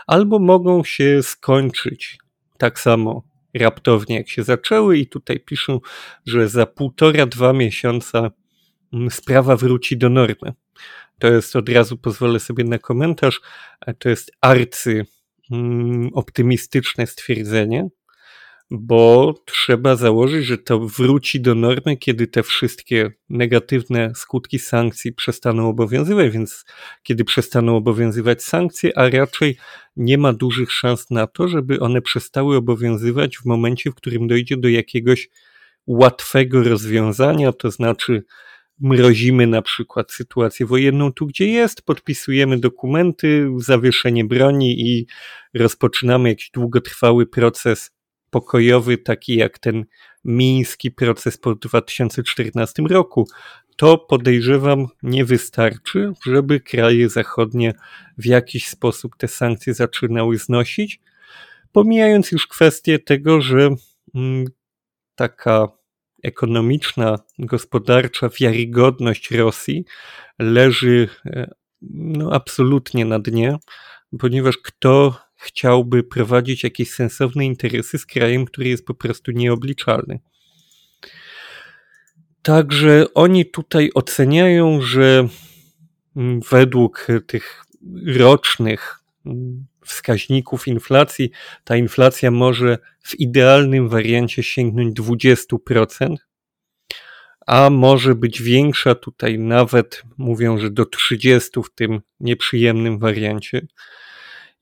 albo 0.06 0.38
mogą 0.38 0.84
się 0.84 1.22
skończyć 1.22 2.18
tak 2.58 2.80
samo 2.80 3.22
raptownie 3.54 4.16
jak 4.16 4.28
się 4.28 4.42
zaczęły 4.42 4.98
i 4.98 5.06
tutaj 5.06 5.40
piszą, 5.40 5.80
że 6.26 6.48
za 6.48 6.66
półtora, 6.66 7.26
dwa 7.26 7.52
miesiąca 7.52 8.30
sprawa 9.10 9.56
wróci 9.56 9.96
do 9.96 10.08
normy. 10.08 10.52
To 11.18 11.28
jest 11.28 11.56
od 11.56 11.68
razu 11.68 11.96
pozwolę 11.96 12.40
sobie 12.40 12.64
na 12.64 12.78
komentarz, 12.78 13.40
to 13.98 14.08
jest 14.08 14.32
arcy 14.40 15.06
mm, 15.50 16.10
optymistyczne 16.14 17.06
stwierdzenie, 17.06 17.88
bo 18.70 19.34
trzeba 19.46 19.96
założyć, 19.96 20.44
że 20.44 20.58
to 20.58 20.80
wróci 20.80 21.40
do 21.40 21.54
normy, 21.54 21.96
kiedy 21.96 22.26
te 22.26 22.42
wszystkie 22.42 23.10
negatywne 23.28 24.12
skutki 24.14 24.58
sankcji 24.58 25.12
przestaną 25.12 25.68
obowiązywać, 25.68 26.32
więc 26.32 26.64
kiedy 27.02 27.24
przestaną 27.24 27.76
obowiązywać 27.76 28.42
sankcje, 28.42 28.98
a 28.98 29.10
raczej 29.10 29.56
nie 29.96 30.18
ma 30.18 30.32
dużych 30.32 30.72
szans 30.72 31.10
na 31.10 31.26
to, 31.26 31.48
żeby 31.48 31.80
one 31.80 32.02
przestały 32.02 32.56
obowiązywać 32.56 33.38
w 33.38 33.44
momencie, 33.44 33.90
w 33.90 33.94
którym 33.94 34.28
dojdzie 34.28 34.56
do 34.56 34.68
jakiegoś 34.68 35.28
łatwego 35.86 36.62
rozwiązania, 36.62 37.52
to 37.52 37.70
znaczy 37.70 38.24
mrozimy 38.80 39.46
na 39.46 39.62
przykład 39.62 40.12
sytuację 40.12 40.66
wojenną 40.66 41.12
tu, 41.12 41.26
gdzie 41.26 41.48
jest, 41.48 41.82
podpisujemy 41.82 42.60
dokumenty, 42.60 43.50
zawieszenie 43.58 44.24
broni 44.24 44.80
i 44.80 45.06
rozpoczynamy 45.54 46.28
jakiś 46.28 46.50
długotrwały 46.50 47.26
proces 47.26 47.90
pokojowy, 48.30 48.98
taki 48.98 49.36
jak 49.36 49.58
ten 49.58 49.84
miński 50.24 50.90
proces 50.90 51.38
po 51.38 51.54
2014 51.54 52.82
roku, 52.82 53.28
to 53.76 53.98
podejrzewam 53.98 54.86
nie 55.02 55.24
wystarczy, 55.24 56.12
żeby 56.26 56.60
kraje 56.60 57.08
zachodnie 57.08 57.74
w 58.18 58.26
jakiś 58.26 58.68
sposób 58.68 59.16
te 59.16 59.28
sankcje 59.28 59.74
zaczynały 59.74 60.38
znosić. 60.38 61.00
Pomijając 61.72 62.32
już 62.32 62.46
kwestię 62.46 62.98
tego, 62.98 63.40
że 63.40 63.70
mm, 64.14 64.44
taka 65.14 65.68
ekonomiczna, 66.24 67.18
gospodarcza 67.38 68.28
wiarygodność 68.40 69.30
Rosji 69.30 69.84
leży 70.38 71.08
e, 71.26 71.50
no, 71.90 72.32
absolutnie 72.32 73.04
na 73.04 73.18
dnie, 73.18 73.56
ponieważ 74.18 74.58
kto 74.58 75.20
chciałby 75.36 76.02
prowadzić 76.02 76.64
jakieś 76.64 76.90
sensowne 76.90 77.44
interesy 77.44 77.98
z 77.98 78.06
krajem, 78.06 78.44
który 78.44 78.68
jest 78.68 78.86
po 78.86 78.94
prostu 78.94 79.30
nieobliczalny. 79.30 80.20
Także 82.42 83.06
oni 83.14 83.46
tutaj 83.46 83.90
oceniają, 83.94 84.80
że 84.80 85.28
według 86.50 87.06
tych 87.26 87.64
rocznych 88.06 89.00
wskaźników 89.84 90.68
inflacji, 90.68 91.30
ta 91.64 91.76
inflacja 91.76 92.30
może 92.30 92.78
w 93.00 93.20
idealnym 93.20 93.88
wariancie 93.88 94.42
sięgnąć 94.42 95.00
20%, 95.00 96.16
a 97.46 97.70
może 97.70 98.14
być 98.14 98.42
większa, 98.42 98.94
tutaj 98.94 99.38
nawet 99.38 100.02
mówią, 100.18 100.58
że 100.58 100.70
do 100.70 100.82
30% 100.82 101.62
w 101.62 101.74
tym 101.74 102.00
nieprzyjemnym 102.20 102.98
wariancie. 102.98 103.66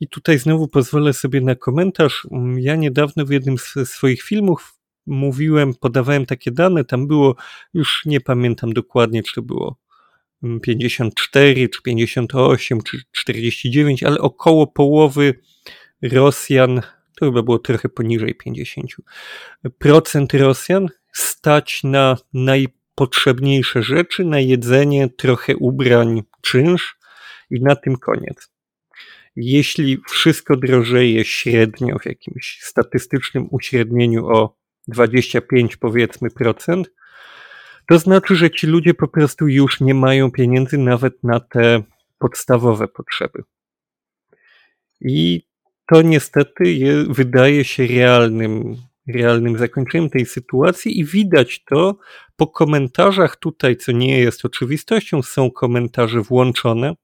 I 0.01 0.09
tutaj 0.09 0.39
znowu 0.39 0.69
pozwolę 0.69 1.13
sobie 1.13 1.41
na 1.41 1.55
komentarz. 1.55 2.27
Ja 2.57 2.77
niedawno 2.77 3.27
w 3.27 3.31
jednym 3.31 3.59
z 3.59 3.75
swoich 3.85 4.23
filmów 4.23 4.79
mówiłem, 5.07 5.75
podawałem 5.75 6.27
takie 6.27 6.51
dane, 6.51 6.85
tam 6.85 7.07
było, 7.07 7.37
już 7.75 8.03
nie 8.07 8.21
pamiętam 8.21 8.73
dokładnie, 8.73 9.23
czy 9.23 9.35
to 9.35 9.43
było 9.43 9.77
54, 10.63 11.61
mm, 11.61 11.69
czy 11.69 11.83
58, 11.83 12.83
czy 12.83 12.99
49, 13.13 14.03
ale 14.03 14.19
około 14.19 14.67
połowy 14.67 15.35
Rosjan, 16.03 16.81
to 17.17 17.27
chyba 17.27 17.43
było 17.43 17.59
trochę 17.59 17.89
poniżej 17.89 18.35
50, 18.35 18.91
procent 19.79 20.35
Rosjan 20.35 20.89
stać 21.13 21.85
na 21.85 22.17
najpotrzebniejsze 22.35 23.83
rzeczy, 23.83 24.25
na 24.25 24.41
jedzenie, 24.41 25.09
trochę 25.09 25.57
ubrań, 25.57 26.23
czynsz 26.41 26.99
i 27.51 27.61
na 27.61 27.77
tym 27.77 27.97
koniec. 27.97 28.53
Jeśli 29.37 29.99
wszystko 30.11 30.57
drożeje 30.57 31.25
średnio 31.25 31.99
w 31.99 32.07
jakimś 32.07 32.59
statystycznym 32.63 33.49
uśrednieniu 33.51 34.27
o 34.27 34.57
25 34.89 35.77
powiedzmy 35.77 36.31
procent, 36.31 36.91
to 37.93 37.99
znaczy, 37.99 38.37
że 38.37 38.51
ci 38.51 38.67
ludzie 38.67 38.95
po 38.95 39.09
prostu 39.09 39.49
już 39.49 39.81
nie 39.81 39.95
mają 39.95 40.31
pieniędzy 40.31 40.79
nawet 40.79 41.25
na 41.25 41.41
te 41.41 41.83
podstawowe 42.19 42.89
potrzeby. 42.89 43.43
I 45.01 45.43
to 45.87 46.03
niestety 46.03 46.73
je, 46.73 47.05
wydaje 47.09 47.65
się 47.65 47.87
realnym, 47.87 48.77
realnym 49.09 49.59
zakończeniem 49.59 50.11
tej 50.11 50.27
sytuacji 50.27 51.01
i 51.01 51.05
widać 51.05 51.65
to 51.65 51.99
po 52.37 52.47
komentarzach 52.47 53.37
tutaj, 53.37 53.77
co 53.77 53.93
nie 53.93 54.19
jest 54.19 54.45
oczywistością, 54.45 55.23
są 55.23 55.51
komentarze 55.51 56.21
włączone 56.21 56.95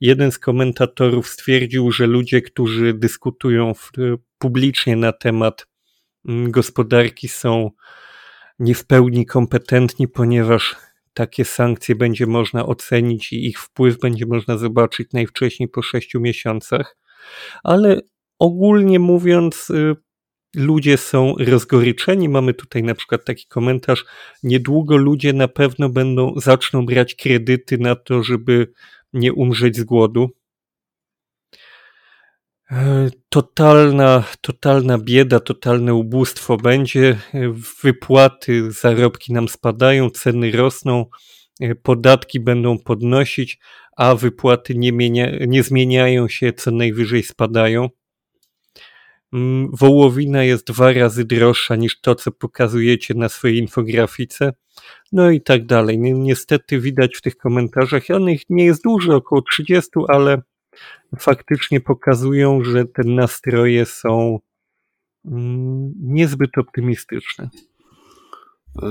Jeden 0.00 0.32
z 0.32 0.38
komentatorów 0.38 1.28
stwierdził, 1.28 1.92
że 1.92 2.06
ludzie, 2.06 2.42
którzy 2.42 2.94
dyskutują 2.94 3.74
w, 3.74 3.90
publicznie 4.38 4.96
na 4.96 5.12
temat 5.12 5.66
mm, 6.28 6.50
gospodarki 6.50 7.28
są 7.28 7.70
nie 8.58 8.74
w 8.74 8.86
pełni 8.86 9.26
kompetentni, 9.26 10.08
ponieważ 10.08 10.76
takie 11.14 11.44
sankcje 11.44 11.94
będzie 11.94 12.26
można 12.26 12.66
ocenić 12.66 13.32
i 13.32 13.46
ich 13.46 13.60
wpływ 13.60 13.98
będzie 13.98 14.26
można 14.26 14.58
zobaczyć 14.58 15.12
najwcześniej 15.12 15.68
po 15.68 15.82
sześciu 15.82 16.20
miesiącach. 16.20 16.96
Ale 17.62 18.00
ogólnie 18.38 18.98
mówiąc, 18.98 19.70
y, 19.70 19.96
ludzie 20.56 20.96
są 20.96 21.34
rozgoryczeni. 21.38 22.28
Mamy 22.28 22.54
tutaj 22.54 22.82
na 22.82 22.94
przykład 22.94 23.24
taki 23.24 23.46
komentarz: 23.46 24.04
niedługo 24.42 24.96
ludzie 24.96 25.32
na 25.32 25.48
pewno 25.48 25.88
będą 25.88 26.32
zaczną 26.36 26.86
brać 26.86 27.14
kredyty 27.14 27.78
na 27.78 27.96
to, 27.96 28.22
żeby 28.22 28.72
nie 29.12 29.32
umrzeć 29.32 29.76
z 29.76 29.84
głodu. 29.84 30.30
Totalna, 33.28 34.24
totalna 34.40 34.98
bieda, 34.98 35.40
totalne 35.40 35.94
ubóstwo 35.94 36.56
będzie. 36.56 37.18
Wypłaty, 37.82 38.72
zarobki 38.72 39.32
nam 39.32 39.48
spadają, 39.48 40.10
ceny 40.10 40.50
rosną, 40.50 41.06
podatki 41.82 42.40
będą 42.40 42.78
podnosić, 42.78 43.58
a 43.96 44.14
wypłaty 44.14 44.74
nie, 44.74 44.92
mienia, 44.92 45.30
nie 45.46 45.62
zmieniają 45.62 46.28
się, 46.28 46.52
co 46.52 46.70
najwyżej 46.70 47.22
spadają. 47.22 47.88
Mm, 49.32 49.70
wołowina 49.72 50.44
jest 50.44 50.66
dwa 50.66 50.92
razy 50.92 51.24
droższa 51.24 51.76
niż 51.76 52.00
to, 52.00 52.14
co 52.14 52.32
pokazujecie 52.32 53.14
na 53.14 53.28
swojej 53.28 53.58
infografice. 53.58 54.52
No 55.12 55.30
i 55.30 55.40
tak 55.40 55.66
dalej. 55.66 55.98
Niestety 55.98 56.80
widać 56.80 57.16
w 57.16 57.20
tych 57.20 57.36
komentarzach, 57.36 58.02
ich 58.28 58.42
nie 58.48 58.64
jest 58.64 58.82
dużo, 58.82 59.16
około 59.16 59.42
30, 59.42 59.90
ale 60.08 60.42
faktycznie 61.18 61.80
pokazują, 61.80 62.64
że 62.64 62.84
te 62.84 63.02
nastroje 63.04 63.86
są 63.86 64.38
mm, 65.24 65.92
niezbyt 65.96 66.58
optymistyczne. 66.58 67.48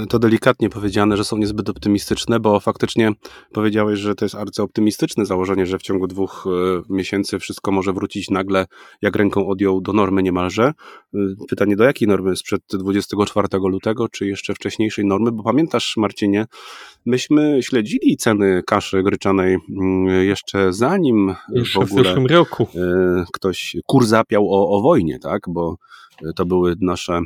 To 0.10 0.20
delikatnie 0.20 0.70
powiedziane, 0.70 1.18
że 1.18 1.24
są 1.24 1.38
niezbyt 1.38 1.70
optymistyczne, 1.70 2.40
bo 2.40 2.60
faktycznie 2.60 3.12
powiedziałeś, 3.54 4.00
że 4.00 4.16
to 4.16 4.26
jest 4.26 4.36
arcyoptymistyczne 4.36 5.26
założenie, 5.26 5.66
że 5.66 5.80
w 5.80 5.82
ciągu 5.82 6.08
dwóch 6.08 6.46
e, 6.48 6.94
miesięcy 6.94 7.40
wszystko 7.40 7.72
może 7.72 7.94
wrócić 7.94 8.30
nagle, 8.30 8.66
jak 9.02 9.16
ręką 9.16 9.48
odjął, 9.48 9.82
do 9.82 9.94
normy 9.94 10.24
niemalże. 10.24 10.64
E, 10.64 11.18
pytanie, 11.50 11.76
do 11.76 11.84
jakiej 11.84 12.08
normy? 12.08 12.36
Sprzed 12.36 12.62
24 12.74 13.48
lutego, 13.54 14.10
czy 14.10 14.28
jeszcze 14.28 14.54
wcześniejszej 14.54 15.06
normy? 15.06 15.32
Bo 15.32 15.44
pamiętasz, 15.44 15.98
Marcinie, 15.98 16.46
myśmy 17.06 17.60
śledzili 17.62 18.18
ceny 18.18 18.64
kaszy 18.66 19.04
gryczanej 19.04 19.58
mm, 19.70 20.26
jeszcze 20.26 20.74
zanim 20.74 21.36
w 21.74 21.78
ogóle 21.78 22.04
w 22.04 22.08
zeszłym 22.08 22.26
roku. 22.26 22.68
E, 22.76 23.26
ktoś 23.34 23.76
kur 23.86 24.06
zapiał 24.06 24.54
o, 24.54 24.78
o 24.78 24.82
wojnie, 24.82 25.20
tak? 25.20 25.42
Bo 25.48 25.76
to 26.36 26.46
były 26.46 26.76
nasze 26.82 27.22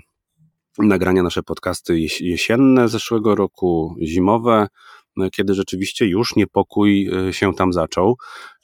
nagrania, 0.87 1.23
nasze 1.23 1.43
podcasty 1.43 1.99
jesienne 2.19 2.89
zeszłego 2.89 3.35
roku, 3.35 3.95
zimowe, 4.01 4.67
no, 5.15 5.29
kiedy 5.29 5.53
rzeczywiście 5.53 6.05
już 6.05 6.35
niepokój 6.35 7.09
e, 7.27 7.33
się 7.33 7.53
tam 7.53 7.73
zaczął. 7.73 8.15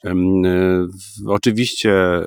E, 0.04 0.14
oczywiście 1.26 1.92
e, 1.92 2.26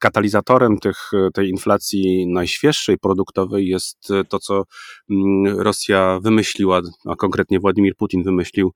katalizatorem 0.00 0.78
tych, 0.78 1.10
tej 1.34 1.48
inflacji 1.48 2.26
najświeższej 2.32 2.98
produktowej 2.98 3.68
jest 3.68 4.08
to, 4.28 4.38
co 4.38 4.64
mm, 5.10 5.58
Rosja 5.58 6.18
wymyśliła, 6.22 6.80
a 7.06 7.16
konkretnie 7.16 7.60
Władimir 7.60 7.96
Putin 7.96 8.22
wymyślił 8.22 8.72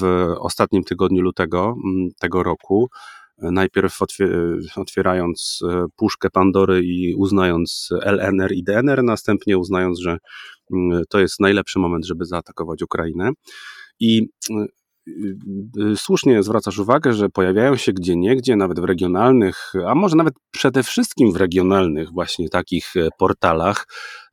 w 0.00 0.04
ostatnim 0.38 0.84
tygodniu 0.84 1.22
lutego 1.22 1.76
mm, 1.84 2.08
tego 2.20 2.42
roku 2.42 2.88
najpierw 3.38 3.98
otwierając 4.76 5.60
e, 5.70 5.84
puszkę 5.96 6.30
Pandory 6.30 6.82
i 6.84 7.14
uznając 7.14 7.88
LNR 8.02 8.52
i 8.52 8.64
DNR, 8.64 9.02
następnie 9.02 9.58
uznając, 9.58 10.00
że 10.00 10.18
mm, 10.72 11.02
to 11.08 11.20
jest 11.20 11.40
najlepszy 11.40 11.78
moment, 11.78 12.06
żeby 12.06 12.24
zaatakować 12.24 12.82
Ukrainę. 12.82 13.30
I 14.00 14.28
e, 14.50 14.66
e, 15.82 15.96
słusznie 15.96 16.42
zwracasz 16.42 16.78
uwagę, 16.78 17.12
że 17.12 17.28
pojawiają 17.28 17.76
się 17.76 17.92
gdzie 17.92 18.16
niegdzie, 18.16 18.56
nawet 18.56 18.80
w 18.80 18.84
regionalnych, 18.84 19.72
a 19.86 19.94
może 19.94 20.16
nawet 20.16 20.34
przede 20.50 20.82
wszystkim 20.82 21.32
w 21.32 21.36
regionalnych 21.36 22.10
właśnie 22.12 22.48
takich 22.48 22.94
portalach, 23.18 23.86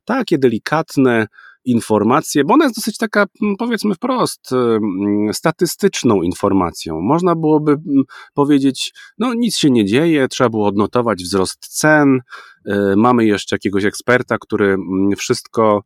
takie 0.04 0.38
delikatne, 0.38 1.26
informację, 1.64 2.44
bo 2.44 2.54
ona 2.54 2.64
jest 2.64 2.76
dosyć 2.76 2.96
taka, 2.96 3.26
mm, 3.42 3.56
powiedzmy 3.56 3.94
wprost, 3.94 4.52
mm, 4.52 5.34
statystyczną 5.34 6.22
informacją. 6.22 7.00
Można 7.00 7.34
byłoby 7.34 7.72
mm, 7.72 8.04
powiedzieć, 8.34 8.92
no 9.18 9.34
nic 9.34 9.56
się 9.56 9.70
nie 9.70 9.84
dzieje, 9.84 10.28
trzeba 10.28 10.50
było 10.50 10.66
odnotować 10.66 11.22
wzrost 11.22 11.58
cen, 11.58 12.20
y, 12.68 12.72
mamy 12.96 13.26
jeszcze 13.26 13.56
jakiegoś 13.56 13.84
eksperta, 13.84 14.38
który 14.38 14.76
wszystko 15.16 15.82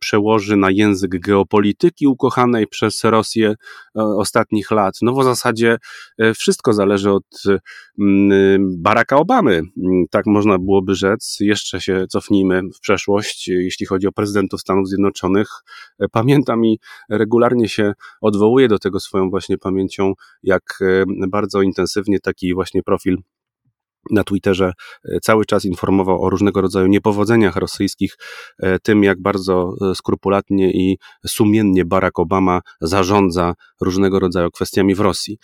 przełoży 0.00 0.56
na 0.56 0.70
język 0.70 1.20
geopolityki 1.20 2.06
ukochanej 2.06 2.66
przez 2.66 3.04
Rosję 3.04 3.48
e, 3.48 3.54
ostatnich 4.02 4.70
lat. 4.70 4.94
No 5.02 5.12
w 5.12 5.24
zasadzie 5.24 5.78
e, 6.18 6.34
wszystko 6.34 6.72
zależy 6.72 7.10
od 7.10 7.24
Baracka 8.58 9.16
Obamy, 9.16 9.62
tak 10.10 10.26
można 10.26 10.58
byłoby 10.58 10.94
rzec. 10.94 11.36
Jeszcze 11.40 11.80
się 11.80 12.06
cofnijmy 12.08 12.62
w 12.76 12.80
przeszłość, 12.80 13.48
jeśli 13.48 13.86
chodzi 13.86 14.06
o 14.06 14.12
prezydentów 14.12 14.60
Stanów 14.60 14.88
Zjednoczonych. 14.88 15.48
E, 15.98 16.08
pamiętam 16.08 16.64
i 16.64 16.78
regularnie 17.10 17.68
się 17.68 17.92
odwołuję 18.20 18.68
do 18.68 18.78
tego 18.78 19.00
swoją 19.00 19.30
właśnie 19.30 19.58
pamięcią, 19.58 20.12
jak 20.42 20.78
bardzo 21.28 21.62
intensywnie 21.62 22.20
taki 22.20 22.54
właśnie 22.54 22.82
profil 22.82 23.16
na 24.10 24.24
Twitterze 24.24 24.72
e, 25.04 25.20
cały 25.20 25.44
czas 25.44 25.64
informował 25.64 26.22
o 26.22 26.30
różnego 26.30 26.60
rodzaju 26.60 26.86
niepowodzeniach 26.86 27.56
rosyjskich, 27.56 28.16
e, 28.58 28.78
tym 28.78 29.04
jak 29.04 29.22
bardzo 29.22 29.74
e, 29.90 29.94
skrupulatnie 29.94 30.72
i 30.72 30.98
sumiennie 31.26 31.84
Barack 31.84 32.18
Obama 32.18 32.60
zarządza 32.80 33.54
różnego 33.80 34.18
rodzaju 34.18 34.50
kwestiami 34.50 34.94
w 34.94 35.00
Rosji. 35.00 35.38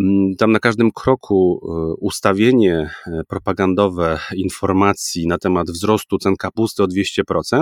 Mm, 0.00 0.36
tam 0.38 0.52
na 0.52 0.58
każdym 0.58 0.90
kroku 0.92 1.60
ustawienie 2.00 2.90
propagandowe 3.28 4.18
informacji 4.36 5.26
na 5.26 5.38
temat 5.38 5.70
wzrostu 5.70 6.18
cen 6.18 6.36
kapusty 6.36 6.82
o 6.82 6.86
200%, 6.86 7.60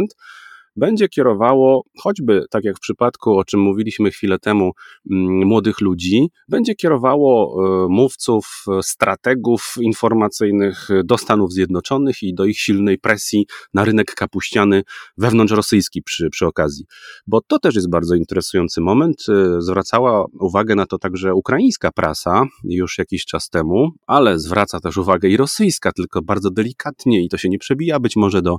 będzie 0.76 1.08
kierowało, 1.08 1.84
choćby 1.98 2.44
tak 2.50 2.64
jak 2.64 2.76
w 2.76 2.80
przypadku, 2.80 3.38
o 3.38 3.44
czym 3.44 3.60
mówiliśmy 3.60 4.10
chwilę 4.10 4.38
temu, 4.38 4.72
mm, 5.10 5.46
młodych 5.46 5.80
ludzi, 5.80 6.28
będzie 6.48 6.74
kierowało 6.74 7.56
e, 7.64 7.88
mówców, 7.88 8.64
strategów 8.82 9.74
informacyjnych 9.80 10.88
do 11.04 11.18
Stanów 11.18 11.52
Zjednoczonych 11.52 12.22
i 12.22 12.34
do 12.34 12.44
ich 12.44 12.58
silnej 12.58 12.98
presji 12.98 13.46
na 13.74 13.84
rynek 13.84 14.14
kapuściany 14.14 14.82
wewnątrzrosyjski 15.18 16.02
przy, 16.02 16.30
przy 16.30 16.46
okazji. 16.46 16.84
Bo 17.26 17.40
to 17.40 17.58
też 17.58 17.74
jest 17.74 17.90
bardzo 17.90 18.14
interesujący 18.14 18.80
moment. 18.80 19.24
E, 19.28 19.60
zwracała 19.60 20.26
uwagę 20.40 20.74
na 20.74 20.86
to 20.86 20.98
także 20.98 21.34
ukraińska 21.34 21.90
prasa 21.90 22.44
już 22.64 22.98
jakiś 22.98 23.24
czas 23.24 23.48
temu, 23.48 23.90
ale 24.06 24.38
zwraca 24.38 24.80
też 24.80 24.96
uwagę 24.96 25.28
i 25.28 25.36
rosyjska, 25.36 25.92
tylko 25.92 26.22
bardzo 26.22 26.50
delikatnie 26.50 27.24
i 27.24 27.28
to 27.28 27.38
się 27.38 27.48
nie 27.48 27.58
przebija 27.58 28.00
być 28.00 28.16
może 28.16 28.42
do 28.42 28.58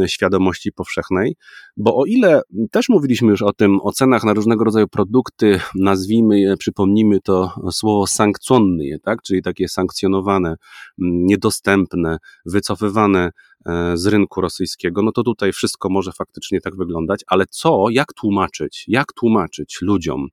e, 0.00 0.08
świadomości 0.08 0.72
powszechnej 0.72 1.33
bo 1.76 1.96
o 1.96 2.04
ile 2.04 2.42
też 2.70 2.88
mówiliśmy 2.88 3.30
już 3.30 3.42
o 3.42 3.52
tym, 3.52 3.80
o 3.80 3.92
cenach 3.92 4.24
na 4.24 4.32
różnego 4.34 4.64
rodzaju 4.64 4.88
produkty, 4.88 5.60
nazwijmy 5.74 6.40
je, 6.40 6.56
przypomnijmy 6.56 7.20
to 7.20 7.52
słowo 7.70 8.06
sankcjonny, 8.06 8.98
tak? 9.02 9.22
czyli 9.22 9.42
takie 9.42 9.68
sankcjonowane, 9.68 10.56
niedostępne, 10.98 12.18
wycofywane 12.46 13.30
e, 13.66 13.96
z 13.96 14.06
rynku 14.06 14.40
rosyjskiego, 14.40 15.02
no 15.02 15.12
to 15.12 15.22
tutaj 15.22 15.52
wszystko 15.52 15.88
może 15.90 16.12
faktycznie 16.12 16.60
tak 16.60 16.76
wyglądać, 16.76 17.24
ale 17.26 17.44
co, 17.50 17.86
jak 17.90 18.12
tłumaczyć, 18.12 18.84
jak 18.88 19.12
tłumaczyć 19.12 19.78
ludziom, 19.82 20.28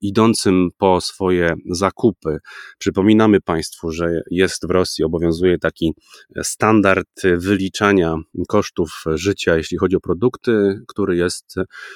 idącym 0.00 0.68
po 0.78 1.00
swoje 1.00 1.54
zakupy. 1.70 2.38
Przypominamy 2.78 3.40
Państwu, 3.40 3.90
że 3.90 4.20
jest 4.30 4.66
w 4.66 4.70
Rosji, 4.70 5.04
obowiązuje 5.04 5.58
taki 5.58 5.94
standard 6.42 7.08
wyliczania 7.36 8.16
kosztów 8.48 9.04
życia, 9.06 9.56
jeśli 9.56 9.78
chodzi 9.78 9.96
o 9.96 10.00
produkty, 10.00 10.82
który 10.88 11.16
jest 11.16 11.54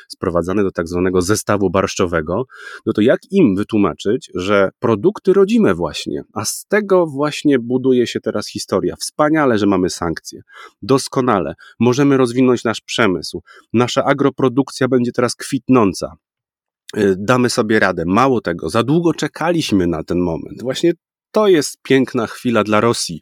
sprowadzany 0.09 0.63
do 0.63 0.71
tak 0.71 0.89
zwanego 0.89 1.23
zestawu 1.23 1.71
barszczowego. 1.71 2.45
No 2.87 2.93
to 2.93 3.01
jak 3.01 3.21
im 3.31 3.57
wytłumaczyć, 3.57 4.31
że 4.35 4.71
produkty 4.79 5.33
rodzime 5.33 5.75
właśnie, 5.75 6.23
a 6.35 6.45
z 6.45 6.67
tego 6.69 7.07
właśnie 7.07 7.59
buduje 7.59 8.07
się 8.07 8.21
teraz 8.21 8.49
historia. 8.49 8.95
Wspaniale, 8.97 9.59
że 9.59 9.67
mamy 9.67 9.91
sankcje. 9.91 10.41
Doskonale. 10.83 11.55
Możemy 11.81 12.17
rozwinąć 12.17 12.65
nasz 12.65 12.81
przemysł. 12.81 13.43
Nasza 13.73 14.05
agroprodukcja 14.05 14.89
będzie 14.89 15.13
teraz 15.13 15.35
kwitnąca. 15.35 16.17
Y, 16.97 17.15
damy 17.19 17.51
sobie 17.51 17.81
radę. 17.81 18.03
Mało 18.07 18.41
tego, 18.41 18.69
za 18.69 18.83
długo 18.83 19.15
czekaliśmy 19.15 19.87
na 19.87 20.05
ten 20.05 20.19
moment. 20.19 20.63
Właśnie 20.63 20.93
to 21.33 21.49
jest 21.49 21.77
piękna 21.83 22.27
chwila 22.27 22.65
dla 22.65 22.81
Rosji. 22.81 23.21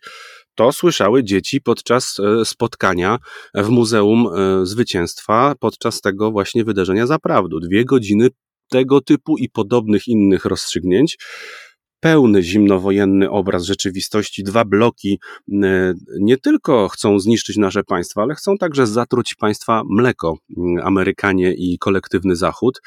To 0.55 0.73
słyszały 0.73 1.25
dzieci 1.25 1.61
podczas 1.61 2.21
e, 2.21 2.45
spotkania 2.45 3.19
w 3.55 3.69
Muzeum 3.69 4.27
e, 4.27 4.67
Zwycięstwa, 4.67 5.55
podczas 5.61 6.01
tego 6.01 6.31
właśnie 6.31 6.65
wydarzenia 6.65 7.07
Zaprawdu. 7.07 7.61
Dwie 7.61 7.85
godziny 7.85 8.29
tego 8.71 9.01
typu 9.01 9.39
i 9.39 9.49
podobnych 9.49 10.09
innych 10.09 10.45
rozstrzygnięć 10.45 11.19
pełny 12.01 12.43
zimnowojenny 12.43 13.31
obraz 13.31 13.65
rzeczywistości. 13.65 14.45
Dwa 14.45 14.65
bloki 14.65 15.19
e, 15.63 15.95
nie 16.21 16.37
tylko 16.37 16.89
chcą 16.89 17.19
zniszczyć 17.19 17.57
nasze 17.57 17.85
państwa, 17.85 18.23
ale 18.23 18.35
chcą 18.35 18.59
także 18.59 18.87
zatruć 18.87 19.35
państwa 19.35 19.83
mleko, 19.91 20.37
Amerykanie 20.83 21.55
i 21.55 21.79
kolektywny 21.79 22.37
Zachód. 22.37 22.81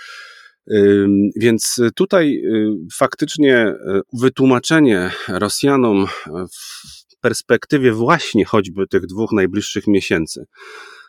Więc 1.35 1.81
tutaj 1.95 2.41
y, 2.45 2.87
faktycznie 2.93 3.67
y, 3.67 4.01
wytłumaczenie 4.13 5.11
Rosjanom 5.27 6.07
w 7.09 7.19
perspektywie 7.21 7.91
właśnie 7.91 8.45
choćby 8.45 8.87
tych 8.87 9.05
dwóch 9.05 9.31
najbliższych 9.31 9.87
miesięcy, 9.87 10.45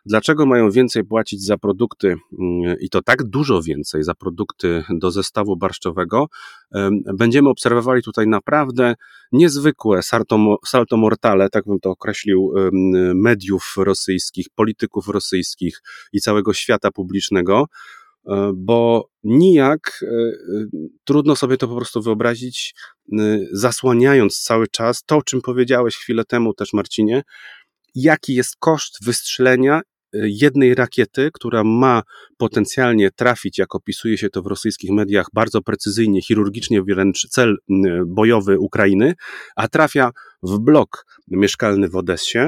Dlaczego 0.09 0.47
mają 0.47 0.71
więcej 0.71 1.05
płacić 1.05 1.45
za 1.45 1.59
produkty 1.59 2.09
mm, 2.09 2.77
i 2.81 2.89
to 2.89 3.03
tak 3.03 3.25
dużo 3.25 3.63
więcej 3.63 4.03
za 4.03 4.15
produkty 4.15 4.85
do 4.91 5.11
zestawu 5.11 5.57
barszczowego? 5.57 6.27
Będziemy 7.15 7.49
obserwowali 7.49 8.03
tutaj 8.03 8.27
naprawdę 8.27 8.95
niezwykłe 9.33 10.03
salto, 10.03 10.97
mortale, 10.97 11.49
tak 11.51 11.65
bym 11.67 11.81
to 11.81 11.91
określił, 11.91 12.53
mediów 13.15 13.75
rosyjskich, 13.77 14.47
polityków 14.55 15.09
rosyjskich 15.09 15.83
i 16.13 16.21
całego 16.21 16.55
świata 16.55 16.91
publicznego 16.91 17.67
bo 18.55 19.09
nijak 19.25 20.01
e, 20.03 20.07
e, 20.07 20.11
trudno 21.05 21.37
sobie 21.37 21.57
to 21.57 21.69
po 21.69 21.77
prostu 21.77 22.03
wyobrazić, 22.03 22.75
zasłaniając 23.53 24.43
cały 24.43 24.67
czas 24.69 25.03
to, 25.07 25.17
o 25.17 25.23
czym 25.23 25.41
powiedziałeś 25.41 25.97
chwilę 25.97 26.25
temu 26.25 26.55
też, 26.55 26.73
Marcinie, 26.73 27.23
jaki 27.95 28.35
jest 28.35 28.57
koszt 28.59 29.05
wystrzelenia 29.05 29.81
jednej 30.13 30.75
rakiety, 30.75 31.31
która 31.33 31.65
ma 31.65 32.03
potencjalnie 32.37 33.11
trafić, 33.11 33.59
jak 33.59 33.75
opisuje 33.75 34.19
się 34.19 34.31
to 34.31 34.43
w 34.43 34.47
rosyjskich 34.47 34.91
mediach, 34.91 35.27
bardzo 35.33 35.63
precyzyjnie, 35.63 36.23
chirurgicznie 36.23 36.83
wręcz 36.83 37.29
cel 37.29 37.57
bojowy 38.07 38.59
Ukrainy, 38.59 39.15
a 39.57 39.69
trafia 39.69 40.11
w 40.43 40.59
blok 40.59 41.07
mieszkalny 41.29 41.89
w 41.89 41.97
Odessie 41.97 42.39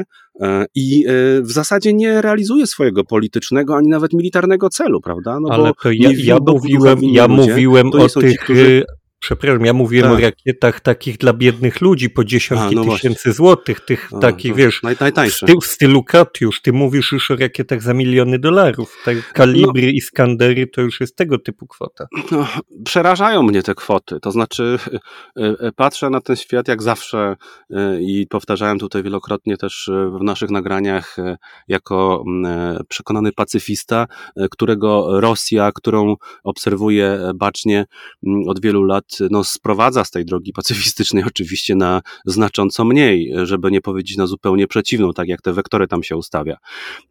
e, 0.40 0.66
i 0.74 1.04
e, 1.06 1.12
w 1.42 1.50
zasadzie 1.50 1.92
nie 1.94 2.22
realizuje 2.22 2.66
swojego 2.66 3.04
politycznego 3.04 3.76
ani 3.76 3.88
nawet 3.88 4.12
militarnego 4.12 4.68
celu, 4.68 5.00
prawda? 5.00 5.38
No 5.40 5.48
Ale 5.52 5.72
to 5.82 5.92
ja, 5.92 6.10
ja 6.16 6.38
mówiłem, 6.46 6.98
ja 7.02 7.28
mówiłem 7.28 7.90
o 7.92 8.08
tych 8.08 8.38
którzy 8.38 8.84
Przepraszam, 9.20 9.64
ja 9.64 9.72
mówiłem 9.72 10.10
tak. 10.10 10.18
o 10.18 10.22
rakietach 10.22 10.80
takich 10.80 11.18
dla 11.18 11.32
biednych 11.32 11.80
ludzi 11.80 12.10
po 12.10 12.24
dziesiątki 12.24 12.78
A, 12.78 12.84
no 12.84 12.92
tysięcy 12.92 13.32
złotych, 13.32 13.80
tych 13.80 14.10
A, 14.12 14.18
takich, 14.18 14.54
wiesz, 14.54 14.82
naj, 14.82 14.96
najtańsze. 15.00 15.46
w, 15.62 15.66
stylu 15.66 16.04
Katiusz. 16.04 16.62
Ty 16.62 16.72
mówisz 16.72 17.12
już 17.12 17.30
o 17.30 17.36
rakietach 17.36 17.82
za 17.82 17.94
miliony 17.94 18.38
dolarów. 18.38 18.96
Tak, 19.04 19.32
kalibry 19.32 19.82
no, 19.82 19.88
i 19.88 20.00
Skandery 20.00 20.66
to 20.66 20.80
już 20.80 21.00
jest 21.00 21.16
tego 21.16 21.38
typu 21.38 21.66
kwota. 21.66 22.06
No, 22.30 22.48
przerażają 22.84 23.42
mnie 23.42 23.62
te 23.62 23.74
kwoty. 23.74 24.20
To 24.20 24.30
znaczy, 24.30 24.78
e, 25.36 25.42
e, 25.42 25.72
patrzę 25.72 26.10
na 26.10 26.20
ten 26.20 26.36
świat 26.36 26.68
jak 26.68 26.82
zawsze 26.82 27.36
e, 27.70 28.00
i 28.00 28.26
powtarzałem 28.26 28.78
tutaj 28.78 29.02
wielokrotnie 29.02 29.56
też 29.56 29.90
w 30.20 30.22
naszych 30.22 30.50
nagraniach 30.50 31.16
jako 31.68 32.24
przekonany 32.88 33.32
pacyfista, 33.32 34.06
którego 34.50 35.20
Rosja, 35.20 35.72
którą 35.74 36.16
obserwuję 36.44 37.18
bacznie 37.34 37.86
od 38.46 38.60
wielu 38.60 38.82
lat, 38.82 39.07
no, 39.30 39.44
sprowadza 39.44 40.04
z 40.04 40.10
tej 40.10 40.24
drogi 40.24 40.52
pacyfistycznej 40.52 41.24
oczywiście 41.32 41.74
na 41.74 42.02
znacząco 42.26 42.84
mniej, 42.84 43.32
żeby 43.42 43.70
nie 43.70 43.80
powiedzieć 43.80 44.16
na 44.16 44.26
zupełnie 44.26 44.66
przeciwną, 44.66 45.12
tak 45.12 45.28
jak 45.28 45.42
te 45.42 45.52
wektory 45.52 45.88
tam 45.88 46.02
się 46.02 46.16
ustawia. 46.16 46.56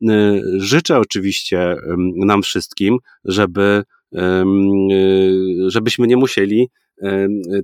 Y, 0.02 0.42
życzę 0.58 1.00
oczywiście 1.00 1.76
nam 2.16 2.42
wszystkim, 2.44 2.98
żeby 3.26 3.84
y, 4.14 4.20
żebyśmy 5.68 6.08
nie 6.08 6.18
musieli 6.18 6.70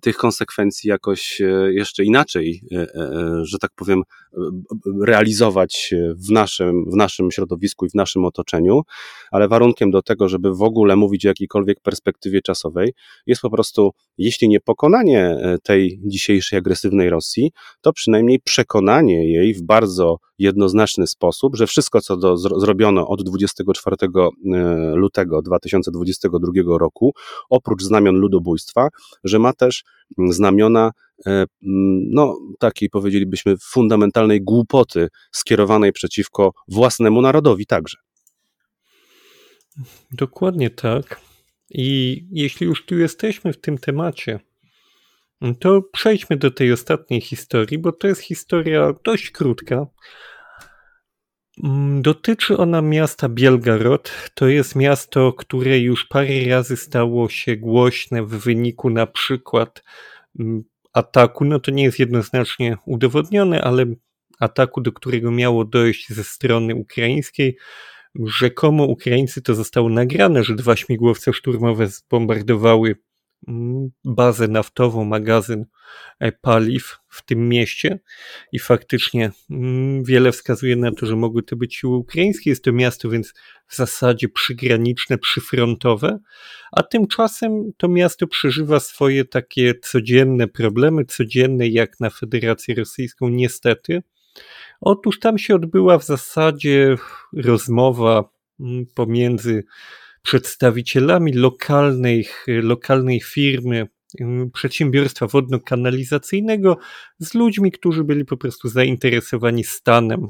tych 0.02 0.18
konsekwencji 0.18 0.90
jakoś 0.90 1.42
e, 1.42 1.74
jeszcze 1.74 2.04
inaczej, 2.04 2.62
e, 2.72 2.78
e, 2.78 3.46
że 3.46 3.58
tak 3.58 3.72
powiem, 3.76 4.02
realizować 5.02 5.94
w 6.28 6.32
naszym, 6.32 6.86
w 6.92 6.96
naszym 6.96 7.32
środowisku 7.32 7.86
i 7.86 7.90
w 7.90 7.96
naszym 7.96 8.26
otoczeniu, 8.26 8.82
ale 9.32 9.48
warunkiem 9.48 9.92
do 9.92 10.02
tego, 10.02 10.30
żeby 10.30 10.56
w 10.56 10.62
ogóle 10.62 10.96
mówić 10.96 11.26
o 11.26 11.28
jakiejkolwiek 11.28 11.80
perspektywie 11.80 12.42
czasowej, 12.42 12.94
jest 13.28 13.42
po 13.42 13.50
prostu, 13.50 13.92
jeśli 14.18 14.50
nie 14.50 14.60
pokonanie 14.60 15.38
tej 15.64 16.00
dzisiejszej 16.06 16.60
agresywnej 16.60 17.10
Rosji, 17.10 17.52
to 17.82 17.94
przynajmniej 17.94 18.40
przekonanie 18.40 19.32
jej 19.32 19.54
w 19.54 19.62
bardzo 19.62 20.18
jednoznaczny 20.40 21.08
sposób, 21.08 21.56
że 21.56 21.68
wszystko, 21.68 22.02
co 22.02 22.18
do, 22.18 22.38
zrobiono 22.38 23.08
od 23.08 23.24
24 23.24 23.96
lutego 24.94 25.42
2022 25.42 26.78
roku, 26.78 27.14
oprócz 27.50 27.84
znamion 27.84 28.16
ludobójstwa, 28.16 28.88
że 29.24 29.40
ma 29.40 29.54
też 29.54 29.84
znamiona 30.30 30.92
e, 31.26 31.46
no, 32.12 32.38
takiej 32.60 32.90
powiedzielibyśmy 32.90 33.56
fundamentalnej 33.58 34.42
głupoty 34.42 35.08
skierowanej 35.32 35.92
przeciwko 35.94 36.54
własnemu 36.68 37.22
narodowi 37.22 37.66
także. 37.66 37.98
Dokładnie 40.12 40.70
tak. 40.70 41.20
I 41.70 42.20
jeśli 42.32 42.66
już 42.66 42.86
tu 42.86 42.98
jesteśmy 42.98 43.54
w 43.54 43.62
tym 43.62 43.78
temacie, 43.78 44.40
to 45.60 45.82
przejdźmy 45.82 46.38
do 46.38 46.52
tej 46.52 46.72
ostatniej 46.72 47.22
historii, 47.22 47.78
bo 47.78 47.92
to 47.92 48.08
jest 48.08 48.22
historia 48.22 48.94
dość 49.04 49.32
krótka. 49.32 49.88
Mm, 51.64 52.02
dotyczy 52.02 52.58
ona 52.58 52.82
miasta 52.82 53.30
Bielgorod. 53.30 54.12
To 54.34 54.48
jest 54.48 54.76
miasto, 54.76 55.34
które 55.34 55.80
już 55.80 56.06
parę 56.06 56.46
razy 56.50 56.78
stało 56.78 57.30
się 57.30 57.58
głośne 57.58 58.24
w 58.24 58.30
wyniku 58.30 58.90
na 58.90 59.08
przykład 59.08 59.84
mm, 60.40 60.64
ataku. 60.94 61.46
No 61.46 61.60
to 61.60 61.72
nie 61.72 61.84
jest 61.84 62.00
jednoznacznie 62.00 62.78
udowodnione, 62.86 63.62
ale 63.62 63.86
ataku, 64.40 64.82
do 64.82 64.92
którego 64.92 65.32
miało 65.32 65.66
dojść 65.66 66.10
ze 66.10 66.24
strony 66.24 66.76
ukraińskiej. 66.76 67.58
Rzekomo 68.26 68.84
Ukraińcy 68.84 69.42
to 69.42 69.56
zostało 69.56 69.90
nagrane, 69.90 70.44
że 70.44 70.56
dwa 70.56 70.76
śmigłowce 70.76 71.34
szturmowe 71.34 71.88
zbombardowały 71.88 72.96
Mm, 73.48 73.90
bazę 74.06 74.48
naftową, 74.48 75.06
magazyn 75.06 75.66
e, 76.20 76.32
paliw 76.32 77.00
w 77.14 77.26
tym 77.26 77.50
mieście 77.50 78.00
i 78.52 78.60
faktycznie 78.60 79.32
mm, 79.50 80.04
wiele 80.04 80.32
wskazuje 80.32 80.76
na 80.76 80.92
to, 80.92 81.06
że 81.06 81.16
mogły 81.16 81.44
to 81.44 81.56
być 81.56 81.76
siły 81.76 81.98
ukraińskie. 81.98 82.50
Jest 82.50 82.64
to 82.64 82.74
miasto 82.74 83.10
więc 83.10 83.34
w 83.68 83.76
zasadzie 83.76 84.30
przygraniczne, 84.30 85.18
przyfrontowe, 85.18 86.20
a 86.72 86.84
tymczasem 86.84 87.72
to 87.78 87.88
miasto 87.88 88.28
przeżywa 88.28 88.80
swoje 88.80 89.26
takie 89.26 89.74
codzienne 89.82 90.48
problemy, 90.48 91.06
codzienne 91.06 91.68
jak 91.68 92.00
na 92.00 92.10
Federację 92.10 92.76
Rosyjską 92.76 93.30
niestety. 93.30 94.04
Otóż 94.82 95.20
tam 95.20 95.38
się 95.38 95.56
odbyła 95.56 95.98
w 95.98 96.06
zasadzie 96.06 96.96
rozmowa 97.34 98.30
mm, 98.60 98.86
pomiędzy 98.96 99.64
przedstawicielami 100.22 101.34
lokalnej, 101.34 102.28
lokalnej 102.48 103.22
firmy, 103.22 103.88
przedsiębiorstwa 104.54 105.28
wodno-kanalizacyjnego 105.28 106.78
z 107.20 107.34
ludźmi, 107.34 107.72
którzy 107.72 108.04
byli 108.04 108.26
po 108.26 108.38
prostu 108.38 108.70
zainteresowani 108.70 109.64
stanem, 109.64 110.28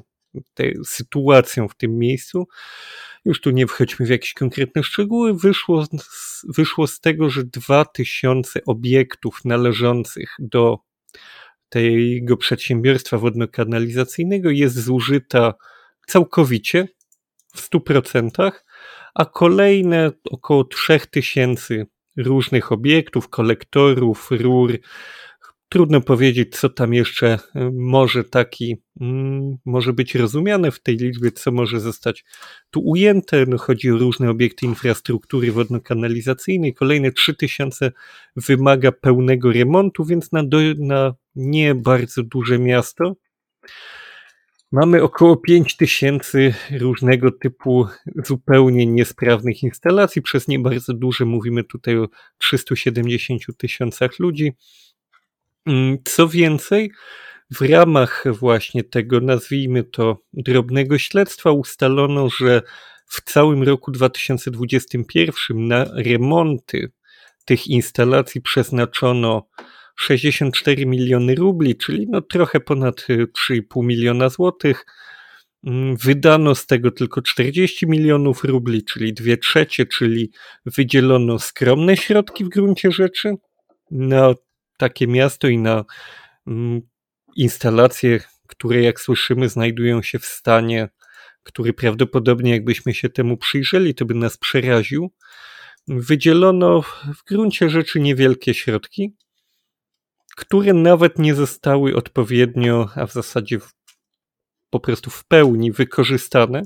sytuacją 0.85 1.67
w 1.67 1.75
tym 1.75 1.97
miejscu. 1.97 2.47
Już 3.25 3.41
tu 3.41 3.51
nie 3.51 3.67
wchodźmy 3.67 4.05
w 4.05 4.09
jakieś 4.09 4.33
konkretne 4.33 4.83
szczegóły. 4.83 5.33
Wyszło, 5.33 5.85
wyszło 6.43 6.87
z 6.87 6.99
tego, 6.99 7.29
że 7.29 7.43
2000 7.43 8.59
obiektów 8.65 9.45
należących 9.45 10.35
do 10.39 10.77
tego 11.69 12.37
przedsiębiorstwa 12.37 13.17
wodno-kanalizacyjnego 13.17 14.49
jest 14.49 14.79
zużyta 14.79 15.53
całkowicie 16.07 16.87
w 17.55 17.69
100%, 17.69 18.51
a 19.13 19.25
kolejne 19.25 20.11
około 20.31 20.63
3000 20.63 21.85
różnych 22.17 22.71
obiektów, 22.71 23.29
kolektorów, 23.29 24.27
rur. 24.31 24.77
Trudno 25.69 26.01
powiedzieć, 26.01 26.59
co 26.59 26.69
tam 26.69 26.93
jeszcze 26.93 27.39
y, 27.55 27.71
może 27.73 28.23
taki, 28.23 28.77
mm, 29.01 29.57
może 29.65 29.93
być 29.93 30.15
rozumiane 30.15 30.71
w 30.71 30.79
tej 30.79 30.97
liczbie, 30.97 31.31
co 31.31 31.51
może 31.51 31.79
zostać 31.79 32.25
tu 32.71 32.81
ujęte. 32.81 33.45
No, 33.45 33.57
chodzi 33.57 33.91
o 33.91 33.97
różne 33.97 34.29
obiekty 34.29 34.65
infrastruktury 34.65 35.51
wodno-kanalizacyjnej. 35.51 36.73
Kolejne 36.73 37.11
3000 37.11 37.91
wymaga 38.35 38.91
pełnego 38.91 39.51
remontu, 39.51 40.05
więc 40.05 40.31
na, 40.31 40.43
do, 40.43 40.57
na 40.77 41.13
nie 41.35 41.75
bardzo 41.75 42.23
duże 42.23 42.59
miasto 42.59 43.15
Mamy 44.73 45.03
około 45.03 45.37
5000 45.37 46.53
różnego 46.79 47.31
typu 47.31 47.87
zupełnie 48.25 48.85
niesprawnych 48.85 49.63
instalacji, 49.63 50.21
przez 50.21 50.47
nie 50.47 50.59
bardzo 50.59 50.93
duże, 50.93 51.25
mówimy 51.25 51.63
tutaj 51.63 51.97
o 51.97 52.07
370 52.37 53.41
tysiącach 53.57 54.19
ludzi. 54.19 54.53
Mm, 55.65 55.97
co 56.03 56.27
więcej, 56.27 56.91
w 57.51 57.61
ramach 57.61 58.23
właśnie 58.39 58.83
tego, 58.83 59.19
nazwijmy 59.19 59.83
to, 59.83 60.17
drobnego 60.33 60.97
śledztwa 60.97 61.51
ustalono, 61.51 62.29
że 62.29 62.61
w 63.05 63.21
całym 63.21 63.63
roku 63.63 63.91
2021 63.91 65.67
na 65.67 65.85
remonty 65.95 66.91
tych 67.45 67.67
instalacji 67.67 68.41
przeznaczono 68.41 69.47
64 69.95 70.85
miliony 70.85 71.35
rubli, 71.35 71.75
czyli 71.75 72.07
no 72.09 72.21
trochę 72.21 72.59
ponad 72.59 72.95
3,5 72.95 73.83
y, 73.83 73.85
miliona 73.85 74.29
złotych. 74.29 74.85
Mm, 75.63 75.95
wydano 75.95 76.55
z 76.55 76.65
tego 76.65 76.91
tylko 76.91 77.21
40 77.21 77.87
milionów 77.87 78.43
rubli, 78.43 78.83
czyli 78.85 79.13
dwie 79.13 79.37
trzecie, 79.37 79.85
czyli 79.85 80.31
wydzielono 80.65 81.39
skromne 81.39 81.97
środki 81.97 82.45
w 82.45 82.49
gruncie 82.49 82.91
rzeczy 82.91 83.35
na 83.91 84.33
takie 84.77 85.07
miasto 85.07 85.47
i 85.47 85.57
na 85.57 85.85
mm, 86.47 86.81
instalacje, 87.35 88.19
które 88.47 88.81
jak 88.81 89.01
słyszymy 89.01 89.49
znajdują 89.49 90.01
się 90.01 90.19
w 90.19 90.25
stanie 90.25 90.89
który 91.43 91.73
prawdopodobnie 91.73 92.51
jakbyśmy 92.51 92.93
się 92.93 93.09
temu 93.09 93.37
przyjrzeli, 93.37 93.95
to 93.95 94.05
by 94.05 94.13
nas 94.13 94.37
przeraził, 94.37 95.11
wydzielono 95.87 96.81
w 97.15 97.23
gruncie 97.27 97.69
rzeczy 97.69 97.99
niewielkie 97.99 98.53
środki, 98.53 99.15
które 100.35 100.73
nawet 100.73 101.19
nie 101.19 101.35
zostały 101.35 101.95
odpowiednio, 101.95 102.89
a 102.95 103.05
w 103.05 103.13
zasadzie 103.13 103.59
po 104.69 104.79
prostu 104.79 105.09
w 105.09 105.25
pełni 105.25 105.71
wykorzystane. 105.71 106.61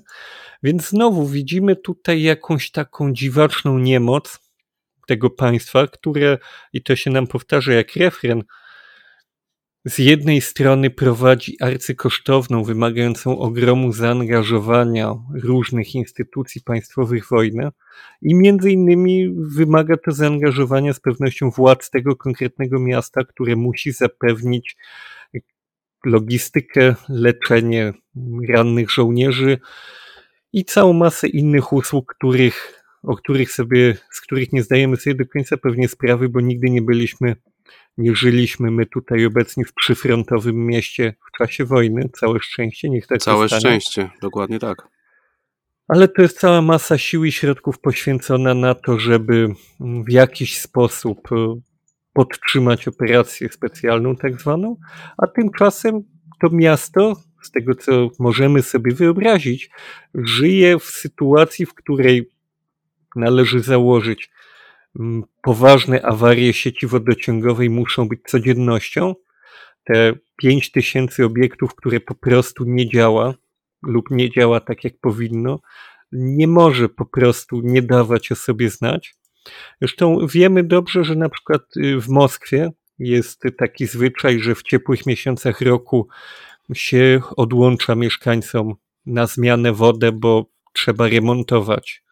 Więc 0.64 0.90
znowu 0.90 1.28
widzimy 1.28 1.76
tutaj 1.76 2.22
jakąś 2.22 2.72
taką 2.72 3.14
dziwaczną 3.14 3.80
niemoc 3.80 4.40
tego 5.08 5.30
państwa, 5.30 5.88
które, 5.88 6.38
i 6.74 6.84
to 6.84 6.96
się 6.96 7.12
nam 7.12 7.28
powtarza 7.28 7.74
jak 7.74 7.96
refren, 7.96 8.44
z 9.88 9.98
jednej 9.98 10.42
strony 10.42 10.90
prowadzi 10.90 11.58
arcykosztowną, 11.62 12.64
wymagającą 12.64 13.40
ogromu 13.40 13.94
zaangażowania 13.94 15.16
różnych 15.44 15.96
instytucji 15.96 16.62
państwowych 16.62 17.28
wojnę 17.28 17.72
i 18.22 18.36
między 18.36 18.72
innymi 18.72 19.30
wymaga 19.38 19.98
to 19.98 20.12
zaangażowania 20.12 20.94
z 20.94 21.00
pewnością 21.00 21.50
władz 21.50 21.90
tego 21.90 22.16
konkretnego 22.16 22.80
miasta, 22.80 23.24
które 23.24 23.56
musi 23.56 23.92
zapewnić 23.92 24.78
logistykę, 26.06 26.96
leczenie 27.10 27.94
rannych 28.50 28.92
żołnierzy 28.92 29.58
i 30.54 30.66
całą 30.66 30.94
masę 30.94 31.28
innych 31.28 31.74
usług, 31.74 32.14
których, 32.16 32.84
o 33.04 33.16
których 33.16 33.52
sobie, 33.52 33.98
z 34.12 34.22
których 34.22 34.54
nie 34.54 34.64
zdajemy 34.64 34.98
sobie 34.98 35.16
do 35.16 35.26
końca 35.26 35.58
pewnie 35.58 35.88
sprawy, 35.88 36.30
bo 36.30 36.42
nigdy 36.42 36.70
nie 36.70 36.82
byliśmy 36.82 37.36
nie 37.98 38.16
żyliśmy 38.16 38.72
my 38.72 38.86
tutaj 38.86 39.26
obecnie 39.26 39.66
w 39.66 39.74
przyfrontowym 39.74 40.66
mieście 40.66 41.14
w 41.28 41.38
czasie 41.38 41.66
wojny. 41.66 42.10
Całe 42.14 42.40
szczęście, 42.40 42.90
niech 42.90 43.08
tak 43.08 43.20
Całe 43.20 43.50
szczęście, 43.50 44.10
dokładnie 44.22 44.60
tak. 44.60 44.88
Ale 45.88 46.08
to 46.08 46.22
jest 46.22 46.40
cała 46.40 46.62
masa 46.62 46.98
sił 46.98 47.26
i 47.26 47.32
środków 47.32 47.80
poświęcona 47.80 48.54
na 48.54 48.76
to, 48.76 49.00
żeby 49.00 49.48
w 49.80 50.12
jakiś 50.12 50.60
sposób 50.60 51.32
e, 51.32 51.56
podtrzymać 52.14 52.88
operację 52.88 53.50
specjalną, 53.50 54.16
tak 54.16 54.42
zwaną, 54.42 54.76
a 55.18 55.28
tymczasem 55.28 56.04
to 56.42 56.50
miasto, 56.52 57.16
z 57.42 57.52
tego 57.52 57.76
co 57.76 58.10
możemy 58.20 58.62
sobie 58.62 58.96
wyobrazić, 58.96 59.70
żyje 60.16 60.80
w 60.80 60.84
sytuacji, 60.84 61.66
w 61.66 61.74
której 61.74 62.30
należy 63.16 63.60
założyć, 63.60 64.30
poważne 65.42 66.02
awarie 66.02 66.54
sieci 66.54 66.88
wodociągowej 66.88 67.70
muszą 67.70 68.08
być 68.08 68.20
codziennością. 68.28 69.16
Te 69.84 70.14
5 70.38 70.72
tysięcy 70.72 71.26
obiektów, 71.26 71.76
które 71.76 72.00
po 72.00 72.16
prostu 72.16 72.64
nie 72.64 72.90
działa 72.90 73.34
lub 73.84 74.12
nie 74.12 74.32
działa 74.32 74.60
tak 74.60 74.84
jak 74.84 74.94
powinno, 75.02 75.60
nie 76.12 76.48
może 76.48 76.90
po 76.90 77.06
prostu 77.06 77.62
nie 77.64 77.82
dawać 77.82 78.32
o 78.32 78.36
sobie 78.36 78.70
znać. 78.70 79.16
Zresztą 79.82 80.28
wiemy 80.28 80.64
dobrze, 80.64 81.04
że 81.04 81.16
na 81.16 81.30
przykład 81.30 81.62
y, 81.78 82.02
w 82.02 82.10
Moskwie 82.10 82.72
jest 83.00 83.44
taki 83.58 83.88
zwyczaj, 83.88 84.40
że 84.40 84.56
w 84.56 84.64
ciepłych 84.64 85.06
miesiącach 85.06 85.62
roku 85.62 86.08
się 86.74 87.22
odłącza 87.38 87.96
mieszkańcom 87.96 88.76
na 89.06 89.28
zmianę 89.28 89.74
wodę, 89.74 90.12
bo 90.12 90.46
trzeba 90.74 91.08
remontować 91.08 92.04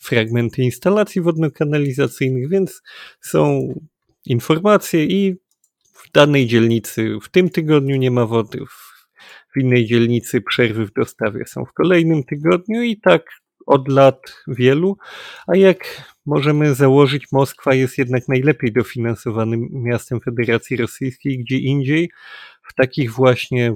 fragmenty 0.00 0.62
instalacji 0.62 1.22
wodno-kanalizacyjnych, 1.22 2.48
więc 2.48 2.82
są 3.20 3.74
informacje 4.26 5.04
i 5.04 5.36
w 5.94 6.12
danej 6.12 6.46
dzielnicy 6.46 7.18
w 7.22 7.28
tym 7.28 7.50
tygodniu 7.50 7.96
nie 7.96 8.10
ma 8.10 8.26
wody, 8.26 8.58
w 9.56 9.60
innej 9.60 9.86
dzielnicy 9.86 10.40
przerwy 10.40 10.86
w 10.86 10.92
dostawie 10.92 11.46
są 11.46 11.64
w 11.64 11.72
kolejnym 11.72 12.24
tygodniu 12.24 12.82
i 12.82 13.00
tak 13.00 13.22
od 13.66 13.88
lat 13.88 14.20
wielu, 14.48 14.96
a 15.46 15.56
jak 15.56 16.10
możemy 16.26 16.74
założyć, 16.74 17.26
Moskwa 17.32 17.74
jest 17.74 17.98
jednak 17.98 18.28
najlepiej 18.28 18.72
dofinansowanym 18.72 19.68
miastem 19.72 20.20
Federacji 20.20 20.76
Rosyjskiej, 20.76 21.38
gdzie 21.38 21.58
indziej 21.58 22.10
w 22.68 22.74
takich 22.74 23.12
właśnie 23.12 23.74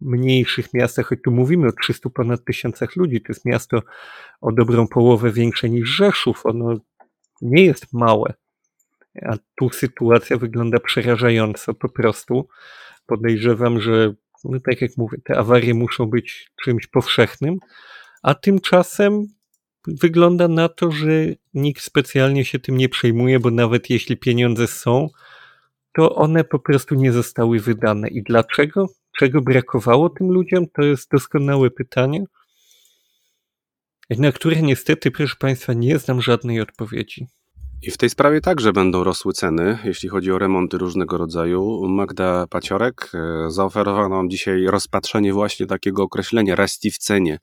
mniejszych 0.00 0.74
miastach, 0.74 1.06
choć 1.06 1.18
tu 1.24 1.30
mówimy 1.30 1.68
o 1.68 1.72
300 1.72 2.10
ponad 2.10 2.44
tysiącach 2.44 2.96
ludzi, 2.96 3.20
to 3.20 3.26
jest 3.28 3.44
miasto 3.44 3.82
o 4.40 4.52
dobrą 4.52 4.88
połowę 4.88 5.32
większe 5.32 5.68
niż 5.68 5.88
Rzeszów, 5.88 6.46
ono 6.46 6.76
nie 7.42 7.64
jest 7.64 7.92
małe, 7.92 8.34
a 9.22 9.36
tu 9.56 9.70
sytuacja 9.70 10.36
wygląda 10.36 10.80
przerażająco 10.80 11.74
po 11.74 11.88
prostu. 11.88 12.48
Podejrzewam, 13.06 13.80
że 13.80 14.14
no 14.44 14.60
tak 14.60 14.80
jak 14.80 14.90
mówię, 14.96 15.18
te 15.24 15.38
awarie 15.38 15.74
muszą 15.74 16.06
być 16.06 16.50
czymś 16.64 16.86
powszechnym, 16.86 17.56
a 18.22 18.34
tymczasem 18.34 19.26
wygląda 19.86 20.48
na 20.48 20.68
to, 20.68 20.92
że 20.92 21.10
nikt 21.54 21.82
specjalnie 21.82 22.44
się 22.44 22.58
tym 22.58 22.76
nie 22.76 22.88
przejmuje, 22.88 23.40
bo 23.40 23.50
nawet 23.50 23.90
jeśli 23.90 24.16
pieniądze 24.16 24.66
są, 24.66 25.08
to 25.92 26.14
one 26.14 26.44
po 26.44 26.58
prostu 26.58 26.94
nie 26.94 27.12
zostały 27.12 27.60
wydane. 27.60 28.08
I 28.08 28.22
dlaczego? 28.22 28.86
Czego 29.18 29.40
brakowało 29.40 30.10
tym 30.10 30.28
ludziom? 30.28 30.64
To 30.74 30.82
jest 30.82 31.10
doskonałe 31.10 31.70
pytanie, 31.70 32.24
na 34.10 34.32
które 34.32 34.62
niestety, 34.62 35.10
proszę 35.10 35.36
Państwa, 35.38 35.72
nie 35.72 35.98
znam 35.98 36.22
żadnej 36.22 36.60
odpowiedzi. 36.60 37.26
I 37.82 37.90
w 37.90 37.96
tej 37.96 38.10
sprawie 38.10 38.40
także 38.40 38.72
będą 38.72 39.04
rosły 39.04 39.32
ceny, 39.32 39.78
jeśli 39.84 40.08
chodzi 40.08 40.32
o 40.32 40.38
remonty 40.38 40.78
różnego 40.78 41.18
rodzaju. 41.18 41.88
Magda 41.88 42.46
Paciorek 42.46 43.10
e, 43.14 43.50
zaoferowała 43.50 44.08
nam 44.08 44.30
dzisiaj 44.30 44.66
rozpatrzenie 44.66 45.32
właśnie 45.32 45.66
takiego 45.66 46.02
określenia 46.02 46.56
resti 46.56 46.90
w 46.90 46.98
cenie. 46.98 47.38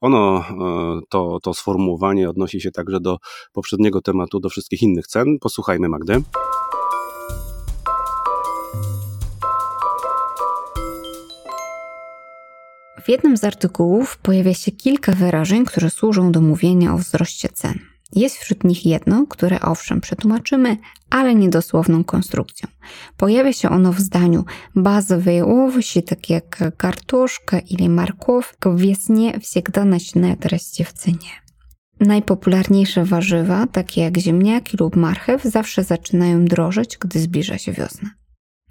Ono, 0.00 0.44
e, 0.50 1.00
to, 1.08 1.38
to 1.42 1.54
sformułowanie 1.54 2.30
odnosi 2.30 2.60
się 2.60 2.70
także 2.70 3.00
do 3.00 3.18
poprzedniego 3.52 4.00
tematu, 4.00 4.40
do 4.40 4.48
wszystkich 4.48 4.82
innych 4.82 5.06
cen. 5.06 5.38
Posłuchajmy 5.40 5.88
Magdy. 5.88 6.22
W 13.07 13.09
jednym 13.09 13.37
z 13.37 13.43
artykułów 13.43 14.17
pojawia 14.17 14.53
się 14.53 14.71
kilka 14.71 15.11
wyrażeń, 15.11 15.65
które 15.65 15.89
służą 15.89 16.31
do 16.31 16.41
mówienia 16.41 16.93
o 16.93 16.97
wzroście 16.97 17.49
cen. 17.49 17.79
Jest 18.15 18.37
wśród 18.37 18.63
nich 18.63 18.85
jedno, 18.85 19.25
które 19.29 19.61
owszem 19.61 20.01
przetłumaczymy, 20.01 20.77
ale 21.09 21.35
niedosłowną 21.35 22.03
konstrukcją. 22.03 22.69
Pojawia 23.17 23.53
się 23.53 23.69
ono 23.69 23.93
w 23.93 23.99
zdaniu 23.99 24.45
базовые 24.75 25.43
овощи, 25.43 26.01
takie 26.01 26.33
jak 26.33 26.77
kartuszka 26.77 27.59
или 27.59 27.87
морковка, 27.87 28.69
в 28.69 28.77
весне 28.77 29.39
всегда 29.39 29.83
начинают 29.83 30.45
расти 30.45 30.83
в 30.83 30.93
цене. 30.93 31.43
Najpopularniejsze 31.99 33.05
warzywa, 33.05 33.67
takie 33.67 34.01
jak 34.01 34.17
ziemniaki 34.17 34.77
lub 34.77 34.95
marchew, 34.95 35.43
zawsze 35.43 35.83
zaczynają 35.83 36.45
drożeć, 36.45 36.97
gdy 36.97 37.19
zbliża 37.19 37.57
się 37.57 37.71
wiosna. 37.71 38.09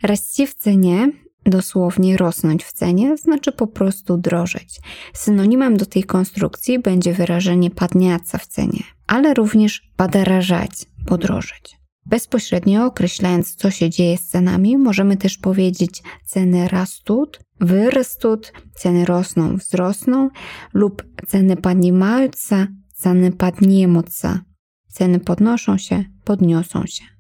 Расти 0.03 0.47
w 0.47 0.55
cenie 0.55 1.13
dosłownie 1.48 2.18
rosnąć 2.18 2.64
w 2.64 2.74
cenie, 2.74 3.18
znaczy 3.18 3.52
po 3.52 3.68
prostu 3.68 4.18
drożeć. 4.18 4.80
Synonimem 5.14 5.78
do 5.78 5.86
tej 5.86 6.04
konstrukcji 6.04 6.80
będzie 6.80 7.14
wyrażenie 7.14 7.72
padniaca 7.72 8.38
w 8.38 8.48
cenie, 8.48 8.84
ale 9.08 9.34
również 9.34 9.92
padarażać, 9.96 10.72
podrożeć. 11.06 11.78
Bezpośrednio 12.06 12.86
określając, 12.86 13.56
co 13.56 13.72
się 13.72 13.90
dzieje 13.90 14.18
z 14.18 14.28
cenami, 14.28 14.78
możemy 14.78 15.18
też 15.18 15.38
powiedzieć 15.38 16.04
ceny 16.26 16.68
rastut, 16.68 17.40
wyrastut, 17.60 18.54
ceny 18.76 19.06
rosną, 19.06 19.58
wzrosną 19.58 20.30
lub 20.74 21.04
ceny 21.28 21.56
podniemalca, 21.56 22.68
ceny 22.94 23.32
podniemoca. 23.32 24.40
Ceny 24.88 25.20
podnoszą 25.20 25.78
się, 25.78 26.04
podniosą 26.24 26.86
się. 26.86 27.17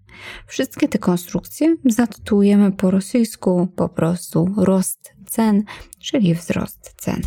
Wszystkie 0.47 0.87
te 0.87 0.99
konstrukcje 0.99 1.75
zatytułujemy 1.85 2.71
po 2.71 2.91
rosyjsku 2.91 3.67
po 3.75 3.89
prostu 3.89 4.53
rost 4.57 5.13
cen, 5.25 5.63
czyli 5.99 6.35
wzrost 6.35 6.93
cen. 6.97 7.21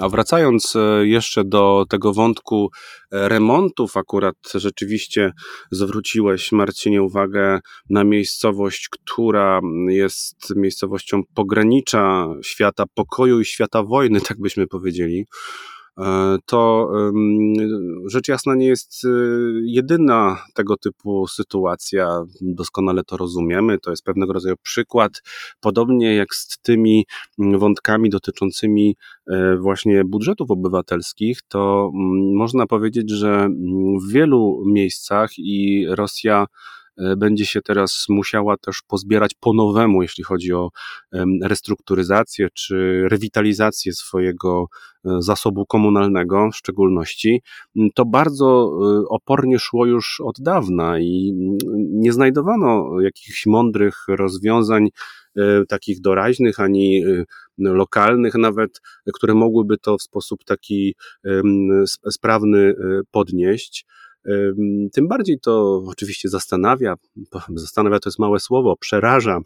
A 0.00 0.08
wracając 0.08 0.76
e, 0.76 1.06
jeszcze 1.06 1.44
do 1.44 1.84
tego 1.88 2.12
wątku 2.12 2.70
e, 3.10 3.28
remontów, 3.28 3.96
akurat 3.96 4.36
rzeczywiście 4.54 5.32
zwróciłeś, 5.70 6.52
Marcinie, 6.52 7.02
uwagę 7.02 7.60
na 7.90 8.04
miejscowość, 8.04 8.88
która 8.88 9.60
jest 9.88 10.56
miejscowością 10.56 11.22
pogranicza 11.34 12.26
świata 12.42 12.84
pokoju 12.94 13.40
i 13.40 13.44
świata 13.44 13.82
wojny, 13.82 14.20
tak 14.20 14.40
byśmy 14.40 14.66
powiedzieli. 14.66 15.26
E, 15.98 16.36
to 16.46 16.90
rzecz 18.06 18.28
jasna 18.28 18.54
nie 18.54 18.66
jest 18.66 19.04
e, 19.04 19.08
jedyna 19.64 20.44
tego 20.54 20.76
typu 20.76 21.26
sytuacja. 21.26 22.24
Doskonale 22.40 23.04
to 23.04 23.16
rozumiemy. 23.16 23.78
To 23.78 23.90
jest 23.90 24.04
pewnego 24.04 24.32
rodzaju 24.32 24.56
przykład. 24.62 25.22
Podobnie 25.60 26.14
jak 26.14 26.34
z 26.34 26.58
tymi 26.58 27.06
wątkami 27.38 28.10
dotyczącymi 28.10 28.96
e, 29.30 29.56
właśnie 29.56 30.04
budżetów 30.04 30.50
obywatelskich, 30.50 31.40
to 31.48 31.90
można 32.34 32.66
powiedzieć, 32.66 33.10
że 33.10 33.48
w 34.08 34.12
wielu 34.12 34.62
miejscach 34.66 35.30
i 35.38 35.86
Rosja 35.88 36.46
będzie 37.16 37.46
się 37.46 37.62
teraz 37.62 38.04
musiała 38.08 38.56
też 38.56 38.82
pozbierać 38.86 39.34
po 39.40 39.52
nowemu, 39.52 40.02
jeśli 40.02 40.24
chodzi 40.24 40.52
o 40.52 40.68
restrukturyzację 41.42 42.48
czy 42.54 43.06
rewitalizację 43.08 43.92
swojego 43.92 44.66
zasobu 45.18 45.66
komunalnego 45.66 46.48
w 46.52 46.56
szczególności, 46.56 47.42
to 47.94 48.04
bardzo 48.04 48.72
opornie 49.08 49.58
szło 49.58 49.86
już 49.86 50.20
od 50.24 50.36
dawna 50.40 50.98
i 50.98 51.32
nie 51.92 52.12
znajdowano 52.12 53.00
jakichś 53.00 53.46
mądrych 53.46 54.04
rozwiązań, 54.08 54.88
takich 55.68 56.00
doraźnych, 56.00 56.60
ani 56.60 57.04
lokalnych 57.58 58.34
nawet, 58.34 58.80
które 59.14 59.34
mogłyby 59.34 59.78
to 59.78 59.98
w 59.98 60.02
sposób 60.02 60.44
taki 60.44 60.94
sprawny 62.10 62.74
podnieść. 63.10 63.86
Tym 64.92 65.08
bardziej 65.08 65.40
to 65.40 65.82
oczywiście 65.86 66.28
zastanawia, 66.28 66.94
zastanawia 67.54 67.98
to 67.98 68.08
jest 68.08 68.18
małe 68.18 68.40
słowo, 68.40 68.76
przeraża 68.76 69.40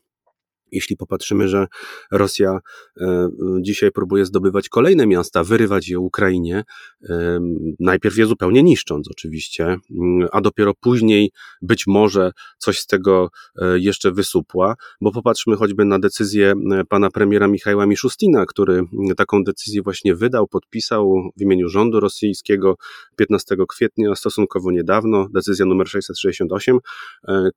jeśli 0.77 0.97
popatrzymy, 0.97 1.49
że 1.49 1.67
Rosja 2.13 2.59
e, 3.01 3.29
dzisiaj 3.61 3.93
próbuje 3.93 4.25
zdobywać 4.25 4.69
kolejne 4.69 5.07
miasta, 5.07 5.45
wyrywać 5.45 5.89
je 5.89 5.99
Ukrainie, 5.99 6.65
e, 7.09 7.41
najpierw 7.81 8.17
je 8.17 8.27
zupełnie 8.27 8.63
niszcząc, 8.63 9.11
oczywiście, 9.11 9.65
mm, 9.65 10.29
a 10.33 10.41
dopiero 10.41 10.75
później 10.81 11.31
być 11.63 11.87
może 11.87 12.33
coś 12.59 12.79
z 12.79 12.87
tego 12.87 13.31
e, 13.57 13.79
jeszcze 13.79 14.13
wysupła, 14.13 14.75
bo 15.01 15.13
popatrzmy 15.13 15.57
choćby 15.57 15.85
na 15.85 15.99
decyzję 15.99 16.55
pana 16.89 17.11
premiera 17.11 17.49
Michała 17.49 17.87
Miszustina, 17.87 18.47
który 18.47 18.83
taką 19.17 19.45
decyzję 19.45 19.83
właśnie 19.83 20.15
wydał, 20.15 20.49
podpisał 20.49 21.31
w 21.37 21.43
imieniu 21.43 21.69
rządu 21.69 22.01
rosyjskiego 22.01 22.77
15 23.17 23.57
kwietnia, 23.69 24.15
stosunkowo 24.15 24.71
niedawno, 24.71 25.29
decyzja 25.35 25.67
numer 25.67 25.89
668, 25.89 26.79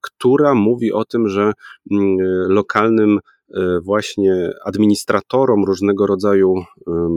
która 0.02 0.54
mówi 0.54 0.92
o 0.92 1.06
tym, 1.06 1.30
że 1.30 1.54
mm, 1.92 2.18
lokalnym 2.48 3.09
e, 3.18 3.20
właśnie 3.82 4.52
administratorom 4.66 5.64
różnego 5.66 6.08
rodzaju 6.08 6.54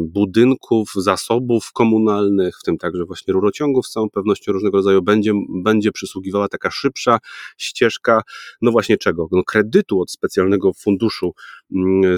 budynków, 0.08 0.92
zasobów 0.96 1.72
komunalnych, 1.72 2.58
w 2.60 2.62
tym 2.64 2.78
także 2.78 3.04
właśnie 3.04 3.32
rurociągów, 3.32 3.86
z 3.86 3.92
całą 3.92 4.10
pewnością 4.10 4.52
różnego 4.52 4.76
rodzaju 4.76 5.02
będzie, 5.02 5.32
będzie 5.48 5.92
przysługiwała 5.92 6.48
taka 6.48 6.70
szybsza 6.70 7.18
ścieżka, 7.56 8.22
no 8.62 8.70
właśnie 8.70 8.96
czego? 8.96 9.28
No 9.32 9.42
kredytu 9.44 10.00
od 10.00 10.10
specjalnego 10.10 10.72
funduszu 10.72 11.32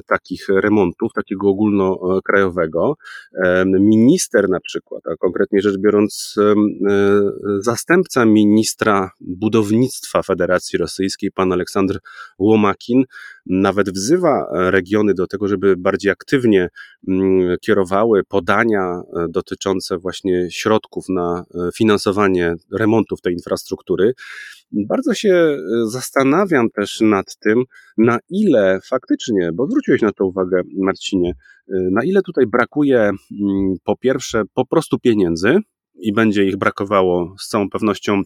takich 0.06 0.48
remontów, 0.48 1.12
takiego 1.12 1.48
ogólnokrajowego. 1.48 2.94
Minister 3.66 4.48
na 4.48 4.60
przykład, 4.60 5.06
a 5.06 5.16
konkretnie 5.16 5.60
rzecz 5.60 5.78
biorąc 5.78 6.34
e, 6.38 6.54
zastępca 7.58 8.24
ministra 8.24 9.10
budownictwa 9.20 10.22
Federacji 10.22 10.78
Rosyjskiej, 10.78 11.30
pan 11.32 11.52
Aleksandr 11.52 11.98
Łomakin, 12.38 13.04
nawet 13.46 13.90
wzywa 14.04 14.46
regiony 14.52 15.14
do 15.14 15.26
tego, 15.26 15.48
żeby 15.48 15.76
bardziej 15.76 16.12
aktywnie 16.12 16.68
mm, 17.08 17.56
kierowały 17.60 18.24
podania 18.28 18.80
e, 18.80 19.26
dotyczące 19.28 19.98
właśnie 19.98 20.50
środków 20.50 21.04
na 21.08 21.44
e, 21.54 21.68
finansowanie 21.76 22.54
remontów 22.72 23.20
tej 23.20 23.32
infrastruktury. 23.32 24.12
Bardzo 24.72 25.14
się 25.14 25.34
e, 25.34 25.58
zastanawiam 25.86 26.70
też 26.70 27.00
nad 27.00 27.36
tym, 27.36 27.64
na 27.98 28.18
ile 28.30 28.78
faktycznie, 28.88 29.50
bo 29.54 29.66
zwróciłeś 29.66 30.02
na 30.02 30.12
to 30.12 30.26
uwagę, 30.26 30.62
Marcinie, 30.76 31.32
na 31.68 32.04
ile 32.04 32.22
tutaj 32.22 32.46
brakuje 32.46 33.00
mm, 33.00 33.16
po 33.84 33.96
pierwsze 33.96 34.42
po 34.54 34.66
prostu 34.66 34.98
pieniędzy 34.98 35.58
i 35.94 36.12
będzie 36.12 36.44
ich 36.44 36.56
brakowało 36.56 37.34
z 37.38 37.48
całą 37.48 37.70
pewnością 37.70 38.22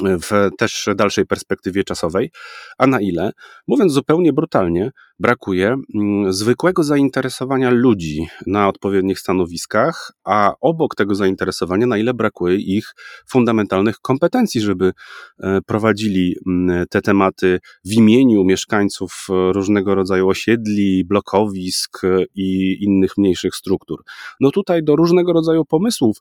w 0.00 0.50
też 0.58 0.88
dalszej 0.96 1.26
perspektywie 1.26 1.84
czasowej, 1.84 2.30
a 2.78 2.86
na 2.86 3.00
ile, 3.00 3.32
mówiąc 3.66 3.92
zupełnie 3.92 4.32
brutalnie, 4.32 4.90
brakuje 5.18 5.76
mm, 5.94 6.32
zwykłego 6.32 6.82
zainteresowania 6.82 7.70
ludzi 7.70 8.26
na 8.46 8.68
odpowiednich 8.68 9.18
stanowiskach, 9.18 10.12
a 10.24 10.54
obok 10.60 10.94
tego 10.94 11.14
zainteresowania, 11.14 11.86
na 11.86 11.98
ile 11.98 12.14
brakuje 12.14 12.56
ich 12.56 12.94
fundamentalnych 13.28 13.96
kompetencji, 13.98 14.60
żeby 14.60 14.92
e, 15.38 15.60
prowadzili 15.66 16.36
mm, 16.46 16.86
te 16.90 17.02
tematy 17.02 17.60
w 17.84 17.92
imieniu 17.92 18.44
mieszkańców 18.44 19.26
różnego 19.28 19.94
rodzaju 19.94 20.28
osiedli, 20.28 21.04
blokowisk 21.04 22.02
i 22.34 22.76
innych 22.80 23.18
mniejszych 23.18 23.54
struktur. 23.54 24.02
No 24.40 24.50
tutaj 24.50 24.84
do 24.84 24.96
różnego 24.96 25.32
rodzaju 25.32 25.64
pomysłów 25.64 26.16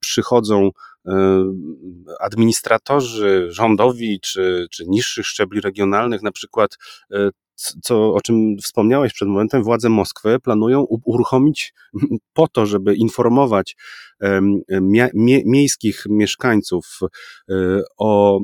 przychodzą 0.00 0.70
E, 0.95 0.95
administratorzy 2.20 3.46
rządowi 3.50 4.20
czy, 4.20 4.66
czy 4.70 4.84
niższych 4.86 5.26
szczebli 5.26 5.60
regionalnych, 5.60 6.22
na 6.22 6.32
przykład 6.32 6.78
e, 7.12 7.30
co, 7.82 8.14
o 8.14 8.20
czym 8.20 8.56
wspomniałeś 8.62 9.12
przed 9.12 9.28
momentem, 9.28 9.62
władze 9.62 9.88
Moskwy 9.88 10.40
planują 10.40 10.86
uruchomić 11.04 11.74
po 12.32 12.48
to, 12.48 12.66
żeby 12.66 12.94
informować 12.94 13.76
mie, 14.80 15.10
miejskich 15.44 16.04
mieszkańców 16.08 16.98
e, 17.50 17.54
o 17.98 18.40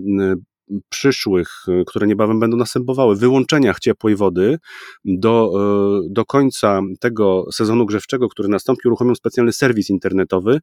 przyszłych, 0.88 1.48
e, 1.68 1.84
które 1.84 2.06
niebawem 2.06 2.40
będą 2.40 2.56
następowały, 2.56 3.16
wyłączeniach 3.16 3.80
ciepłej 3.80 4.16
wody 4.16 4.58
do, 5.04 5.52
e, 5.56 6.08
do 6.10 6.24
końca 6.24 6.80
tego 7.00 7.44
sezonu 7.52 7.86
grzewczego, 7.86 8.28
który 8.28 8.48
nastąpi, 8.48 8.88
uruchomią 8.88 9.14
specjalny 9.14 9.52
serwis 9.52 9.90
internetowy, 9.90 10.60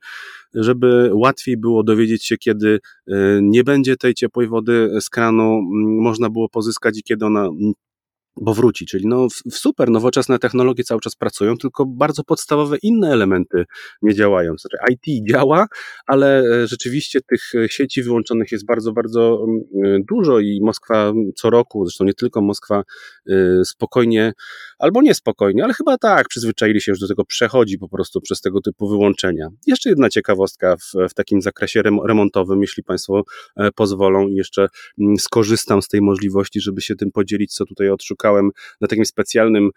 żeby 0.54 1.12
łatwiej 1.14 1.58
było 1.58 1.84
dowiedzieć 1.84 2.26
się, 2.26 2.38
kiedy 2.38 2.80
e, 3.08 3.40
nie 3.42 3.64
będzie 3.64 3.98
tej 3.98 4.14
ciepłej 4.14 4.48
wody 4.48 4.90
z 5.02 5.10
kranu, 5.10 5.62
można 6.02 6.30
było 6.30 6.50
pozyskać 6.50 7.00
i 7.00 7.04
kiedy 7.04 7.26
ona 7.26 7.50
bo 8.42 8.54
wróci. 8.54 8.86
Czyli 8.86 9.08
no 9.08 9.28
super, 9.52 9.90
nowoczesne 9.90 10.40
technologie 10.40 10.84
cały 10.84 11.02
czas 11.02 11.16
pracują, 11.16 11.58
tylko 11.58 11.86
bardzo 11.86 12.24
podstawowe 12.24 12.78
inne 12.82 13.12
elementy 13.12 13.66
nie 14.02 14.14
działają. 14.16 14.54
Znaczy 14.58 14.78
IT 14.92 15.30
działa, 15.32 15.68
ale 16.06 16.40
e, 16.40 16.68
rzeczywiście 16.68 17.22
tych 17.22 17.56
e, 17.56 17.70
sieci 17.70 18.04
wyłączonych 18.04 18.52
jest 18.52 18.66
bardzo, 18.66 18.92
bardzo 18.92 19.46
mm, 19.48 19.96
e, 19.96 20.00
dużo 20.10 20.40
i 20.40 20.60
Moskwa 20.62 21.14
co 21.36 21.50
roku, 21.50 21.86
zresztą 21.86 22.06
nie 22.06 22.14
tylko 22.14 22.42
Moskwa, 22.42 22.84
spokojnie, 23.64 24.34
albo 24.80 25.02
niespokojnie, 25.02 25.64
ale 25.64 25.74
chyba 25.74 25.98
tak, 25.98 26.28
przyzwyczaili 26.28 26.82
się 26.82 26.92
już 26.92 27.00
do 27.00 27.08
tego, 27.08 27.26
przechodzi 27.26 27.78
po 27.78 27.90
prostu 27.90 28.22
przez 28.22 28.42
tego 28.42 28.62
typu 28.62 28.90
wyłączenia. 28.90 29.48
Jeszcze 29.68 29.90
jedna 29.90 30.10
ciekawostka 30.10 30.76
w, 30.78 31.10
w 31.10 31.14
takim 31.14 31.42
zakresie 31.42 31.82
remontowym, 32.06 32.62
jeśli 32.62 32.84
Państwo 32.84 33.24
pozwolą 33.76 34.28
i 34.28 34.36
jeszcze 34.36 34.68
mm, 35.00 35.18
skorzystam 35.18 35.82
z 35.82 35.88
tej 35.88 36.02
możliwości, 36.02 36.62
żeby 36.62 36.82
się 36.82 36.96
tym 36.96 37.12
podzielić, 37.12 37.54
co 37.54 37.66
tutaj 37.66 37.90
odszukałem 37.90 38.29
na 38.82 38.88
takim 38.88 39.06
specjalnym 39.06 39.70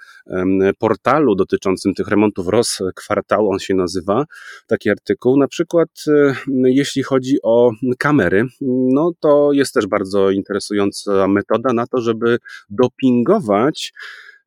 portalu 0.79 1.35
dotyczącym 1.35 1.95
tych 1.95 2.09
remontów 2.09 2.49
ROS 2.49 2.79
kwartał, 2.95 3.51
on 3.51 3.59
się 3.59 3.75
nazywa, 3.75 4.25
taki 4.67 4.91
artykuł. 4.91 5.37
Na 5.37 5.49
przykład, 5.49 5.89
e, 6.09 6.35
jeśli 6.65 7.03
chodzi 7.03 7.37
o 7.43 7.71
kamery, 7.99 8.45
no 8.93 9.13
to 9.21 9.53
jest 9.53 9.75
też 9.75 9.87
bardzo 9.87 10.31
interesująca 10.31 11.29
metoda 11.29 11.73
na 11.73 11.87
to, 11.87 12.01
żeby 12.01 12.39
dopingować 12.71 13.93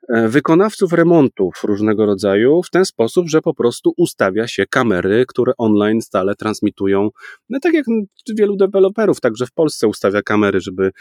wykonawców 0.10 0.94
remontów 0.94 1.54
różnego 1.64 2.06
rodzaju 2.06 2.64
w 2.64 2.70
ten 2.70 2.86
sposób, 2.86 3.30
że 3.30 3.42
po 3.42 3.54
prostu 3.54 3.94
ustawia 3.98 4.48
się 4.48 4.66
kamery, 4.66 5.26
które 5.28 5.54
online 5.58 6.02
stale 6.02 6.36
transmitują, 6.36 7.10
no 7.50 7.60
tak 7.62 7.74
jak 7.74 7.86
wielu 8.38 8.56
deweloperów, 8.56 9.22
także 9.22 9.46
w 9.46 9.52
Polsce 9.52 9.88
ustawia 9.88 10.22
kamery, 10.22 10.62
żeby 10.62 10.92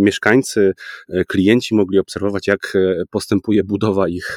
mieszkańcy, 0.00 0.72
e, 1.08 1.24
klienci 1.24 1.74
mogli 1.74 1.98
obserwować, 1.98 2.46
jak 2.46 2.72
e, 2.74 3.02
postępuje 3.10 3.64
budowa 3.64 4.08
ich 4.08 4.36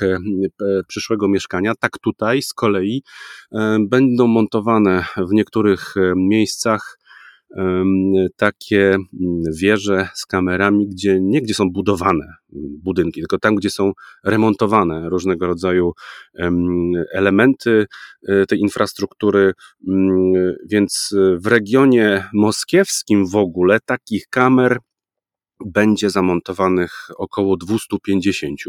przyszłego 0.88 1.28
mieszkania. 1.28 1.74
Tak 1.80 2.00
tutaj 2.00 2.42
z 2.42 2.54
kolei 2.54 3.04
będą 3.90 4.28
montowane 4.28 5.06
w 5.18 5.34
niektórych 5.34 5.94
miejscach 6.16 6.98
takie 8.36 8.90
mm, 8.90 9.42
wieże 9.60 10.10
z 10.16 10.26
kamerami, 10.26 10.88
gdzie 10.88 11.20
nie 11.22 11.42
gdzie 11.42 11.54
są 11.54 11.70
budowane 11.72 12.34
budynki, 12.84 13.22
tylko 13.22 13.40
tam, 13.40 13.56
gdzie 13.56 13.70
są 13.70 13.92
remontowane 14.24 15.10
różnego 15.10 15.48
rodzaju 15.48 15.94
elementy 17.14 17.86
e, 18.28 18.46
tej 18.46 18.60
infrastruktury. 18.60 19.54
Mm, 19.88 20.34
więc 20.70 21.16
w 21.40 21.48
regionie 21.48 22.24
moskiewskim 22.34 23.28
w 23.28 23.36
ogóle 23.36 23.80
takich 23.86 24.28
kamer 24.30 24.78
będzie 25.66 26.10
zamontowanych 26.10 27.08
około 27.18 27.58
250. 27.58 28.60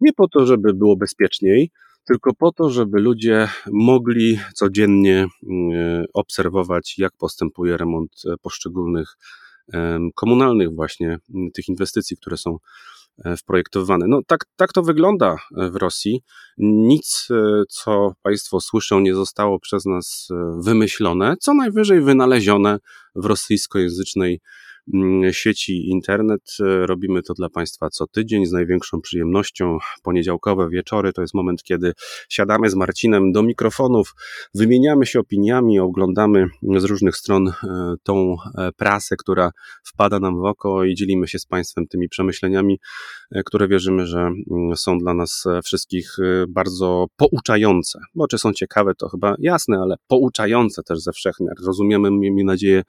Nie 0.00 0.12
po 0.12 0.28
to, 0.28 0.46
żeby 0.46 0.74
było 0.74 0.96
bezpieczniej, 0.96 1.70
tylko 2.06 2.34
po 2.34 2.52
to, 2.52 2.70
żeby 2.70 3.00
ludzie 3.00 3.48
mogli 3.72 4.38
codziennie 4.54 5.26
mm, 5.42 6.04
obserwować, 6.14 6.98
jak 6.98 7.12
postępuje 7.18 7.76
remont 7.76 8.12
e, 8.26 8.36
poszczególnych 8.42 9.16
komunalnych 10.14 10.74
właśnie 10.74 11.18
mm, 11.34 11.50
tych 11.54 11.68
inwestycji, 11.68 12.16
które 12.16 12.36
są 12.36 12.58
e, 13.24 13.36
wprojektowane. 13.36 14.06
No 14.08 14.20
tak, 14.26 14.44
tak 14.56 14.72
to 14.72 14.82
wygląda 14.82 15.36
e, 15.56 15.70
w 15.70 15.76
Rosji. 15.76 16.22
Nic, 16.58 17.28
co 17.68 18.12
Państwo 18.22 18.60
słyszą, 18.60 19.00
nie 19.00 19.14
zostało 19.14 19.60
przez 19.60 19.84
nas 19.84 20.28
wymyślone, 20.58 21.34
co 21.40 21.54
najwyżej 21.54 22.00
wynalezione 22.00 22.78
w 23.14 23.24
rosyjskojęzycznej 23.24 24.40
sieci 25.32 25.88
internet. 25.88 26.56
Robimy 26.82 27.22
to 27.22 27.34
dla 27.34 27.48
Państwa 27.48 27.90
co 27.90 28.06
tydzień 28.06 28.46
z 28.46 28.52
największą 28.52 29.00
przyjemnością. 29.00 29.78
Poniedziałkowe 30.02 30.68
wieczory 30.68 31.12
to 31.12 31.20
jest 31.20 31.34
moment, 31.34 31.62
kiedy 31.62 31.92
siadamy 32.28 32.70
z 32.70 32.74
Marcinem 32.74 33.32
do 33.32 33.42
mikrofonów, 33.42 34.14
wymieniamy 34.54 35.06
się 35.06 35.20
opiniami, 35.20 35.80
oglądamy 35.80 36.46
z 36.76 36.84
różnych 36.84 37.16
stron 37.16 37.48
e, 37.48 37.52
tą 38.02 38.36
e, 38.58 38.72
prasę, 38.72 39.16
która 39.16 39.50
wpada 39.84 40.20
nam 40.20 40.36
w 40.40 40.44
oko 40.44 40.84
i 40.84 40.94
dzielimy 40.94 41.28
się 41.28 41.38
z 41.38 41.46
Państwem 41.46 41.86
tymi 41.86 42.08
przemyśleniami, 42.08 42.78
e, 43.30 43.42
które 43.42 43.68
wierzymy, 43.68 44.06
że 44.06 44.18
mm, 44.20 44.76
są 44.76 44.98
dla 44.98 45.14
nas 45.14 45.44
wszystkich 45.64 46.16
bardzo 46.48 47.06
pouczające. 47.16 47.98
Bo 48.14 48.26
czy 48.28 48.38
są 48.38 48.52
ciekawe, 48.52 48.94
to 48.94 49.08
chyba 49.08 49.34
jasne, 49.38 49.78
ale 49.82 49.96
pouczające 50.08 50.82
też 50.82 51.00
ze 51.00 51.12
wszechmiar. 51.12 51.54
Rozumiemy, 51.66 52.10
miejmy 52.10 52.44
nadzieję, 52.44 52.82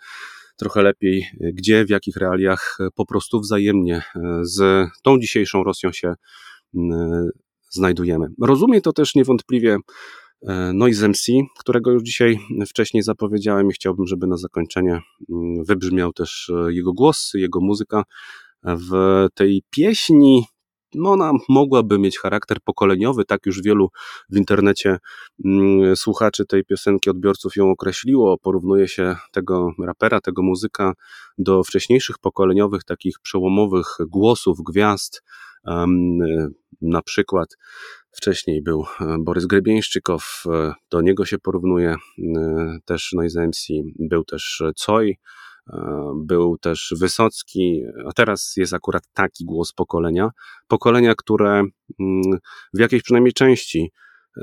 trochę 0.58 0.82
lepiej, 0.82 1.26
gdzie, 1.54 1.86
w 1.86 1.90
jakich 1.90 2.16
realiach 2.16 2.78
po 2.96 3.06
prostu 3.06 3.40
wzajemnie 3.40 4.02
z 4.42 4.88
tą 5.04 5.20
dzisiejszą 5.20 5.64
Rosją 5.64 5.92
się 5.92 6.14
znajdujemy. 7.70 8.28
Rozumie 8.42 8.82
to 8.82 8.94
też 8.94 9.16
niewątpliwie 9.16 9.78
Noise 10.74 11.08
MC, 11.08 11.32
którego 11.60 11.92
już 11.92 12.04
dzisiaj 12.04 12.40
wcześniej 12.68 13.04
zapowiedziałem 13.04 13.68
i 13.70 13.74
chciałbym, 13.74 14.08
żeby 14.08 14.28
na 14.28 14.38
zakończenie 14.38 14.92
mm, 14.92 15.64
wybrzmiał 15.66 16.14
też 16.14 16.52
jego 16.70 16.94
głos, 16.94 17.32
jego 17.34 17.60
muzyka 17.62 18.04
w 18.64 18.92
tej 19.34 19.64
pieśni. 19.70 20.46
No 20.98 21.12
ona 21.12 21.32
mogłaby 21.50 22.00
mieć 22.00 22.20
charakter 22.20 22.58
pokoleniowy, 22.62 23.26
tak 23.26 23.46
już 23.46 23.62
wielu 23.62 23.90
w 24.30 24.38
internecie 24.38 24.98
mm, 25.46 25.96
słuchaczy 25.96 26.46
tej 26.46 26.66
piosenki, 26.66 27.10
odbiorców 27.10 27.56
ją 27.56 27.72
określiło. 27.72 28.38
Porównuje 28.38 28.88
się 28.88 29.16
tego 29.32 29.72
rapera, 29.86 30.22
tego 30.22 30.44
muzyka 30.44 30.94
do 31.38 31.64
wcześniejszych 31.64 32.18
pokoleniowych, 32.18 32.84
takich 32.84 33.20
przełomowych 33.20 33.98
głosów, 34.08 34.58
gwiazd, 34.64 35.24
na 36.82 37.02
przykład 37.02 37.58
wcześniej 38.12 38.62
był 38.62 38.86
e, 39.02 39.18
Borys 39.20 39.46
Grybieńszczykow, 39.46 40.44
e, 40.46 40.74
do 40.90 41.02
niego 41.02 41.26
się 41.26 41.38
porównuje 41.38 41.90
e, 41.90 42.78
też 42.86 43.14
Noise 43.14 43.48
MC, 43.48 43.68
był 44.00 44.24
też 44.24 44.64
Coj, 44.76 45.18
był 46.16 46.58
też 46.58 46.94
Wysocki, 47.00 47.84
a 48.06 48.14
teraz 48.14 48.54
jest 48.58 48.74
akurat 48.74 49.04
taki 49.14 49.46
głos 49.46 49.74
pokolenia, 49.74 50.30
pokolenia, 50.68 51.16
które 51.16 51.64
mm, 52.00 52.40
w 52.74 52.80
jakiejś 52.80 53.04
przynajmniej 53.04 53.34
części, 53.34 53.92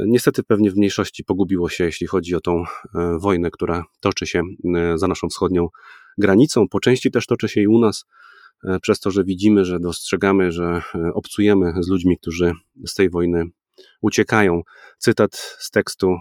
niestety 0.07 0.43
pewnie 0.43 0.71
w 0.71 0.77
mniejszości 0.77 1.25
pogubiło 1.25 1.69
się, 1.69 1.85
jeśli 1.85 2.07
chodzi 2.07 2.35
o 2.35 2.41
tą 2.41 2.65
wojnę, 3.19 3.51
która 3.51 3.85
toczy 4.01 4.27
się 4.27 4.43
za 4.95 5.09
naszą 5.09 5.29
wschodnią 5.29 5.69
granicą, 6.19 6.69
po 6.69 6.81
części 6.81 7.11
też 7.11 7.27
toczy 7.27 7.49
się 7.49 7.61
i 7.61 7.67
u 7.67 7.79
nas, 7.79 8.05
E, 8.65 8.81
przez 8.81 9.01
to, 9.01 9.11
że 9.11 9.25
widzimy, 9.25 9.65
że 9.65 9.81
dostrzegamy, 9.81 10.53
że 10.53 10.83
e, 10.95 11.13
obcujemy 11.15 11.73
z 11.81 11.89
ludźmi, 11.89 12.19
którzy 12.19 12.53
z 12.87 12.95
tej 12.95 13.11
wojny 13.11 13.45
uciekają. 14.01 14.63
Cytat 14.99 15.57
z 15.59 15.71
tekstu 15.71 16.17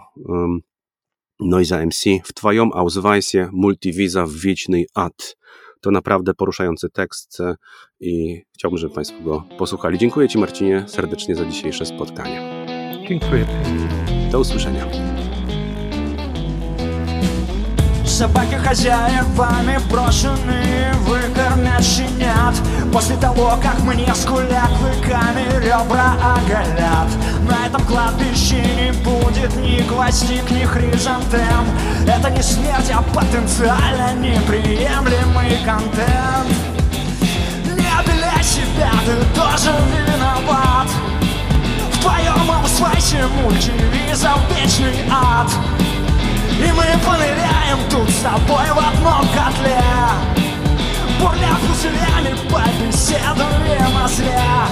um, 1.42 1.48
Noisa 1.48 1.86
MC. 1.86 2.04
W 2.24 2.32
Twoją 2.32 2.72
Ausweise 2.72 3.50
multivisa 3.52 4.26
w 4.26 4.32
wieczny 4.32 4.84
ad. 4.94 5.36
To 5.80 5.90
naprawdę 5.90 6.34
poruszający 6.34 6.88
tekst 6.90 7.40
e, 7.40 7.54
i 8.00 8.42
chciałbym, 8.54 8.78
żeby 8.78 8.94
Państwo 8.94 9.22
go 9.22 9.44
posłuchali. 9.58 9.98
Dziękuję 9.98 10.28
Ci 10.28 10.38
Marcinie 10.38 10.84
serdecznie 10.86 11.36
za 11.36 11.44
dzisiejsze 11.44 11.86
spotkanie. 11.86 12.66
Dziękuję. 13.08 13.46
Do 14.32 14.40
usłyszenia. 14.40 14.84
Собаки 18.04 18.56
хозяевами 18.56 19.78
брошены 19.90 20.90
Выкормят 21.06 21.21
щенят 21.81 22.55
После 22.91 23.15
того, 23.17 23.57
как 23.61 23.79
мне 23.79 24.13
скулят 24.13 24.69
Клыками 24.79 25.45
ребра 25.63 26.13
оголят. 26.35 27.07
На 27.49 27.67
этом 27.67 27.83
кладбище 27.85 28.61
не 28.75 28.91
будет 29.03 29.55
ни 29.57 29.81
гвоздик, 29.81 30.49
ни 30.51 30.63
хризантем. 30.63 31.65
Это 32.07 32.29
не 32.29 32.41
смерть, 32.41 32.91
а 32.93 33.01
потенциально 33.01 34.13
неприемлемый 34.13 35.57
контент. 35.65 36.49
Не 37.65 38.03
для 38.05 38.43
себя, 38.43 38.91
ты 39.05 39.39
тоже 39.39 39.71
виноват. 39.91 40.87
В 41.93 41.99
твоем 42.01 42.51
аусвайсе 42.51 43.25
мультивиза 43.41 44.33
вечный 44.55 45.05
ад. 45.09 45.49
И 46.59 46.71
мы 46.71 46.85
поныряем 47.05 47.79
тут 47.89 48.09
с 48.09 48.21
тобой 48.21 48.65
в 48.73 48.77
одном 48.77 49.27
котле 49.29 50.42
Бурля 51.23 51.55
пузырями 51.65 52.35
побеседуем 52.51 53.97
о 54.03 54.07
зря. 54.09 54.67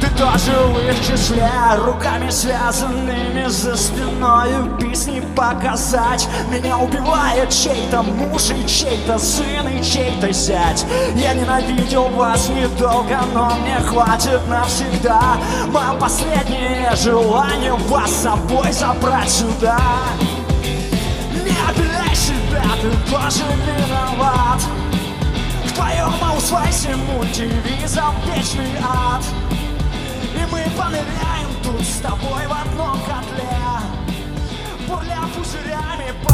Ты 0.00 0.08
тоже 0.10 0.52
в 0.52 0.78
их 0.78 1.04
числе 1.04 1.50
Руками 1.78 2.30
связанными 2.30 3.48
за 3.48 3.76
спиной 3.76 4.50
Песни 4.78 5.20
показать. 5.34 6.28
Меня 6.48 6.78
убивает 6.78 7.50
чей-то 7.50 8.04
муж 8.04 8.50
и 8.50 8.68
чей-то 8.68 9.18
сын 9.18 9.66
и 9.66 9.82
чей-то 9.82 10.32
зять. 10.32 10.86
Я 11.16 11.34
ненавидел 11.34 12.04
вас 12.10 12.50
недолго, 12.50 13.18
но 13.34 13.56
мне 13.56 13.80
хватит 13.80 14.46
навсегда. 14.46 15.38
Мое 15.72 15.98
последнее 15.98 16.94
желание 16.94 17.72
вас 17.88 18.12
с 18.12 18.22
собой 18.22 18.70
забрать 18.70 19.30
сюда. 19.30 19.80
Ты 22.82 22.90
тоже 23.10 23.42
виноват 23.66 24.60
В 25.76 25.78
твоем 25.78 26.14
аусвайсе 26.24 26.96
мультивизом 26.96 28.14
вечный 28.24 28.78
ад. 28.82 29.22
И 30.34 30.38
мы 30.50 30.64
поныряем 30.74 31.50
тут 31.62 31.82
с 31.82 32.00
тобой 32.00 32.46
в 32.46 32.50
одном 32.50 32.98
котле. 33.00 33.46
Бурля 34.88 35.20
пузырями 35.34 36.14
по 36.24 36.32